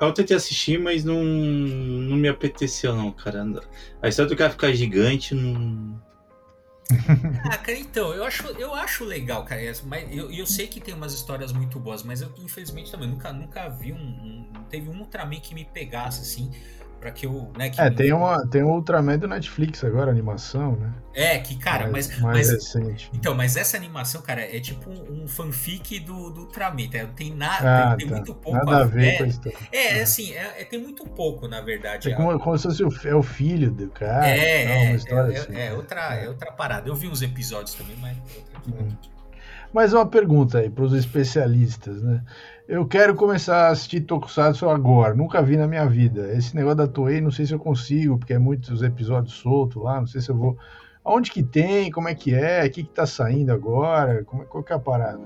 Eu 0.00 0.14
tentei 0.14 0.34
assistir, 0.34 0.80
mas 0.80 1.04
não, 1.04 1.22
não 1.22 2.16
me 2.16 2.26
apeteceu 2.26 2.96
não, 2.96 3.12
cara. 3.12 3.44
A 4.00 4.08
história 4.08 4.30
do 4.30 4.36
cara 4.36 4.50
ficar 4.50 4.72
gigante 4.72 5.34
não 5.34 6.00
ah, 7.44 7.58
cara, 7.58 7.78
então, 7.78 8.12
eu 8.12 8.24
acho, 8.24 8.46
eu 8.48 8.74
acho 8.74 9.04
legal, 9.04 9.44
cara. 9.44 9.60
Mas 9.84 10.14
eu, 10.14 10.30
eu 10.30 10.46
sei 10.46 10.66
que 10.66 10.80
tem 10.80 10.94
umas 10.94 11.12
histórias 11.12 11.52
muito 11.52 11.78
boas, 11.78 12.02
mas 12.02 12.20
eu, 12.22 12.32
infelizmente, 12.38 12.90
também 12.90 13.08
nunca, 13.08 13.32
nunca 13.32 13.68
vi 13.68 13.92
um, 13.92 13.96
um. 13.96 14.46
Teve 14.68 14.88
um 14.88 14.98
Ultraman 14.98 15.40
que 15.40 15.54
me 15.54 15.64
pegasse, 15.64 16.20
assim 16.20 16.50
para 17.00 17.10
que 17.10 17.24
eu, 17.24 17.50
né, 17.56 17.70
que 17.70 17.80
É, 17.80 17.90
tem 17.90 18.12
uma 18.12 18.46
tem 18.46 18.62
um 18.62 18.72
Ultraman 18.72 19.18
do 19.18 19.26
Netflix 19.26 19.82
agora, 19.82 20.10
animação, 20.10 20.76
né? 20.76 20.92
É, 21.14 21.38
que 21.38 21.56
cara, 21.56 21.88
mais, 21.88 22.08
mas 22.08 22.20
mais 22.20 22.48
mas, 22.48 22.50
recente. 22.50 23.10
Então, 23.14 23.34
mas 23.34 23.56
essa 23.56 23.76
animação, 23.76 24.20
cara, 24.20 24.42
é 24.42 24.60
tipo 24.60 24.90
um, 24.90 25.26
fanfic 25.26 25.98
do, 26.00 26.30
do 26.30 26.42
Ultraman, 26.42 26.88
tá? 26.90 27.06
Tem 27.16 27.34
nada, 27.34 27.92
ah, 27.92 27.96
tem, 27.96 28.06
tá. 28.06 28.14
muito 28.16 28.34
pouco 28.34 28.64
nada 28.66 28.84
a 28.84 28.84
ver, 28.84 29.18
com 29.18 29.24
isso. 29.24 29.40
É, 29.72 29.98
é, 29.98 30.02
assim, 30.02 30.32
é, 30.34 30.60
é, 30.60 30.64
tem 30.64 30.78
muito 30.78 31.04
pouco, 31.06 31.48
na 31.48 31.62
verdade. 31.62 32.10
É 32.10 32.14
como, 32.14 32.38
como 32.38 32.58
se 32.58 32.64
fosse 32.64 32.84
o, 32.84 33.08
é 33.08 33.14
o 33.14 33.22
filho 33.22 33.70
do 33.70 33.88
cara. 33.88 34.28
É, 34.28 34.66
não, 34.66 34.74
uma 34.74 34.92
é, 34.92 34.94
história 34.94 35.32
é, 35.32 35.40
assim, 35.40 35.56
é, 35.56 35.72
outra, 35.72 36.14
é 36.14 36.28
outra 36.28 36.52
parada. 36.52 36.88
Eu 36.88 36.94
vi 36.94 37.08
uns 37.08 37.22
episódios 37.22 37.74
também, 37.74 37.96
mas 37.96 38.16
outra 38.36 38.60
hum. 38.68 38.88
Mas 39.72 39.92
uma 39.92 40.06
pergunta 40.06 40.58
aí 40.58 40.68
para 40.68 40.84
os 40.84 40.92
especialistas, 40.92 42.02
né? 42.02 42.22
Eu 42.70 42.86
quero 42.86 43.16
começar 43.16 43.66
a 43.66 43.70
assistir 43.70 44.02
Tokusatsu 44.02 44.68
agora, 44.68 45.12
nunca 45.12 45.42
vi 45.42 45.56
na 45.56 45.66
minha 45.66 45.84
vida. 45.86 46.32
Esse 46.32 46.54
negócio 46.54 46.76
da 46.76 46.86
Toei, 46.86 47.20
não 47.20 47.32
sei 47.32 47.44
se 47.44 47.52
eu 47.52 47.58
consigo, 47.58 48.16
porque 48.16 48.34
é 48.34 48.38
muitos 48.38 48.80
episódios 48.84 49.34
soltos 49.34 49.82
lá, 49.82 49.98
não 49.98 50.06
sei 50.06 50.20
se 50.20 50.30
eu 50.30 50.36
vou. 50.36 50.56
Aonde 51.04 51.32
que 51.32 51.42
tem, 51.42 51.90
como 51.90 52.08
é 52.08 52.14
que 52.14 52.32
é, 52.32 52.64
o 52.64 52.70
que 52.70 52.84
que 52.84 52.94
tá 52.94 53.04
saindo 53.06 53.50
agora, 53.50 54.22
como, 54.22 54.44
qual 54.44 54.62
que 54.62 54.72
é 54.72 54.76
a 54.76 54.78
parada? 54.78 55.18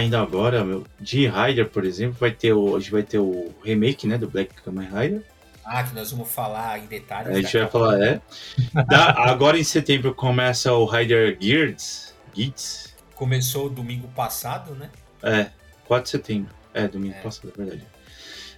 Saindo 0.00 0.16
agora, 0.16 0.64
meu, 0.64 0.86
de 0.98 1.28
Rider, 1.28 1.68
por 1.68 1.84
exemplo, 1.84 2.16
vai 2.18 2.30
ter 2.30 2.52
o, 2.52 2.70
hoje 2.70 2.90
vai 2.90 3.02
ter 3.02 3.18
o 3.18 3.52
remake, 3.62 4.06
né, 4.06 4.16
do 4.16 4.28
Black 4.28 4.54
Kamen 4.62 4.88
Rider. 4.88 5.22
Ah, 5.64 5.84
que 5.84 5.94
nós 5.94 6.10
vamos 6.10 6.32
falar 6.32 6.78
em 6.78 6.86
detalhes. 6.86 7.36
A 7.36 7.40
gente 7.40 7.58
vai 7.58 7.68
falar, 7.68 8.00
é. 8.02 8.20
Da, 8.88 9.12
agora 9.30 9.58
em 9.58 9.62
setembro 9.62 10.14
começa 10.14 10.72
o 10.72 10.86
Rider 10.86 11.36
Gears. 11.38 12.14
Geats. 12.34 12.94
Começou 13.14 13.68
domingo 13.68 14.08
passado, 14.08 14.74
né? 14.74 14.90
É, 15.22 15.50
4 15.86 16.04
de 16.04 16.10
setembro. 16.10 16.54
É, 16.72 16.88
domingo 16.88 17.14
é. 17.14 17.20
passado, 17.20 17.52
é 17.54 17.56
verdade. 17.56 17.86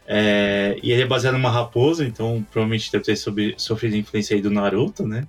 É, 0.06 0.78
e 0.82 0.92
ele 0.92 1.02
é 1.02 1.06
baseado 1.06 1.34
numa 1.34 1.50
raposa, 1.50 2.04
então 2.04 2.46
provavelmente 2.50 2.90
deve 2.90 3.04
ter 3.04 3.16
sobre, 3.16 3.54
sofrido 3.58 3.96
influência 3.96 4.36
aí 4.36 4.40
do 4.40 4.50
Naruto, 4.50 5.06
né? 5.06 5.26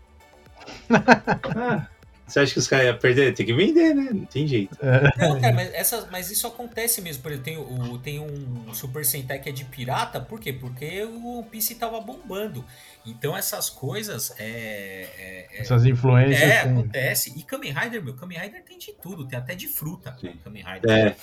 ah, 0.90 1.88
você 2.26 2.40
acha 2.40 2.54
que 2.54 2.60
os 2.60 2.68
caras 2.68 2.86
iam 2.88 2.98
perder? 2.98 3.34
Tem 3.34 3.46
que 3.46 3.54
vender, 3.54 3.94
né? 3.94 4.10
Não 4.14 4.26
tem 4.26 4.48
jeito. 4.48 4.78
É. 4.82 5.28
Não, 5.28 5.40
cara, 5.40 5.54
mas, 5.54 5.74
essa, 5.74 6.08
mas 6.10 6.32
isso 6.32 6.48
acontece 6.48 7.02
mesmo. 7.02 7.22
Por 7.22 7.32
exemplo, 7.32 7.44
tem, 7.44 7.58
o, 7.58 7.98
tem 8.00 8.20
um 8.20 8.74
Super 8.74 9.06
Sentai 9.06 9.40
que 9.40 9.50
é 9.50 9.52
de 9.52 9.66
pirata, 9.66 10.22
por 10.22 10.40
quê? 10.40 10.54
Porque 10.54 11.04
o 11.04 11.44
Piece 11.52 11.76
tava 11.76 12.00
bombando. 12.00 12.66
Então 13.06 13.36
essas 13.36 13.70
coisas. 13.70 14.34
É, 14.40 15.10
é, 15.18 15.48
é 15.52 15.62
essas 15.62 15.86
influências. 15.86 16.42
É, 16.42 16.62
acontece. 16.62 17.34
E 17.38 17.44
Kamen 17.44 17.74
Rider, 17.74 18.04
meu, 18.04 18.16
Kamen 18.16 18.40
Rider 18.40 18.64
tem 18.64 18.78
de 18.78 18.94
tudo, 18.94 19.28
tem 19.28 19.38
até 19.38 19.54
de 19.54 19.68
fruta. 19.68 20.16
Sim. 20.20 20.34
Kamen 20.44 20.64
Rider. 20.64 20.92
É. 20.92 21.16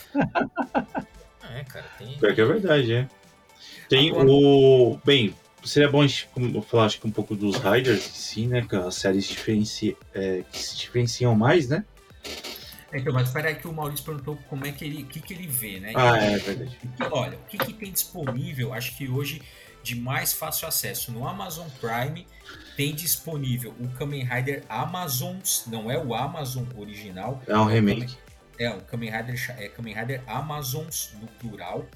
é, 1.58 1.64
cara, 1.64 1.86
tem. 1.98 2.18
Pior 2.18 2.34
que 2.34 2.40
é 2.40 2.44
verdade, 2.44 2.92
é. 2.92 3.08
Tem 3.88 4.10
Agora... 4.10 4.28
o. 4.30 4.98
Bem, 5.04 5.34
seria 5.64 5.90
bom 5.90 6.02
a 6.02 6.06
gente 6.06 6.28
falar 6.66 6.86
acho 6.86 7.00
que 7.00 7.06
um 7.06 7.10
pouco 7.10 7.34
dos 7.34 7.56
Riders 7.56 8.02
sim, 8.02 8.46
né? 8.46 8.62
Que 8.62 8.76
as 8.76 8.94
séries 8.94 9.26
diferenci, 9.26 9.96
é, 10.14 10.42
que 10.50 10.62
se 10.62 10.76
diferenciam 10.76 11.34
mais, 11.34 11.68
né? 11.68 11.84
Então, 12.92 13.12
mas 13.12 13.28
espera 13.28 13.48
aí 13.48 13.54
que 13.54 13.68
o 13.68 13.72
Maurício 13.72 14.04
perguntou 14.04 14.36
como 14.48 14.66
é 14.66 14.72
que 14.72 14.84
ele, 14.84 15.02
o 15.02 15.06
que, 15.06 15.20
que 15.20 15.32
ele 15.32 15.46
vê, 15.46 15.78
né? 15.78 15.92
Ah, 15.94 16.16
é 16.16 16.38
verdade. 16.38 16.76
Olha, 17.10 17.38
o 17.38 17.42
que, 17.46 17.56
que 17.56 17.72
tem 17.72 17.92
disponível, 17.92 18.74
acho 18.74 18.96
que 18.96 19.08
hoje 19.08 19.40
de 19.82 19.94
mais 19.94 20.32
fácil 20.32 20.68
acesso 20.68 21.10
no 21.12 21.26
Amazon 21.26 21.66
Prime 21.80 22.26
tem 22.76 22.94
disponível 22.94 23.74
o 23.78 23.88
Kamen 23.90 24.24
Rider 24.24 24.64
Amazons, 24.68 25.64
não 25.66 25.90
é 25.90 25.98
o 25.98 26.14
Amazon 26.14 26.64
original. 26.76 27.42
É 27.46 27.56
um 27.56 27.64
remake. 27.64 28.16
É, 28.58 28.70
o 28.70 28.80
Kamen 28.82 29.10
Rider, 29.10 29.56
é 29.58 29.68
Kamen 29.68 29.94
Rider 29.94 30.22
Amazons 30.26 31.12
no 31.20 31.26
plural. 31.26 31.86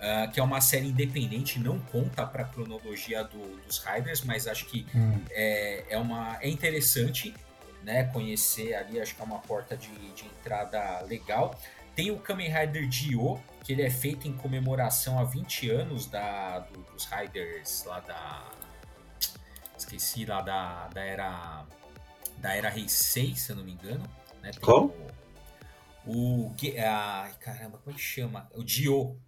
Uh, 0.00 0.32
que 0.32 0.40
é 0.40 0.42
uma 0.42 0.62
série 0.62 0.88
independente, 0.88 1.58
não 1.58 1.78
conta 1.78 2.26
para 2.26 2.42
a 2.42 2.46
cronologia 2.46 3.22
do, 3.22 3.58
dos 3.66 3.84
Riders, 3.84 4.22
mas 4.22 4.48
acho 4.48 4.64
que 4.64 4.86
hum. 4.94 5.20
é, 5.30 5.84
é, 5.90 5.98
uma, 5.98 6.38
é 6.40 6.48
interessante 6.48 7.34
né, 7.82 8.04
conhecer 8.04 8.74
ali, 8.74 8.98
acho 8.98 9.14
que 9.14 9.20
é 9.20 9.24
uma 9.24 9.40
porta 9.40 9.76
de, 9.76 9.90
de 10.12 10.24
entrada 10.24 11.02
legal. 11.02 11.54
Tem 11.94 12.10
o 12.10 12.18
Kamen 12.18 12.50
Rider 12.50 12.88
Dio, 12.88 13.38
que 13.64 13.72
ele 13.72 13.82
é 13.82 13.90
feito 13.90 14.26
em 14.26 14.32
comemoração 14.32 15.18
a 15.18 15.24
20 15.24 15.70
anos 15.70 16.06
da, 16.06 16.60
do, 16.60 16.80
dos 16.84 17.04
Riders 17.04 17.84
lá 17.84 18.00
da. 18.00 18.48
Esqueci 19.76 20.24
lá 20.24 20.40
da, 20.40 20.88
da 20.88 21.00
era. 21.02 21.66
Da 22.38 22.54
era 22.54 22.70
Rei 22.70 22.88
6, 22.88 23.38
se 23.38 23.52
eu 23.52 23.56
não 23.56 23.64
me 23.64 23.72
engano. 23.72 24.02
Né? 24.40 24.50
Qual? 24.60 24.86
O. 26.06 26.46
o 26.46 26.54
a, 26.78 27.30
caramba, 27.38 27.78
como 27.78 27.94
é 27.94 27.98
que 27.98 28.02
chama? 28.02 28.48
O 28.54 28.62
Dio. 28.62 29.20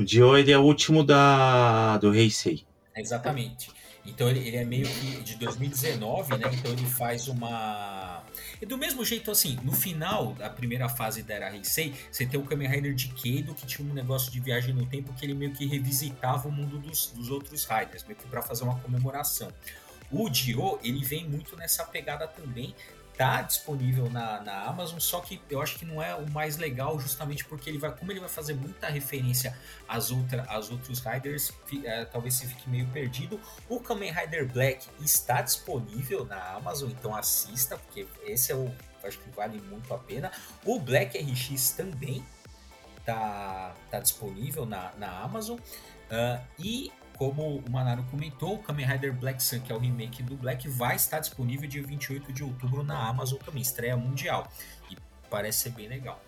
O 0.00 0.04
Dio 0.04 0.34
ele 0.34 0.50
é 0.50 0.56
o 0.56 0.62
último 0.62 1.04
da, 1.04 1.98
do 1.98 2.14
Heisei. 2.14 2.64
Exatamente. 2.96 3.70
Então 4.06 4.30
ele, 4.30 4.40
ele, 4.48 4.56
é 4.56 4.64
meio 4.64 4.86
que 4.86 5.20
de 5.22 5.36
2019, 5.36 6.38
né? 6.38 6.50
Então 6.54 6.72
ele 6.72 6.86
faz 6.86 7.28
uma. 7.28 8.24
E 8.62 8.64
do 8.64 8.78
mesmo 8.78 9.04
jeito, 9.04 9.30
assim, 9.30 9.58
no 9.62 9.72
final 9.72 10.32
da 10.32 10.48
primeira 10.48 10.88
fase 10.88 11.22
da 11.22 11.34
Era 11.34 11.54
Heisei, 11.54 11.92
você 12.10 12.24
tem 12.24 12.40
o 12.40 12.44
Kamen 12.44 12.66
Rider 12.66 12.94
de 12.94 13.08
Keido, 13.08 13.54
que 13.54 13.66
tinha 13.66 13.86
um 13.86 13.92
negócio 13.92 14.32
de 14.32 14.40
viagem 14.40 14.72
no 14.72 14.86
tempo 14.86 15.12
que 15.12 15.26
ele 15.26 15.34
meio 15.34 15.52
que 15.52 15.66
revisitava 15.66 16.48
o 16.48 16.50
mundo 16.50 16.78
dos, 16.78 17.08
dos 17.08 17.28
outros 17.28 17.66
Riders, 17.66 18.02
meio 18.04 18.16
que 18.16 18.26
pra 18.26 18.40
fazer 18.40 18.64
uma 18.64 18.78
comemoração. 18.80 19.52
O 20.10 20.30
Dio, 20.30 20.78
ele 20.82 21.04
vem 21.04 21.28
muito 21.28 21.54
nessa 21.58 21.84
pegada 21.84 22.26
também 22.26 22.74
tá 23.20 23.42
disponível 23.42 24.08
na, 24.08 24.40
na 24.40 24.62
Amazon, 24.62 24.98
só 24.98 25.20
que 25.20 25.38
eu 25.50 25.60
acho 25.60 25.78
que 25.78 25.84
não 25.84 26.02
é 26.02 26.14
o 26.14 26.26
mais 26.30 26.56
legal 26.56 26.98
justamente 26.98 27.44
porque 27.44 27.68
ele 27.68 27.76
vai, 27.76 27.94
como 27.94 28.10
ele 28.10 28.18
vai 28.18 28.30
fazer 28.30 28.54
muita 28.54 28.88
referência 28.88 29.54
às, 29.86 30.10
outra, 30.10 30.46
às 30.48 30.70
outros 30.70 31.00
Riders, 31.00 31.52
é, 31.84 32.06
talvez 32.06 32.32
você 32.32 32.46
fique 32.46 32.66
meio 32.70 32.86
perdido. 32.86 33.38
O 33.68 33.78
Kamen 33.78 34.10
Rider 34.10 34.50
Black 34.50 34.88
está 35.02 35.42
disponível 35.42 36.24
na 36.24 36.54
Amazon, 36.54 36.88
então 36.88 37.14
assista, 37.14 37.76
porque 37.76 38.06
esse 38.24 38.52
é 38.52 38.54
o, 38.54 38.74
acho 39.04 39.18
que 39.18 39.28
vale 39.36 39.60
muito 39.60 39.92
a 39.92 39.98
pena. 39.98 40.32
O 40.64 40.80
Black 40.80 41.18
RX 41.18 41.72
também 41.72 42.24
tá, 43.04 43.74
tá 43.90 44.00
disponível 44.00 44.64
na, 44.64 44.92
na 44.96 45.10
Amazon. 45.18 45.58
Uh, 45.58 46.40
e 46.58 46.90
como 47.20 47.58
o 47.58 47.70
Manaro 47.70 48.02
comentou, 48.04 48.54
o 48.54 48.58
Kamen 48.60 48.86
Rider 48.86 49.12
Black 49.12 49.42
Sun, 49.42 49.60
que 49.60 49.70
é 49.70 49.74
o 49.74 49.78
remake 49.78 50.22
do 50.22 50.36
Black, 50.36 50.66
vai 50.66 50.96
estar 50.96 51.20
disponível 51.20 51.68
dia 51.68 51.82
28 51.82 52.32
de 52.32 52.42
outubro 52.42 52.82
na 52.82 52.96
Amazon 52.96 53.38
também, 53.44 53.60
estreia 53.60 53.94
mundial. 53.94 54.50
E 54.90 54.96
parece 55.28 55.64
ser 55.64 55.70
bem 55.72 55.86
legal. 55.86 56.18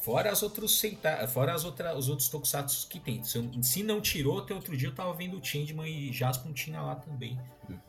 Fora 0.00 0.32
as 0.32 0.42
outros 0.42 0.80
fora 1.28 1.52
as 1.52 1.64
outras, 1.66 1.94
os 1.94 2.08
outros 2.08 2.30
tokusatsu 2.30 2.88
que 2.88 2.98
tem. 2.98 3.22
Se, 3.22 3.50
se, 3.62 3.82
não 3.82 4.00
tirou, 4.00 4.38
até 4.38 4.54
outro 4.54 4.74
dia 4.74 4.88
eu 4.88 4.94
tava 4.94 5.12
vendo 5.12 5.38
o 5.38 5.44
Changeman 5.44 5.86
e 5.86 6.10
Jaspion 6.10 6.54
tinha 6.54 6.80
lá 6.80 6.94
também. 6.94 7.38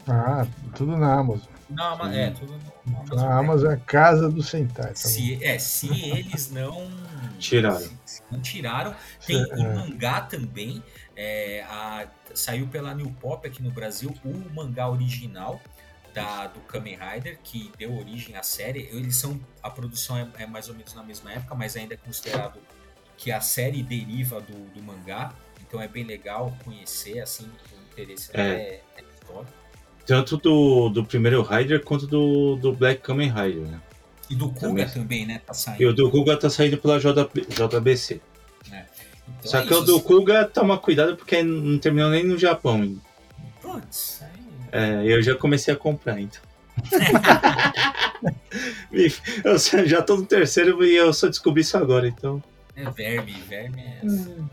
Ah, 0.06 0.46
tudo 0.76 0.98
na 0.98 1.14
Amazon. 1.14 1.48
Não, 1.70 2.06
é, 2.08 2.32
tudo 2.32 2.52
na 2.52 3.00
Amazon. 3.00 3.18
Na 3.18 3.38
Amazon 3.38 3.72
é 3.72 3.74
a 3.76 3.78
casa 3.78 4.30
do 4.30 4.44
Sentai. 4.44 4.90
Tá 4.90 4.96
se, 4.96 5.42
é, 5.42 5.58
se 5.58 5.88
eles 5.88 6.52
não 6.52 6.90
tiraram. 7.36 7.90
Não 8.32 8.42
tiraram. 8.42 8.96
Tem 9.26 9.44
o 9.44 9.54
é. 9.54 9.74
mangá 9.74 10.22
também. 10.22 10.84
É, 11.16 11.64
a, 11.64 12.08
saiu 12.34 12.68
pela 12.68 12.94
New 12.94 13.10
Pop 13.22 13.48
aqui 13.48 13.62
no 13.64 13.72
Brasil 13.72 14.14
o 14.24 14.54
mangá 14.54 14.90
original 14.90 15.62
da, 16.14 16.48
do 16.48 16.60
Kamen 16.62 16.98
Rider, 16.98 17.38
que 17.44 17.72
deu 17.78 17.96
origem 17.98 18.36
à 18.36 18.44
série. 18.44 18.90
Eles 18.92 19.18
são. 19.18 19.40
A 19.62 19.70
produção 19.70 20.18
é, 20.18 20.44
é, 20.44 20.48
mais 20.48 20.70
ou 20.70 20.76
menos 20.76 20.94
na 20.94 21.04
mesma 21.04 21.34
época, 21.34 21.54
mas 21.56 21.76
ainda 21.76 21.94
é 21.94 21.98
considerado 21.98 22.60
que 23.18 23.32
a 23.32 23.42
série 23.42 23.84
deriva 23.84 24.40
do, 24.42 24.74
do 24.74 24.82
mangá. 24.82 25.34
Então 25.68 25.82
é 25.82 25.88
bem 25.88 26.04
legal 26.04 26.56
conhecer, 26.64 27.20
assim, 27.20 27.50
o 27.74 27.92
interesse 27.92 28.30
é. 28.34 28.82
da 28.96 29.02
história. 29.02 29.54
Tanto 30.06 30.38
do, 30.38 30.90
do 30.90 31.04
primeiro 31.04 31.42
Rider 31.42 31.84
quanto 31.84 32.06
do, 32.06 32.56
do 32.56 32.72
Black 32.72 33.02
Kamen 33.02 33.30
Rider, 33.30 33.68
né? 33.68 33.82
E 34.30 34.36
do 34.36 34.50
Kuga 34.50 34.86
também, 34.86 34.88
também 34.88 35.26
né? 35.26 35.42
Tá 35.46 35.54
saindo. 35.54 35.82
E 35.82 35.86
o 35.86 35.94
do 35.94 36.10
Kuga 36.10 36.38
tá 36.38 36.50
saindo 36.50 36.78
pela 36.78 37.00
JB, 37.00 37.48
JBC. 37.50 38.22
É. 38.72 38.86
Então 39.28 39.52
Só 39.52 39.60
é 39.60 39.62
que 39.62 39.72
isso. 39.72 39.82
o 39.82 39.86
do 39.86 40.02
Kuga 40.02 40.46
toma 40.46 40.78
cuidado 40.78 41.16
porque 41.16 41.44
não 41.44 41.78
terminou 41.78 42.10
nem 42.10 42.24
no 42.24 42.38
Japão. 42.38 42.98
Putz, 43.62 44.22
aí 44.22 44.30
é, 44.72 45.04
eu 45.06 45.22
já 45.22 45.36
comecei 45.36 45.74
a 45.74 45.78
comprar, 45.78 46.20
então. 46.20 46.42
eu 48.92 49.88
já 49.88 50.02
tô 50.02 50.18
no 50.18 50.26
terceiro 50.26 50.84
e 50.84 50.96
eu 50.96 51.14
só 51.14 51.28
descobri 51.28 51.62
isso 51.62 51.78
agora, 51.78 52.08
então. 52.08 52.44
É 52.76 52.90
verme, 52.90 53.34
verme 53.48 53.82
é 53.82 54.06
assim. 54.06 54.50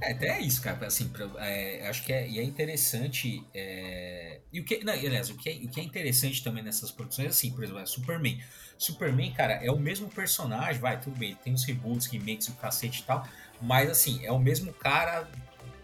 É, 0.00 0.12
até 0.12 0.28
é 0.28 0.40
isso, 0.40 0.62
cara. 0.62 0.86
Assim, 0.86 1.08
pra, 1.08 1.28
é, 1.38 1.86
acho 1.88 2.04
que 2.04 2.12
é, 2.12 2.28
e 2.28 2.38
é 2.38 2.42
interessante. 2.42 3.44
É, 3.54 4.40
e 4.52 4.60
o 4.60 4.64
que, 4.64 4.82
não, 4.84 4.92
aliás, 4.92 5.30
o 5.30 5.36
que, 5.36 5.48
é, 5.48 5.52
o 5.54 5.68
que 5.68 5.80
é 5.80 5.84
interessante 5.84 6.42
também 6.42 6.62
nessas 6.62 6.90
produções 6.90 7.26
é 7.26 7.30
assim, 7.30 7.52
por 7.52 7.62
exemplo, 7.62 7.80
é 7.80 7.86
Superman. 7.86 8.42
Superman, 8.80 9.30
cara, 9.32 9.54
é 9.62 9.70
o 9.70 9.78
mesmo 9.78 10.08
personagem, 10.08 10.80
vai, 10.80 10.98
tudo 10.98 11.16
bem, 11.16 11.34
tem 11.36 11.52
os 11.52 11.64
reboots, 11.64 12.06
remakes, 12.06 12.48
o 12.48 12.54
cacete 12.54 13.00
e 13.00 13.04
tal, 13.04 13.28
mas 13.60 13.90
assim, 13.90 14.24
é 14.24 14.32
o 14.32 14.38
mesmo 14.38 14.72
cara, 14.72 15.28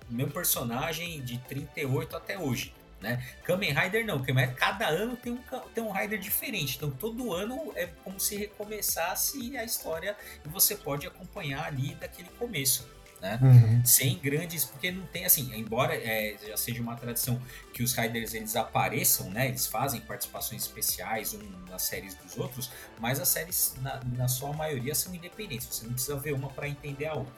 o 0.09 0.15
mesmo 0.15 0.33
personagem 0.33 1.23
de 1.23 1.37
38 1.41 2.17
até 2.17 2.39
hoje. 2.39 2.73
Né? 2.99 3.23
Kamen 3.45 3.75
Rider 3.75 4.07
não, 4.07 4.23
Kamen 4.23 4.47
Rider, 4.47 4.59
cada 4.59 4.89
ano 4.89 5.15
tem 5.15 5.35
um, 5.35 5.39
tem 5.75 5.85
um 5.85 5.93
Rider 5.93 6.19
diferente, 6.19 6.77
então 6.77 6.91
todo 6.91 7.35
ano 7.35 7.71
é 7.77 7.87
como 8.03 8.19
se 8.19 8.35
recomeçasse 8.35 9.55
a 9.59 9.63
história 9.63 10.17
e 10.43 10.49
você 10.49 10.75
pode 10.75 11.07
acompanhar 11.07 11.67
ali 11.67 11.95
daquele 11.97 12.31
começo. 12.31 12.96
Né? 13.27 13.39
Uhum. 13.43 13.85
Sem 13.85 14.19
grandes, 14.19 14.65
porque 14.65 14.93
não 14.93 15.05
tem 15.07 15.25
assim, 15.25 15.53
embora 15.57 15.95
é, 15.95 16.37
já 16.47 16.57
seja 16.57 16.81
uma 16.81 16.95
tradição 16.95 17.41
que 17.73 17.83
os 17.83 17.93
Riders 17.93 18.35
eles 18.35 18.55
apareçam, 18.55 19.29
né? 19.31 19.49
Eles 19.49 19.67
fazem 19.67 20.01
participações 20.01 20.63
especiais 20.63 21.35
um 21.35 21.41
nas 21.69 21.83
séries 21.83 22.15
dos 22.15 22.39
outros, 22.39 22.71
mas 23.01 23.19
as 23.19 23.29
séries 23.29 23.75
na, 23.83 24.01
na 24.17 24.29
sua 24.29 24.53
maioria 24.53 24.95
são 24.95 25.13
independentes. 25.13 25.67
Você 25.67 25.85
não 25.87 25.93
precisa 25.93 26.17
ver 26.17 26.35
uma 26.35 26.49
para 26.49 26.69
entender 26.69 27.07
a 27.07 27.15
outra. 27.15 27.35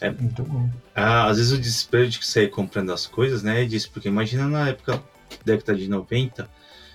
É 0.00 0.10
muito 0.10 0.42
bom. 0.42 0.68
Ah, 0.94 1.26
às 1.26 1.38
vezes 1.38 1.52
o 1.52 1.58
desespero 1.58 2.08
de 2.08 2.24
sair 2.24 2.50
comprando 2.50 2.92
as 2.92 3.06
coisas, 3.06 3.42
né? 3.42 3.62
É 3.62 3.64
disso, 3.64 3.90
porque 3.92 4.08
imagina 4.08 4.48
na 4.48 4.70
época, 4.70 5.02
década 5.44 5.78
de 5.78 5.88
90, 5.88 6.50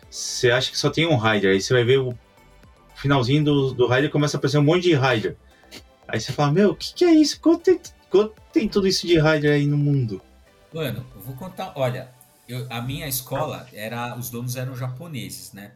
você 0.09 0.51
acha 0.51 0.69
que 0.69 0.77
só 0.77 0.89
tem 0.89 1.07
um 1.07 1.17
Rider, 1.17 1.51
aí 1.53 1.61
você 1.61 1.73
vai 1.73 1.83
ver 1.83 1.99
o 1.99 2.17
finalzinho 2.95 3.43
do, 3.43 3.73
do 3.73 3.87
Rider 3.87 4.09
começa 4.09 4.35
a 4.35 4.37
aparecer 4.37 4.57
um 4.57 4.63
monte 4.63 4.83
de 4.83 4.95
Rider. 4.95 5.37
Aí 6.11 6.19
você 6.19 6.33
fala, 6.33 6.51
meu, 6.51 6.71
o 6.71 6.75
que, 6.75 6.93
que 6.93 7.05
é 7.05 7.11
isso? 7.13 7.39
Quanto 7.39 7.63
tem, 7.63 7.79
quanto 8.09 8.33
tem 8.51 8.67
tudo 8.67 8.87
isso 8.87 9.05
de 9.05 9.19
Rider 9.19 9.53
aí 9.53 9.65
no 9.65 9.77
mundo? 9.77 10.21
Mano, 10.73 11.05
eu 11.15 11.21
vou 11.21 11.35
contar, 11.35 11.73
olha, 11.75 12.09
eu, 12.47 12.65
a 12.69 12.81
minha 12.81 13.07
escola 13.07 13.67
era, 13.71 14.17
os 14.17 14.29
donos 14.31 14.55
eram 14.55 14.75
japoneses, 14.75 15.53
né? 15.53 15.71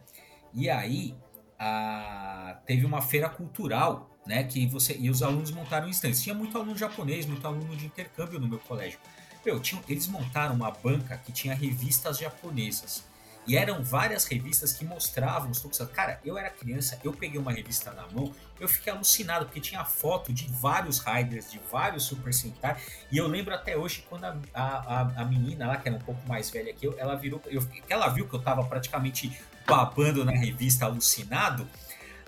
E 0.54 0.70
aí, 0.70 1.16
a, 1.58 2.58
teve 2.66 2.84
uma 2.86 3.02
feira 3.02 3.30
cultural, 3.30 4.10
né? 4.26 4.44
Que 4.44 4.66
você 4.66 4.98
e 5.00 5.10
os 5.10 5.22
alunos 5.22 5.52
montaram 5.52 5.88
instantes. 5.88 6.22
Tinha 6.22 6.34
muito 6.34 6.58
aluno 6.58 6.76
japonês, 6.76 7.28
muito 7.28 7.46
aluno 7.46 7.76
de 7.76 7.86
intercâmbio 7.86 8.40
no 8.40 8.48
meu 8.48 8.60
colégio. 8.60 9.00
Meu, 9.46 9.60
tinha, 9.60 9.82
eles 9.88 10.08
montaram 10.08 10.56
uma 10.56 10.72
banca 10.72 11.16
que 11.18 11.32
tinha 11.32 11.54
revistas 11.54 12.18
japonesas. 12.18 13.04
E 13.46 13.58
eram 13.58 13.84
várias 13.84 14.26
revistas 14.26 14.72
que 14.74 14.86
mostravam 14.86 15.52
os 15.52 15.60
tokusatsu. 15.60 15.94
Cara, 15.94 16.20
eu 16.24 16.38
era 16.38 16.50
criança, 16.50 16.98
eu 17.04 17.12
peguei 17.12 17.40
uma 17.40 17.52
revista 17.52 17.92
na 17.92 18.08
mão, 18.08 18.34
eu 18.60 18.70
fiquei 18.70 18.92
alucinado, 18.92 19.46
porque 19.46 19.60
tinha 19.60 19.84
foto 19.84 20.32
de 20.32 20.48
vários 20.48 21.00
Riders, 21.00 21.52
de 21.52 21.60
vários 21.70 22.04
Super 22.04 22.34
Sentai. 22.34 22.78
E 23.12 23.18
eu 23.18 23.28
lembro 23.28 23.54
até 23.54 23.76
hoje 23.76 24.06
quando 24.10 24.26
a, 24.26 24.38
a, 24.54 25.02
a 25.22 25.26
menina 25.26 25.68
lá, 25.68 25.78
que 25.78 25.90
era 25.90 25.98
um 25.98 26.02
pouco 26.02 26.26
mais 26.28 26.50
velha 26.50 26.74
que 26.74 26.88
eu, 26.88 26.98
ela 26.98 27.16
virou. 27.16 27.42
Eu, 27.48 27.68
ela 27.90 28.08
viu 28.08 28.28
que 28.28 28.34
eu 28.34 28.42
tava 28.42 28.64
praticamente 28.64 29.38
babando 29.68 30.24
na 30.24 30.32
revista, 30.32 30.86
alucinado. 30.86 31.68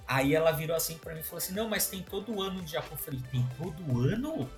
Aí 0.06 0.36
ela 0.36 0.52
virou 0.52 0.76
assim 0.76 0.98
para 0.98 1.14
mim 1.14 1.22
e 1.22 1.24
falou 1.24 1.38
assim: 1.38 1.54
Não, 1.54 1.70
mas 1.70 1.88
tem 1.88 2.04
todo 2.04 2.42
ano 2.42 2.62
no 2.62 2.68
Japão. 2.68 2.92
Eu 2.92 2.98
falei: 2.98 3.22
Tem 3.32 3.48
todo 3.58 4.02
ano? 4.02 4.50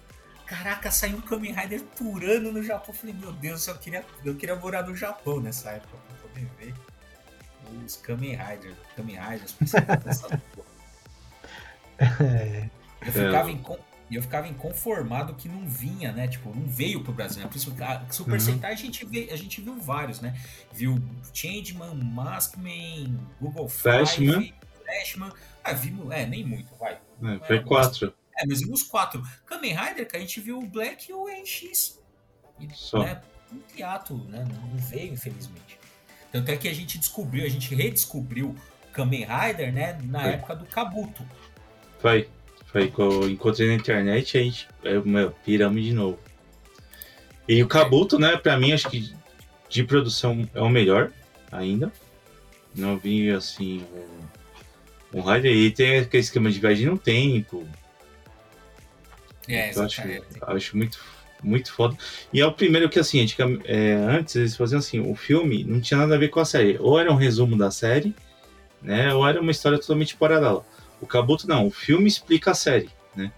Caraca, 0.47 0.89
saiu 0.89 1.17
um 1.17 1.21
Kamen 1.21 1.53
Rider 1.53 1.83
por 1.83 2.23
ano 2.23 2.51
no 2.51 2.63
Japão. 2.63 2.95
Eu 2.95 2.99
falei: 2.99 3.15
Meu 3.15 3.31
Deus, 3.31 3.67
eu 3.67 3.77
queria, 3.77 4.03
eu 4.25 4.35
queria 4.35 4.55
morar 4.55 4.81
no 4.81 4.95
Japão 4.95 5.39
nessa 5.39 5.69
época 5.71 6.06
ver 6.59 6.73
os 7.85 7.95
Kamen 7.97 8.35
Riders. 8.35 8.77
Kamen 8.95 9.17
Riders, 9.19 9.55
é. 11.99 12.69
Eu 13.05 13.11
ficava 13.11 13.51
em 13.51 13.63
eu 14.09 14.21
ficava 14.21 14.47
inconformado 14.47 15.33
que 15.33 15.49
não 15.49 15.67
vinha, 15.67 16.13
né? 16.13 16.29
Tipo, 16.29 16.55
não 16.55 16.65
veio 16.65 17.03
pro 17.03 17.11
Brasil. 17.11 17.43
Né? 17.43 17.49
Por 17.49 17.57
isso, 17.57 17.75
a 17.81 18.05
Super 18.09 18.33
uhum. 18.33 18.39
Sentai 18.39 18.71
a 18.71 18.75
gente, 18.75 19.05
vê, 19.05 19.27
a 19.31 19.35
gente 19.35 19.59
viu 19.59 19.77
vários, 19.81 20.21
né? 20.21 20.33
Viu 20.71 20.97
Changeman, 21.33 21.93
Maskman, 21.93 23.19
Google 23.41 23.67
Flashman. 23.67 24.53
Flashman. 24.85 25.31
Ah, 25.61 25.73
vimos. 25.73 26.09
É, 26.11 26.25
nem 26.25 26.45
muito, 26.45 26.73
vai. 26.75 26.93
É, 27.21 27.45
foi 27.45 27.61
quatro. 27.61 28.13
É, 28.37 28.45
mas 28.47 28.61
vimos 28.61 28.83
quatro. 28.83 29.21
Kamen 29.45 29.75
Rider, 29.75 30.07
que 30.07 30.15
a 30.15 30.19
gente 30.19 30.39
viu 30.39 30.59
o 30.59 30.65
Black 30.65 31.11
e 31.11 31.13
o 31.13 31.27
NX. 31.27 31.99
E, 32.61 32.69
Só. 32.73 33.03
Né, 33.03 33.21
um 33.51 33.59
teatro, 33.75 34.17
né? 34.25 34.45
Não 34.49 34.77
veio, 34.77 35.13
infelizmente. 35.13 35.77
Tanto 36.31 36.51
é 36.51 36.57
que 36.57 36.67
a 36.67 36.73
gente 36.73 36.97
descobriu, 36.97 37.45
a 37.45 37.49
gente 37.49 37.73
redescobriu 37.73 38.55
Kamen 38.91 39.25
Rider, 39.25 39.73
né? 39.73 39.97
Na 40.03 40.21
foi. 40.21 40.31
época 40.31 40.55
do 40.55 40.65
Kabuto. 40.65 41.25
Foi. 41.99 42.29
Foi 42.65 42.93
eu 42.97 43.29
encontrei 43.29 43.67
na 43.69 43.75
internet 43.75 44.37
a 44.37 44.41
gente. 44.41 44.67
Meu, 45.05 45.31
piramos 45.45 45.83
de 45.83 45.93
novo. 45.93 46.19
E 47.47 47.63
o 47.63 47.67
Kabuto, 47.67 48.19
né, 48.19 48.35
pra 48.35 48.59
mim, 48.59 48.73
acho 48.73 48.89
que 48.89 49.15
de 49.69 49.83
produção 49.83 50.47
é 50.53 50.61
o 50.61 50.69
melhor 50.69 51.11
ainda. 51.51 51.91
Não 52.75 52.97
vi 52.97 53.31
assim 53.31 53.85
um, 55.13 55.19
um 55.19 55.21
Rider. 55.21 55.55
E 55.55 55.71
tem 55.71 55.99
aquele 55.99 56.21
esquema 56.21 56.51
de 56.51 56.59
viagem 56.59 56.87
no 56.87 56.97
tempo. 56.97 57.65
É, 59.47 59.73
eu 59.73 59.83
acho, 59.83 60.01
acho 60.41 60.77
muito, 60.77 60.99
muito 61.43 61.71
foda. 61.71 61.95
E 62.31 62.41
é 62.41 62.45
o 62.45 62.51
primeiro 62.51 62.89
que, 62.89 62.99
assim, 62.99 63.25
é, 63.65 63.93
antes 63.93 64.35
eles 64.35 64.55
faziam 64.55 64.79
assim: 64.79 64.99
o 64.99 65.15
filme 65.15 65.63
não 65.63 65.79
tinha 65.79 65.99
nada 65.99 66.15
a 66.15 66.17
ver 66.17 66.29
com 66.29 66.39
a 66.39 66.45
série. 66.45 66.77
Ou 66.79 66.99
era 66.99 67.11
um 67.11 67.15
resumo 67.15 67.57
da 67.57 67.71
série, 67.71 68.15
né? 68.81 69.13
Ou 69.13 69.27
era 69.27 69.39
uma 69.41 69.51
história 69.51 69.79
totalmente 69.79 70.15
paralela. 70.15 70.65
O 71.01 71.05
Kabuto 71.05 71.47
não, 71.47 71.67
o 71.67 71.71
filme 71.71 72.07
explica 72.07 72.51
a 72.51 72.55
série, 72.55 72.89
né? 73.15 73.31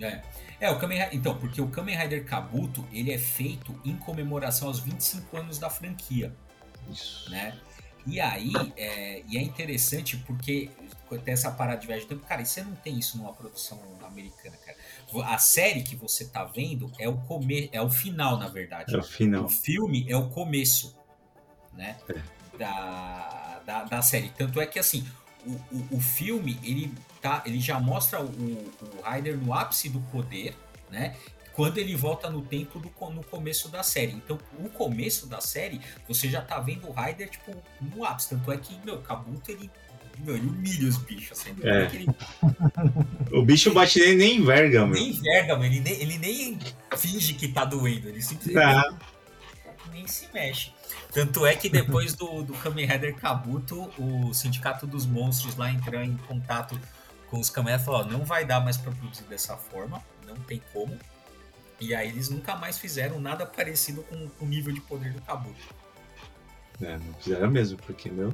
É. 0.00 0.32
É, 0.62 0.70
o 0.70 0.78
Kamen 0.78 0.96
Rider, 0.96 1.16
então, 1.18 1.34
porque 1.34 1.60
o 1.60 1.66
Kamen 1.66 1.96
Rider 1.96 2.24
Kabuto, 2.24 2.86
ele 2.92 3.10
é 3.10 3.18
feito 3.18 3.74
em 3.84 3.96
comemoração 3.96 4.68
aos 4.68 4.78
25 4.78 5.36
anos 5.36 5.58
da 5.58 5.68
franquia. 5.68 6.32
Isso. 6.88 7.28
Né? 7.32 7.52
E 8.06 8.20
aí, 8.20 8.52
é, 8.76 9.22
e 9.28 9.38
é 9.38 9.42
interessante 9.42 10.16
porque 10.18 10.70
tem 11.24 11.34
essa 11.34 11.50
parada 11.50 11.80
de 11.80 11.86
viagem 11.86 12.06
do 12.06 12.08
tempo. 12.08 12.26
Cara, 12.26 12.42
e 12.42 12.46
você 12.46 12.62
não 12.62 12.74
tem 12.74 12.98
isso 12.98 13.18
numa 13.18 13.32
produção 13.32 13.80
americana, 14.04 14.56
cara. 14.56 14.76
A 15.26 15.38
série 15.38 15.82
que 15.82 15.94
você 15.94 16.24
tá 16.26 16.44
vendo 16.44 16.90
é 16.98 17.08
o 17.08 17.16
come, 17.18 17.68
é 17.72 17.82
o 17.82 17.90
final, 17.90 18.38
na 18.38 18.48
verdade. 18.48 18.94
É 18.94 18.98
o 18.98 19.02
final. 19.02 19.44
O 19.44 19.48
filme 19.48 20.06
é 20.08 20.16
o 20.16 20.30
começo, 20.30 20.96
né? 21.74 21.96
É. 22.08 22.32
Da, 22.56 23.62
da, 23.64 23.84
da 23.84 24.02
série. 24.02 24.30
Tanto 24.30 24.60
é 24.60 24.66
que, 24.66 24.78
assim, 24.78 25.06
o, 25.46 25.50
o, 25.50 25.88
o, 25.96 26.00
filme 26.00 26.58
ele 26.62 26.94
tá 27.20 27.42
ele 27.44 27.60
já 27.60 27.78
mostra 27.80 28.22
o, 28.22 28.26
o 28.26 29.02
Ryder 29.04 29.36
no 29.36 29.52
ápice 29.52 29.88
do 29.88 30.00
poder 30.02 30.56
né 30.88 31.16
quando 31.54 31.78
ele 31.78 31.94
volta 31.94 32.30
no 32.30 32.42
tempo 32.42 32.78
do, 32.78 32.90
no 33.10 33.24
começo 33.24 33.68
da 33.68 33.82
série. 33.82 34.12
Então 34.12 34.38
o 34.58 34.68
começo 34.68 35.26
da 35.26 35.40
série 35.40 35.80
você 36.08 36.28
já 36.28 36.40
tá 36.40 36.58
vendo 36.60 36.88
o 36.88 36.92
Ryder 36.92 37.28
tipo 37.30 37.54
no 37.80 38.04
ápice. 38.04 38.30
Tanto 38.30 38.52
é 38.52 38.56
que 38.56 38.78
meu 38.84 39.00
Kabuto 39.00 39.50
ele 39.50 39.70
meu, 40.18 40.36
ele 40.36 40.46
humilha 40.46 40.88
os 40.88 40.98
bichos 40.98 41.40
assim, 41.40 41.56
é. 41.62 41.84
ele... 41.94 42.06
o 43.32 43.42
bicho 43.42 43.72
bate 43.72 43.98
nem, 43.98 44.14
nem 44.14 44.36
enverga 44.36 44.82
mano 44.82 44.94
nem 44.94 45.10
enverga 45.10 45.54
mano. 45.54 45.66
Ele 45.66 45.80
nem, 45.80 45.94
ele 45.94 46.18
nem 46.18 46.58
finge 46.96 47.34
que 47.34 47.48
tá 47.48 47.64
doendo. 47.64 48.08
Ele 48.08 48.20
simplesmente 48.20 48.58
ah. 48.58 48.94
nem 49.90 50.06
se 50.06 50.28
mexe. 50.32 50.72
Tanto 51.12 51.44
é 51.44 51.54
que 51.54 51.68
depois 51.68 52.14
do, 52.14 52.42
do 52.42 52.54
Kamen 52.54 52.86
Rider 52.86 53.14
Kabuto, 53.16 53.90
o 53.98 54.32
Sindicato 54.32 54.86
dos 54.86 55.04
Monstros 55.04 55.56
lá 55.56 55.70
entrou 55.70 56.00
em 56.00 56.16
contato 56.16 56.78
com 57.28 57.38
os 57.38 57.50
Kamen 57.50 57.74
e 57.74 57.78
falou: 57.78 58.06
não 58.06 58.24
vai 58.24 58.44
dar 58.44 58.60
mais 58.60 58.76
para 58.76 58.92
produzir 58.92 59.24
dessa 59.24 59.56
forma, 59.56 60.02
não 60.26 60.36
tem 60.36 60.62
como. 60.72 60.96
E 61.82 61.92
aí 61.96 62.08
eles 62.08 62.30
nunca 62.30 62.54
mais 62.54 62.78
fizeram 62.78 63.20
nada 63.20 63.44
parecido 63.44 64.04
com, 64.04 64.28
com 64.28 64.44
o 64.44 64.48
nível 64.48 64.72
de 64.72 64.80
poder 64.80 65.12
do 65.12 65.20
Kabuto. 65.22 65.74
É, 66.80 66.96
não 66.96 67.14
fizeram 67.14 67.50
mesmo, 67.50 67.76
porque, 67.78 68.08
meu. 68.08 68.32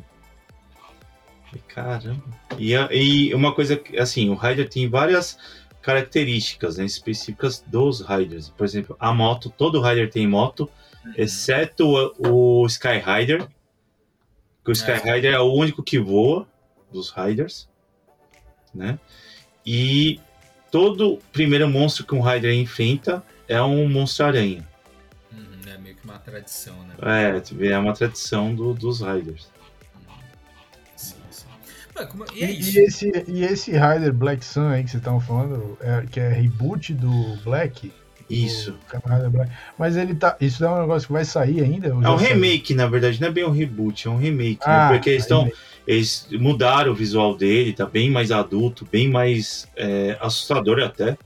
Caramba. 1.67 2.23
E, 2.59 2.75
e 2.75 3.35
uma 3.35 3.55
coisa, 3.55 3.81
assim, 3.99 4.29
o 4.29 4.35
Rider 4.35 4.69
tem 4.69 4.87
várias 4.87 5.39
características 5.81 6.77
né, 6.77 6.85
específicas 6.85 7.65
dos 7.67 8.03
Riders. 8.03 8.51
Por 8.51 8.65
exemplo, 8.67 8.95
a 9.01 9.15
moto, 9.15 9.49
todo 9.49 9.81
Rider 9.81 10.11
tem 10.11 10.27
moto, 10.27 10.71
exceto 11.17 11.87
o, 12.19 12.63
o 12.63 12.67
Sky 12.67 12.99
Rider. 12.99 13.49
Que 14.63 14.71
o 14.71 14.73
Sky 14.73 14.91
é. 14.91 15.15
Rider 15.15 15.33
é 15.33 15.41
o 15.41 15.51
único 15.51 15.83
que 15.83 15.99
voa 15.99 16.47
dos 16.93 17.11
Riders, 17.11 17.67
né? 18.75 18.99
E 19.65 20.21
todo 20.71 21.19
primeiro 21.33 21.67
monstro 21.67 22.05
que 22.05 22.15
um 22.15 22.21
Rider 22.21 22.53
enfrenta 22.53 23.25
é 23.49 23.63
um 23.63 23.89
monstro 23.89 24.27
aranha. 24.27 24.67
Uhum, 25.33 25.73
é 25.73 25.79
meio 25.79 25.97
que 25.97 26.05
uma 26.05 26.19
tradição, 26.19 26.77
né? 26.85 26.95
É, 27.01 27.69
é 27.69 27.79
uma 27.79 27.95
tradição 27.95 28.55
do, 28.55 28.75
dos 28.75 29.01
Riders. 29.01 29.49
Sim, 30.97 31.17
sim. 31.31 31.47
e, 32.35 32.45
é 32.45 32.53
e, 32.53 32.79
esse, 32.79 33.25
e 33.27 33.43
esse 33.43 33.73
Rider 33.73 34.13
Black 34.13 34.45
Sun 34.45 34.69
aí 34.69 34.85
que 34.85 34.91
vocês 34.91 35.01
estavam 35.01 35.21
falando, 35.21 35.79
é, 35.81 36.05
que 36.11 36.21
é 36.21 36.29
reboot 36.29 36.93
do 36.95 37.37
Black, 37.43 37.91
isso. 38.29 38.75
Mas 39.79 39.97
ele 39.97 40.15
tá. 40.15 40.37
Isso 40.41 40.65
é 40.65 40.69
um 40.69 40.81
negócio 40.83 41.07
que 41.07 41.13
vai 41.13 41.25
sair 41.25 41.63
ainda? 41.63 41.89
É 41.89 41.93
um 41.93 42.17
remake, 42.17 42.75
na 42.75 42.87
verdade, 42.87 43.21
não 43.21 43.29
é 43.29 43.31
bem 43.31 43.45
um 43.45 43.51
reboot, 43.51 44.07
é 44.07 44.11
um 44.11 44.19
remake. 44.19 44.61
Né? 44.61 44.67
Ah, 44.67 44.89
né? 44.91 44.97
Porque 44.97 45.11
eles 45.11 45.23
estão. 45.23 45.51
Eles 45.87 46.29
mudaram 46.33 46.93
o 46.93 46.95
visual 46.95 47.35
dele, 47.35 47.73
tá 47.73 47.87
bem 47.87 48.11
mais 48.11 48.31
adulto, 48.31 48.87
bem 48.93 49.09
mais 49.09 49.67
é, 49.75 50.19
assustador 50.21 50.81
até. 50.81 51.17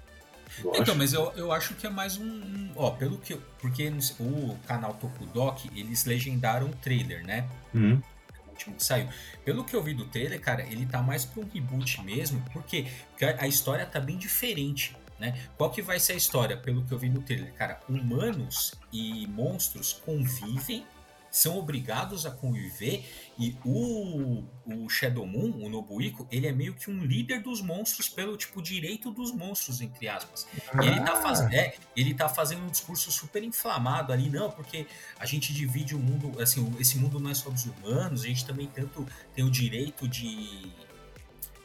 Então, 0.68 0.82
acho. 0.82 0.96
mas 0.96 1.12
eu, 1.12 1.32
eu 1.36 1.52
acho 1.52 1.74
que 1.74 1.86
é 1.86 1.90
mais 1.90 2.16
um. 2.16 2.70
Ó, 2.76 2.90
pelo 2.90 3.18
que. 3.18 3.36
Porque 3.58 3.90
o 4.18 4.56
canal 4.66 4.94
Tokudok, 4.94 5.70
eles 5.78 6.04
legendaram 6.04 6.68
o 6.68 6.74
trailer, 6.76 7.24
né? 7.24 7.48
Uhum. 7.74 8.00
O 8.46 8.50
último 8.50 8.76
que 8.76 8.84
saiu. 8.84 9.08
Pelo 9.44 9.64
que 9.64 9.74
eu 9.74 9.82
vi 9.82 9.94
do 9.94 10.04
trailer, 10.06 10.40
cara, 10.40 10.62
ele 10.62 10.86
tá 10.86 11.02
mais 11.02 11.24
pra 11.24 11.42
um 11.42 11.48
reboot 11.48 12.02
mesmo, 12.02 12.42
porque, 12.52 12.86
porque 13.10 13.24
a 13.24 13.46
história 13.46 13.84
tá 13.86 14.00
bem 14.00 14.16
diferente. 14.16 14.96
Né? 15.18 15.38
Qual 15.56 15.70
que 15.70 15.80
vai 15.80 16.00
ser 16.00 16.14
a 16.14 16.16
história, 16.16 16.56
pelo 16.56 16.84
que 16.84 16.92
eu 16.92 16.98
vi 16.98 17.08
no 17.08 17.22
trailer? 17.22 17.52
Cara, 17.54 17.78
humanos 17.88 18.74
e 18.92 19.24
monstros 19.28 19.92
convivem, 20.04 20.84
são 21.33 21.59
obrigados 21.59 22.26
a 22.26 22.30
conviver 22.30 23.05
e 23.39 23.57
o, 23.64 24.45
o 24.66 24.89
Shadow 24.91 25.26
Moon, 25.26 25.64
o 25.64 25.68
Nobuiko, 25.70 26.28
ele 26.30 26.47
é 26.47 26.53
meio 26.53 26.74
que 26.74 26.91
um 26.91 27.03
líder 27.03 27.41
dos 27.41 27.62
monstros 27.62 28.07
pelo 28.07 28.37
tipo 28.37 28.61
direito 28.61 29.11
dos 29.11 29.33
monstros, 29.33 29.80
entre 29.80 30.09
aspas. 30.09 30.47
Ah. 30.72 30.85
Ele, 30.85 31.01
tá 31.01 31.16
faz, 31.16 31.41
é, 31.51 31.74
ele 31.97 32.12
tá 32.12 32.28
fazendo 32.28 32.62
um 32.64 32.68
discurso 32.68 33.11
super 33.11 33.43
inflamado 33.43 34.12
ali, 34.12 34.28
não, 34.28 34.51
porque 34.51 34.87
a 35.18 35.24
gente 35.24 35.55
divide 35.55 35.97
o 35.97 35.99
mundo, 35.99 36.39
assim, 36.41 36.70
esse 36.78 36.99
mundo 36.99 37.18
não 37.18 37.30
é 37.30 37.35
só 37.35 37.49
dos 37.49 37.64
humanos, 37.64 38.24
a 38.24 38.26
gente 38.26 38.45
também 38.45 38.66
tanto 38.66 39.07
tem 39.35 39.43
o 39.43 39.51
direito 39.51 40.07
de 40.07 40.70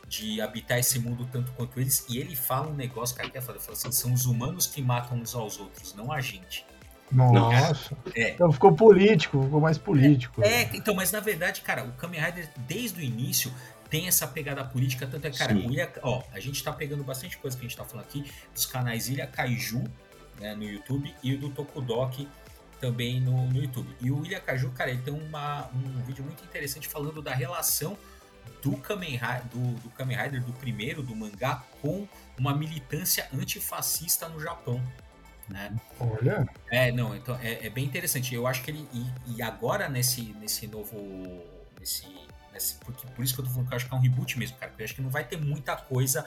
de 0.07 0.39
habitar 0.39 0.79
esse 0.79 0.97
mundo 0.99 1.27
tanto 1.29 1.51
quanto 1.51 1.79
eles. 1.79 2.05
E 2.07 2.17
ele 2.17 2.33
fala 2.35 2.69
um 2.69 2.73
negócio, 2.73 3.13
que 3.13 3.21
é 3.37 3.41
foda. 3.41 3.57
Ele 3.57 3.65
fala 3.65 3.77
assim: 3.77 3.91
são 3.91 4.13
os 4.13 4.25
humanos 4.25 4.65
que 4.65 4.81
matam 4.81 5.17
uns 5.17 5.35
aos 5.35 5.59
outros, 5.59 5.93
não 5.93 6.11
a 6.11 6.21
gente. 6.21 6.65
Nossa. 7.11 7.95
É. 8.13 8.31
Então 8.31 8.51
ficou 8.51 8.73
político, 8.73 9.41
ficou 9.43 9.61
mais 9.61 9.77
político. 9.77 10.41
É, 10.43 10.63
é, 10.63 10.69
então, 10.73 10.93
mas 10.93 11.11
na 11.11 11.19
verdade, 11.19 11.61
cara, 11.61 11.83
o 11.83 11.91
Kamen 11.93 12.19
Rider, 12.19 12.49
desde 12.67 12.99
o 12.99 13.03
início, 13.03 13.53
tem 13.89 14.07
essa 14.07 14.27
pegada 14.27 14.63
política, 14.63 15.07
tanto 15.07 15.25
é, 15.25 15.31
cara, 15.31 15.53
o 15.53 15.71
Ilha, 15.71 15.91
ó, 16.01 16.21
a 16.33 16.39
gente 16.39 16.63
tá 16.63 16.73
pegando 16.73 17.03
bastante 17.03 17.37
coisa 17.37 17.55
que 17.55 17.65
a 17.65 17.67
gente 17.67 17.77
tá 17.77 17.85
falando 17.85 18.05
aqui 18.05 18.29
dos 18.53 18.65
canais 18.65 19.07
Ilha 19.07 19.25
Kaiju, 19.25 19.83
né, 20.39 20.53
no 20.55 20.63
YouTube, 20.63 21.13
e 21.23 21.33
o 21.33 21.39
do 21.39 21.49
Tokudok 21.49 22.27
também 22.79 23.19
no, 23.19 23.47
no 23.47 23.61
YouTube. 23.61 23.95
E 24.01 24.11
o 24.11 24.25
Ilha 24.25 24.39
Kaiju, 24.39 24.71
cara, 24.71 24.91
ele 24.91 25.01
tem 25.01 25.13
uma, 25.13 25.69
um 25.73 26.03
vídeo 26.03 26.23
muito 26.23 26.43
interessante 26.43 26.87
falando 26.87 27.21
da 27.21 27.33
relação 27.33 27.97
do 28.61 28.75
Kamen, 28.77 29.19
do, 29.51 29.81
do 29.81 29.89
Kamen 29.91 30.17
Rider, 30.17 30.43
do 30.43 30.53
primeiro, 30.53 31.01
do 31.01 31.15
mangá, 31.15 31.63
com 31.81 32.07
uma 32.37 32.53
militância 32.53 33.27
antifascista 33.33 34.27
no 34.27 34.39
Japão. 34.39 34.81
Né? 35.49 35.75
Olha. 35.99 36.47
É, 36.69 36.91
não, 36.91 37.15
então 37.15 37.35
é, 37.41 37.67
é, 37.67 37.69
bem 37.69 37.85
interessante. 37.85 38.33
Eu 38.35 38.45
acho 38.45 38.63
que 38.63 38.71
ele. 38.71 38.87
E, 38.93 39.35
e, 39.37 39.41
agora 39.41 39.87
nesse, 39.87 40.21
nesse 40.39 40.67
novo. 40.67 40.97
Nesse, 41.79 42.05
nesse, 42.51 42.75
porque, 42.75 43.07
por 43.07 43.23
isso 43.23 43.33
que 43.33 43.39
eu 43.39 43.45
tô 43.45 43.51
falando 43.51 43.67
que 43.67 43.73
eu 43.73 43.77
acho 43.77 43.87
que 43.87 43.93
é 43.93 43.97
um 43.97 44.01
reboot 44.01 44.37
mesmo, 44.37 44.57
cara. 44.57 44.71
Porque 44.71 44.83
eu 44.83 44.85
acho 44.85 44.95
que 44.95 45.01
não 45.01 45.09
vai 45.09 45.23
ter 45.23 45.37
muita 45.37 45.75
coisa 45.75 46.25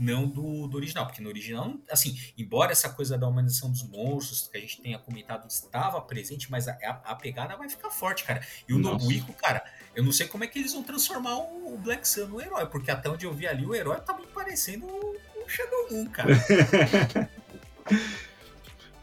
não 0.00 0.26
do, 0.26 0.66
do, 0.66 0.76
original, 0.78 1.04
porque 1.06 1.20
no 1.20 1.28
original, 1.28 1.74
assim, 1.90 2.18
embora 2.38 2.72
essa 2.72 2.88
coisa 2.88 3.18
da 3.18 3.28
humanização 3.28 3.70
dos 3.70 3.82
monstros 3.82 4.48
que 4.48 4.56
a 4.56 4.60
gente 4.60 4.80
tenha 4.80 4.98
comentado 4.98 5.46
estava 5.46 6.00
presente, 6.00 6.50
mas 6.50 6.66
a, 6.66 6.72
a, 6.82 7.12
a 7.12 7.14
pegada 7.14 7.54
vai 7.54 7.68
ficar 7.68 7.90
forte, 7.90 8.24
cara. 8.24 8.40
E 8.66 8.72
o. 8.72 8.78
Nobuiko, 8.78 9.34
cara, 9.34 9.62
eu 9.94 10.02
não 10.02 10.10
sei 10.10 10.26
como 10.26 10.42
é 10.42 10.46
que 10.46 10.58
eles 10.58 10.72
vão 10.72 10.82
transformar 10.82 11.36
o, 11.36 11.76
Black 11.76 12.08
Sun 12.08 12.28
no 12.28 12.40
herói, 12.40 12.66
porque 12.66 12.90
até 12.90 13.10
onde 13.10 13.26
eu 13.26 13.32
vi 13.34 13.46
ali, 13.46 13.66
o 13.66 13.74
herói 13.74 14.00
tá 14.00 14.14
me 14.14 14.26
parecendo 14.26 14.86
o, 14.86 15.16
o 15.44 15.48
Shadow 15.48 15.88
Moon, 15.90 16.06
cara. 16.06 16.30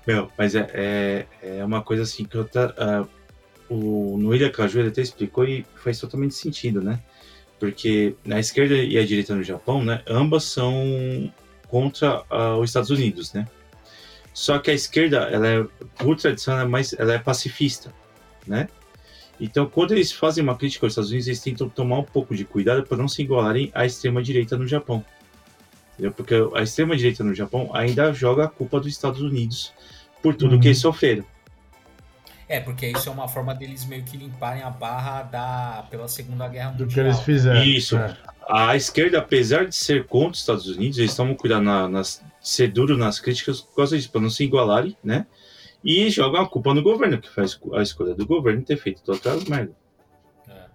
Meu, 0.08 0.32
mas 0.38 0.56
é, 0.56 0.70
é, 0.74 1.26
é, 1.44 1.66
uma 1.66 1.82
coisa 1.82 2.04
assim 2.04 2.24
que 2.24 2.38
eu 2.38 2.46
tá, 2.46 2.74
uh, 3.02 3.10
o 3.70 4.18
Noília 4.18 4.50
Caju 4.50 4.88
até 4.88 5.02
explicou 5.02 5.44
e 5.44 5.66
faz 5.76 6.00
totalmente 6.00 6.34
sentido, 6.34 6.82
né? 6.82 7.02
Porque 7.60 8.16
a 8.32 8.40
esquerda 8.40 8.74
e 8.74 8.98
a 8.98 9.06
direita 9.06 9.36
no 9.36 9.44
Japão, 9.44 9.84
né, 9.84 10.02
ambas 10.08 10.46
são 10.46 11.30
contra 11.68 12.22
uh, 12.32 12.58
os 12.58 12.70
Estados 12.70 12.90
Unidos, 12.90 13.34
né? 13.34 13.46
Só 14.34 14.58
que 14.60 14.72
a 14.72 14.74
esquerda, 14.74 15.24
ela 15.24 15.48
é, 15.48 15.66
por 15.98 16.16
tradição, 16.16 16.58
é, 16.58 16.64
mais, 16.64 16.94
ela 16.94 17.14
é 17.14 17.20
pacifista, 17.20 17.94
né? 18.46 18.70
Então, 19.42 19.66
quando 19.66 19.92
eles 19.92 20.14
fazem 20.14 20.42
uma 20.42 20.56
crítica 20.56 20.86
aos 20.86 20.94
Estados 20.94 21.10
Unidos, 21.10 21.28
eles 21.28 21.42
tentam 21.42 21.68
tomar 21.68 22.00
um 22.00 22.04
pouco 22.04 22.34
de 22.34 22.46
cuidado 22.46 22.84
para 22.84 22.96
não 22.96 23.10
se 23.10 23.22
igualarem 23.22 23.72
à 23.74 23.86
extrema-direita 23.86 24.58
no 24.58 24.68
Japão. 24.68 25.04
Entendeu? 25.94 26.14
Porque 26.14 26.34
a 26.56 26.62
extrema-direita 26.62 27.26
no 27.26 27.36
Japão 27.36 27.70
ainda 27.74 28.14
joga 28.14 28.46
a 28.46 28.48
culpa 28.48 28.80
dos 28.80 28.88
Estados 28.88 29.22
Unidos 29.22 29.74
por 30.22 30.36
tudo 30.36 30.56
uhum. 30.56 30.60
que 30.60 30.68
eles 30.68 30.80
sofreram. 30.80 31.24
É, 32.50 32.62
porque 32.62 32.88
isso 32.88 33.10
é 33.10 33.12
uma 33.12 33.28
forma 33.28 33.54
deles 33.54 33.86
meio 33.86 34.04
que 34.04 34.16
limparem 34.16 34.64
a 34.64 34.70
barra 34.70 35.24
da, 35.24 35.86
pela 35.90 36.08
Segunda 36.08 36.48
Guerra 36.48 36.72
Mundial. 36.72 36.88
Do 36.88 36.94
que 36.94 37.00
eles 37.00 37.20
fizeram. 37.20 37.64
Isso. 37.64 37.98
É. 37.98 38.16
A 38.50 38.76
esquerda, 38.78 39.20
apesar 39.20 39.66
de 39.66 39.76
ser 39.76 40.06
contra 40.06 40.32
os 40.32 40.40
Estados 40.40 40.68
Unidos, 40.68 40.98
eles 40.98 41.14
tomam 41.14 41.36
cuidado 41.36 41.64
na, 41.64 41.90
nas, 41.90 42.24
ser 42.40 42.70
duro 42.70 42.96
nas 42.96 43.20
críticas 43.20 43.60
por 43.60 43.76
causa 43.76 43.98
disso, 43.98 44.10
para 44.10 44.22
não 44.22 44.30
se 44.30 44.46
igualarem, 44.46 44.96
né? 45.04 45.28
E 45.84 46.10
jogam 46.10 46.42
a 46.42 46.50
culpa 46.50 46.74
no 46.74 46.82
governo, 46.82 47.20
que 47.20 47.30
faz 47.30 47.60
a 47.74 47.82
escolha 47.82 48.16
do 48.16 48.26
governo 48.26 48.62
ter 48.64 48.78
feito 48.78 49.02
todas 49.04 49.20
aquelas 49.20 49.44
merda. 49.44 49.74
É. 50.48 50.66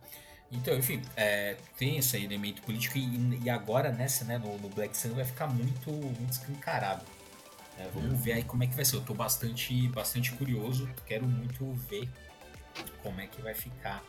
Então, 0.52 0.76
enfim, 0.76 1.00
é, 1.16 1.56
tem 1.78 1.96
esse 1.96 2.22
elemento 2.22 2.60
político 2.60 2.98
e, 2.98 3.40
e 3.42 3.48
agora 3.48 3.90
nessa, 3.90 4.26
né, 4.26 4.36
no, 4.36 4.58
no, 4.58 4.68
Black 4.68 4.94
Sun 4.94 5.14
vai 5.14 5.24
ficar 5.24 5.46
muito, 5.46 5.90
muito 5.90 6.30
escancarado. 6.30 7.02
É, 7.82 7.88
vamos 7.92 8.20
ver 8.20 8.32
aí 8.34 8.44
como 8.44 8.62
é 8.62 8.66
que 8.66 8.74
vai 8.74 8.84
ser. 8.84 8.96
Eu 8.96 9.00
tô 9.00 9.14
bastante, 9.14 9.88
bastante 9.88 10.32
curioso, 10.32 10.88
quero 11.06 11.26
muito 11.26 11.72
ver 11.88 12.08
como 13.02 13.20
é 13.20 13.26
que 13.26 13.42
vai 13.42 13.54
ficar 13.54 14.02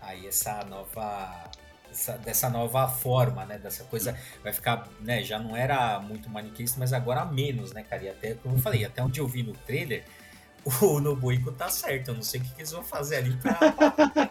aí 0.00 0.26
essa 0.26 0.64
nova 0.64 1.50
essa, 1.90 2.18
dessa 2.18 2.50
nova 2.50 2.86
forma, 2.86 3.46
né? 3.46 3.58
Dessa 3.58 3.84
coisa 3.84 4.16
vai 4.42 4.52
ficar, 4.52 4.86
né? 5.00 5.22
Já 5.22 5.38
não 5.38 5.56
era 5.56 5.98
muito 6.00 6.28
maniqueísta, 6.28 6.78
mas 6.78 6.92
agora 6.92 7.24
menos, 7.24 7.72
né, 7.72 7.82
cara? 7.82 8.04
E 8.04 8.08
até 8.10 8.34
como 8.34 8.56
eu 8.56 8.60
falei, 8.60 8.84
até 8.84 9.02
onde 9.02 9.20
eu 9.20 9.26
vi 9.26 9.42
no 9.42 9.54
trailer, 9.54 10.04
o 10.82 11.00
Nobuiko 11.00 11.50
tá 11.52 11.68
certo. 11.68 12.08
Eu 12.08 12.14
não 12.14 12.22
sei 12.22 12.40
o 12.40 12.44
que, 12.44 12.50
que 12.54 12.60
eles 12.60 12.72
vão 12.72 12.84
fazer 12.84 13.16
ali 13.16 13.34
pra. 13.36 14.30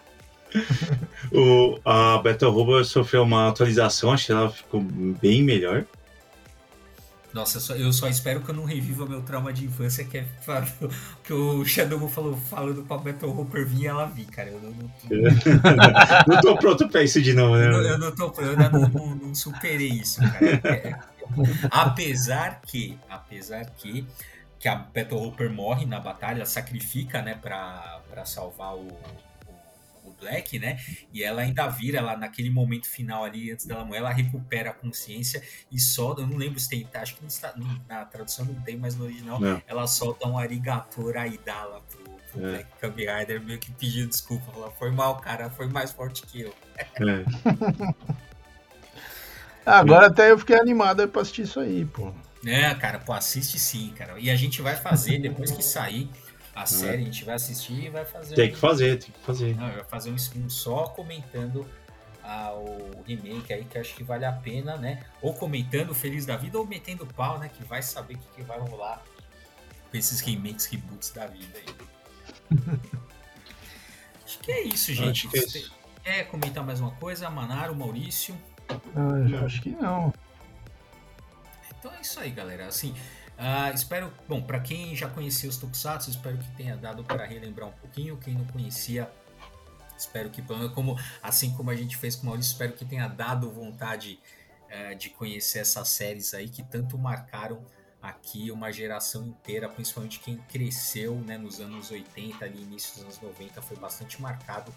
o, 1.32 1.78
a 1.84 2.18
Battle 2.18 2.52
Robo 2.52 2.84
sofreu 2.84 3.24
uma 3.24 3.48
atualização, 3.48 4.12
acho 4.12 4.26
que 4.26 4.32
ela 4.32 4.50
ficou 4.50 4.80
bem 4.80 5.42
melhor. 5.42 5.84
Nossa, 7.38 7.58
eu 7.58 7.60
só, 7.60 7.74
eu 7.74 7.92
só, 7.92 8.08
espero 8.08 8.40
que 8.40 8.50
eu 8.50 8.54
não 8.54 8.64
reviva 8.64 9.06
meu 9.06 9.22
trauma 9.22 9.52
de 9.52 9.64
infância, 9.64 10.04
que 10.04 10.18
é 10.18 10.24
que 11.22 11.32
o 11.32 11.64
Shadow 11.64 12.08
falou 12.08 12.36
falando 12.36 12.82
pra 12.82 12.98
Battle 12.98 13.40
Hopper 13.40 13.64
vir 13.64 13.82
e 13.82 13.86
ela 13.86 14.06
vir, 14.06 14.26
cara. 14.26 14.48
Eu 14.48 14.60
não, 14.60 14.70
não, 14.72 14.90
não 16.34 16.40
tô 16.40 16.56
pronto 16.56 16.88
pra 16.88 17.04
isso 17.04 17.22
de 17.22 17.32
novo, 17.32 17.56
né? 17.56 17.68
Eu, 17.68 17.82
eu 17.82 17.98
não 17.98 18.10
tô 18.10 18.32
eu 18.38 18.50
ainda 18.50 18.68
não, 18.68 18.88
não, 18.88 19.14
não 19.14 19.34
superei 19.36 19.88
isso, 19.88 20.20
cara. 20.20 20.46
É, 20.64 20.88
é, 20.88 20.98
apesar 21.70 22.60
que, 22.66 22.98
apesar 23.08 23.66
que, 23.66 24.04
que 24.58 24.66
a 24.66 24.74
Battle 24.74 25.22
Hopper 25.22 25.48
morre 25.48 25.86
na 25.86 26.00
batalha, 26.00 26.44
sacrifica, 26.44 27.22
né, 27.22 27.38
pra, 27.40 28.00
pra 28.10 28.24
salvar 28.24 28.74
o, 28.74 28.88
Black, 30.20 30.58
né? 30.58 30.78
E 31.12 31.22
ela 31.22 31.42
ainda 31.42 31.66
vira 31.68 32.00
lá 32.00 32.16
naquele 32.16 32.50
momento 32.50 32.88
final 32.88 33.24
ali, 33.24 33.50
antes 33.50 33.66
dela 33.66 33.84
morrer, 33.84 33.98
ela 33.98 34.10
recupera 34.10 34.70
a 34.70 34.72
consciência 34.72 35.42
e 35.70 35.80
solta. 35.80 36.22
Eu 36.22 36.26
não 36.26 36.36
lembro 36.36 36.58
se 36.58 36.68
tem, 36.68 36.84
tá, 36.84 37.00
acho 37.00 37.16
que 37.16 37.24
está, 37.26 37.54
na 37.88 38.04
tradução 38.04 38.44
não 38.44 38.60
tem, 38.62 38.76
mas 38.76 38.96
no 38.96 39.04
original 39.04 39.40
não. 39.40 39.62
ela 39.66 39.86
solta 39.86 40.26
um 40.28 40.38
arigato 40.38 41.10
raidala 41.10 41.82
pro, 41.82 42.04
pro 42.32 42.46
é. 42.46 42.50
Black 42.50 42.68
Kamen 42.80 43.18
Rider, 43.18 43.42
meio 43.42 43.58
que 43.58 43.70
pedindo 43.72 44.08
desculpa. 44.08 44.52
Fala, 44.52 44.70
foi 44.72 44.90
mal, 44.90 45.16
cara, 45.16 45.50
foi 45.50 45.68
mais 45.68 45.90
forte 45.90 46.26
que 46.26 46.42
eu. 46.42 46.54
É. 46.76 46.86
Agora 49.64 50.06
até 50.06 50.30
eu 50.30 50.38
fiquei 50.38 50.58
animado 50.58 51.06
pra 51.08 51.20
assistir 51.20 51.42
isso 51.42 51.60
aí, 51.60 51.84
pô. 51.84 52.12
É, 52.46 52.74
cara, 52.74 52.98
pô, 52.98 53.12
assiste 53.12 53.58
sim, 53.58 53.92
cara. 53.96 54.18
E 54.18 54.30
a 54.30 54.36
gente 54.36 54.62
vai 54.62 54.76
fazer, 54.76 55.18
depois 55.18 55.50
que 55.50 55.62
sair, 55.62 56.08
a 56.62 56.66
série, 56.66 57.02
a 57.02 57.04
gente 57.04 57.24
vai 57.24 57.36
assistir 57.36 57.84
e 57.84 57.88
vai 57.88 58.04
fazer. 58.04 58.34
Tem 58.34 58.48
um... 58.48 58.52
que 58.52 58.56
fazer, 58.56 58.98
tem 58.98 59.10
que 59.10 59.20
fazer. 59.20 59.56
Não, 59.56 59.70
vai 59.72 59.84
fazer 59.84 60.10
um 60.10 60.16
stream 60.16 60.50
só 60.50 60.88
comentando 60.88 61.66
ah, 62.24 62.52
o 62.52 63.02
remake 63.06 63.52
aí, 63.52 63.64
que 63.64 63.78
acho 63.78 63.94
que 63.94 64.02
vale 64.02 64.24
a 64.24 64.32
pena, 64.32 64.76
né? 64.76 65.04
Ou 65.22 65.32
comentando 65.32 65.94
Feliz 65.94 66.26
da 66.26 66.36
Vida 66.36 66.58
ou 66.58 66.66
metendo 66.66 67.06
pau, 67.06 67.38
né? 67.38 67.48
Que 67.48 67.64
vai 67.64 67.80
saber 67.80 68.14
o 68.14 68.18
que, 68.18 68.28
que 68.36 68.42
vai 68.42 68.58
rolar 68.58 69.02
com 69.90 69.96
esses 69.96 70.20
remakes, 70.20 70.66
reboots 70.66 71.10
da 71.10 71.26
vida 71.26 71.58
aí. 71.58 72.58
acho 74.26 74.38
que 74.40 74.52
é 74.52 74.62
isso, 74.62 74.92
gente. 74.92 75.28
Que 75.28 75.38
é 75.38 75.44
isso. 75.44 75.72
Quer 76.02 76.24
comentar 76.24 76.64
mais 76.64 76.80
uma 76.80 76.90
coisa? 76.92 77.30
Manaro, 77.30 77.74
Maurício? 77.74 78.36
Ah, 78.68 79.44
acho 79.44 79.62
que 79.62 79.70
não. 79.70 80.12
Então 81.78 81.92
é 81.94 82.00
isso 82.00 82.18
aí, 82.18 82.30
galera. 82.30 82.66
Assim, 82.66 82.94
Uh, 83.38 83.72
espero, 83.72 84.12
bom, 84.26 84.42
para 84.42 84.58
quem 84.58 84.96
já 84.96 85.08
conhecia 85.08 85.48
os 85.48 85.56
Tokusatsu, 85.56 86.10
espero 86.10 86.36
que 86.36 86.50
tenha 86.56 86.76
dado 86.76 87.04
para 87.04 87.24
relembrar 87.24 87.68
um 87.68 87.72
pouquinho. 87.72 88.16
Quem 88.16 88.34
não 88.34 88.44
conhecia, 88.46 89.08
espero 89.96 90.28
que, 90.28 90.42
como, 90.74 90.98
assim 91.22 91.54
como 91.54 91.70
a 91.70 91.76
gente 91.76 91.96
fez 91.96 92.16
com 92.16 92.24
o 92.24 92.26
Maurício, 92.26 92.50
espero 92.50 92.72
que 92.72 92.84
tenha 92.84 93.06
dado 93.06 93.48
vontade 93.48 94.18
uh, 94.64 94.96
de 94.96 95.10
conhecer 95.10 95.60
essas 95.60 95.88
séries 95.88 96.34
aí 96.34 96.48
que 96.48 96.64
tanto 96.64 96.98
marcaram 96.98 97.64
aqui 98.02 98.50
uma 98.50 98.72
geração 98.72 99.24
inteira, 99.24 99.68
principalmente 99.68 100.18
quem 100.18 100.36
cresceu 100.48 101.14
né, 101.14 101.38
nos 101.38 101.60
anos 101.60 101.92
80, 101.92 102.44
ali 102.44 102.60
início 102.60 102.94
dos 102.94 103.02
anos 103.04 103.20
90, 103.20 103.62
foi 103.62 103.76
bastante 103.76 104.20
marcado 104.20 104.74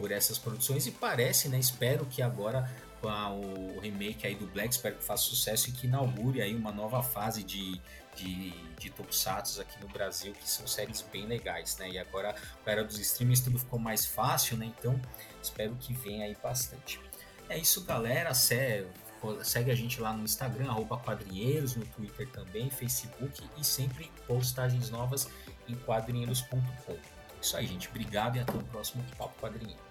por 0.00 0.10
essas 0.10 0.38
produções 0.38 0.86
e 0.86 0.90
parece, 0.90 1.48
né, 1.50 1.58
espero 1.58 2.06
que 2.06 2.22
agora 2.22 2.68
o 3.02 3.78
remake 3.80 4.26
aí 4.26 4.34
do 4.34 4.46
Black, 4.46 4.74
espero 4.74 4.96
que 4.96 5.04
faça 5.04 5.24
sucesso 5.24 5.68
e 5.68 5.72
que 5.72 5.86
inaugure 5.86 6.42
aí 6.42 6.54
uma 6.54 6.72
nova 6.72 7.02
fase 7.02 7.42
de, 7.42 7.80
de, 8.14 8.50
de 8.78 8.90
Tokusatsu 8.90 9.60
aqui 9.60 9.80
no 9.80 9.88
Brasil, 9.88 10.32
que 10.32 10.48
são 10.48 10.66
séries 10.66 11.02
bem 11.10 11.26
legais, 11.26 11.76
né? 11.78 11.90
E 11.90 11.98
agora, 11.98 12.34
com 12.62 12.68
a 12.68 12.72
era 12.72 12.84
dos 12.84 12.98
streamers, 12.98 13.40
tudo 13.40 13.58
ficou 13.58 13.78
mais 13.78 14.04
fácil, 14.04 14.56
né? 14.58 14.66
Então, 14.66 15.00
espero 15.42 15.74
que 15.76 15.94
venha 15.94 16.26
aí 16.26 16.36
bastante. 16.42 17.00
É 17.48 17.56
isso, 17.56 17.84
galera. 17.84 18.34
Segue 18.34 19.70
a 19.70 19.74
gente 19.74 19.98
lá 19.98 20.12
no 20.12 20.24
Instagram, 20.24 20.74
quadrinheiros, 21.02 21.76
no 21.76 21.86
Twitter 21.86 22.28
também, 22.28 22.68
Facebook 22.68 23.42
e 23.56 23.64
sempre 23.64 24.10
postagens 24.26 24.90
novas 24.90 25.26
em 25.66 25.74
quadrinheiros.com. 25.74 26.96
Isso 27.40 27.56
aí, 27.56 27.66
gente. 27.66 27.88
Obrigado 27.88 28.36
e 28.36 28.40
até 28.40 28.52
o 28.52 28.62
próximo 28.64 29.02
Papo 29.16 29.40
Quadrinheiro. 29.40 29.89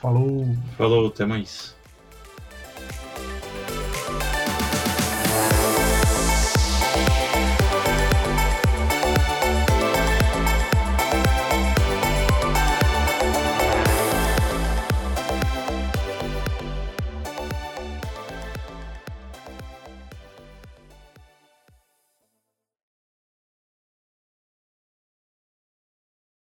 Falou. 0.00 0.56
Falou, 0.78 1.08
até 1.08 1.26
mais. 1.26 1.76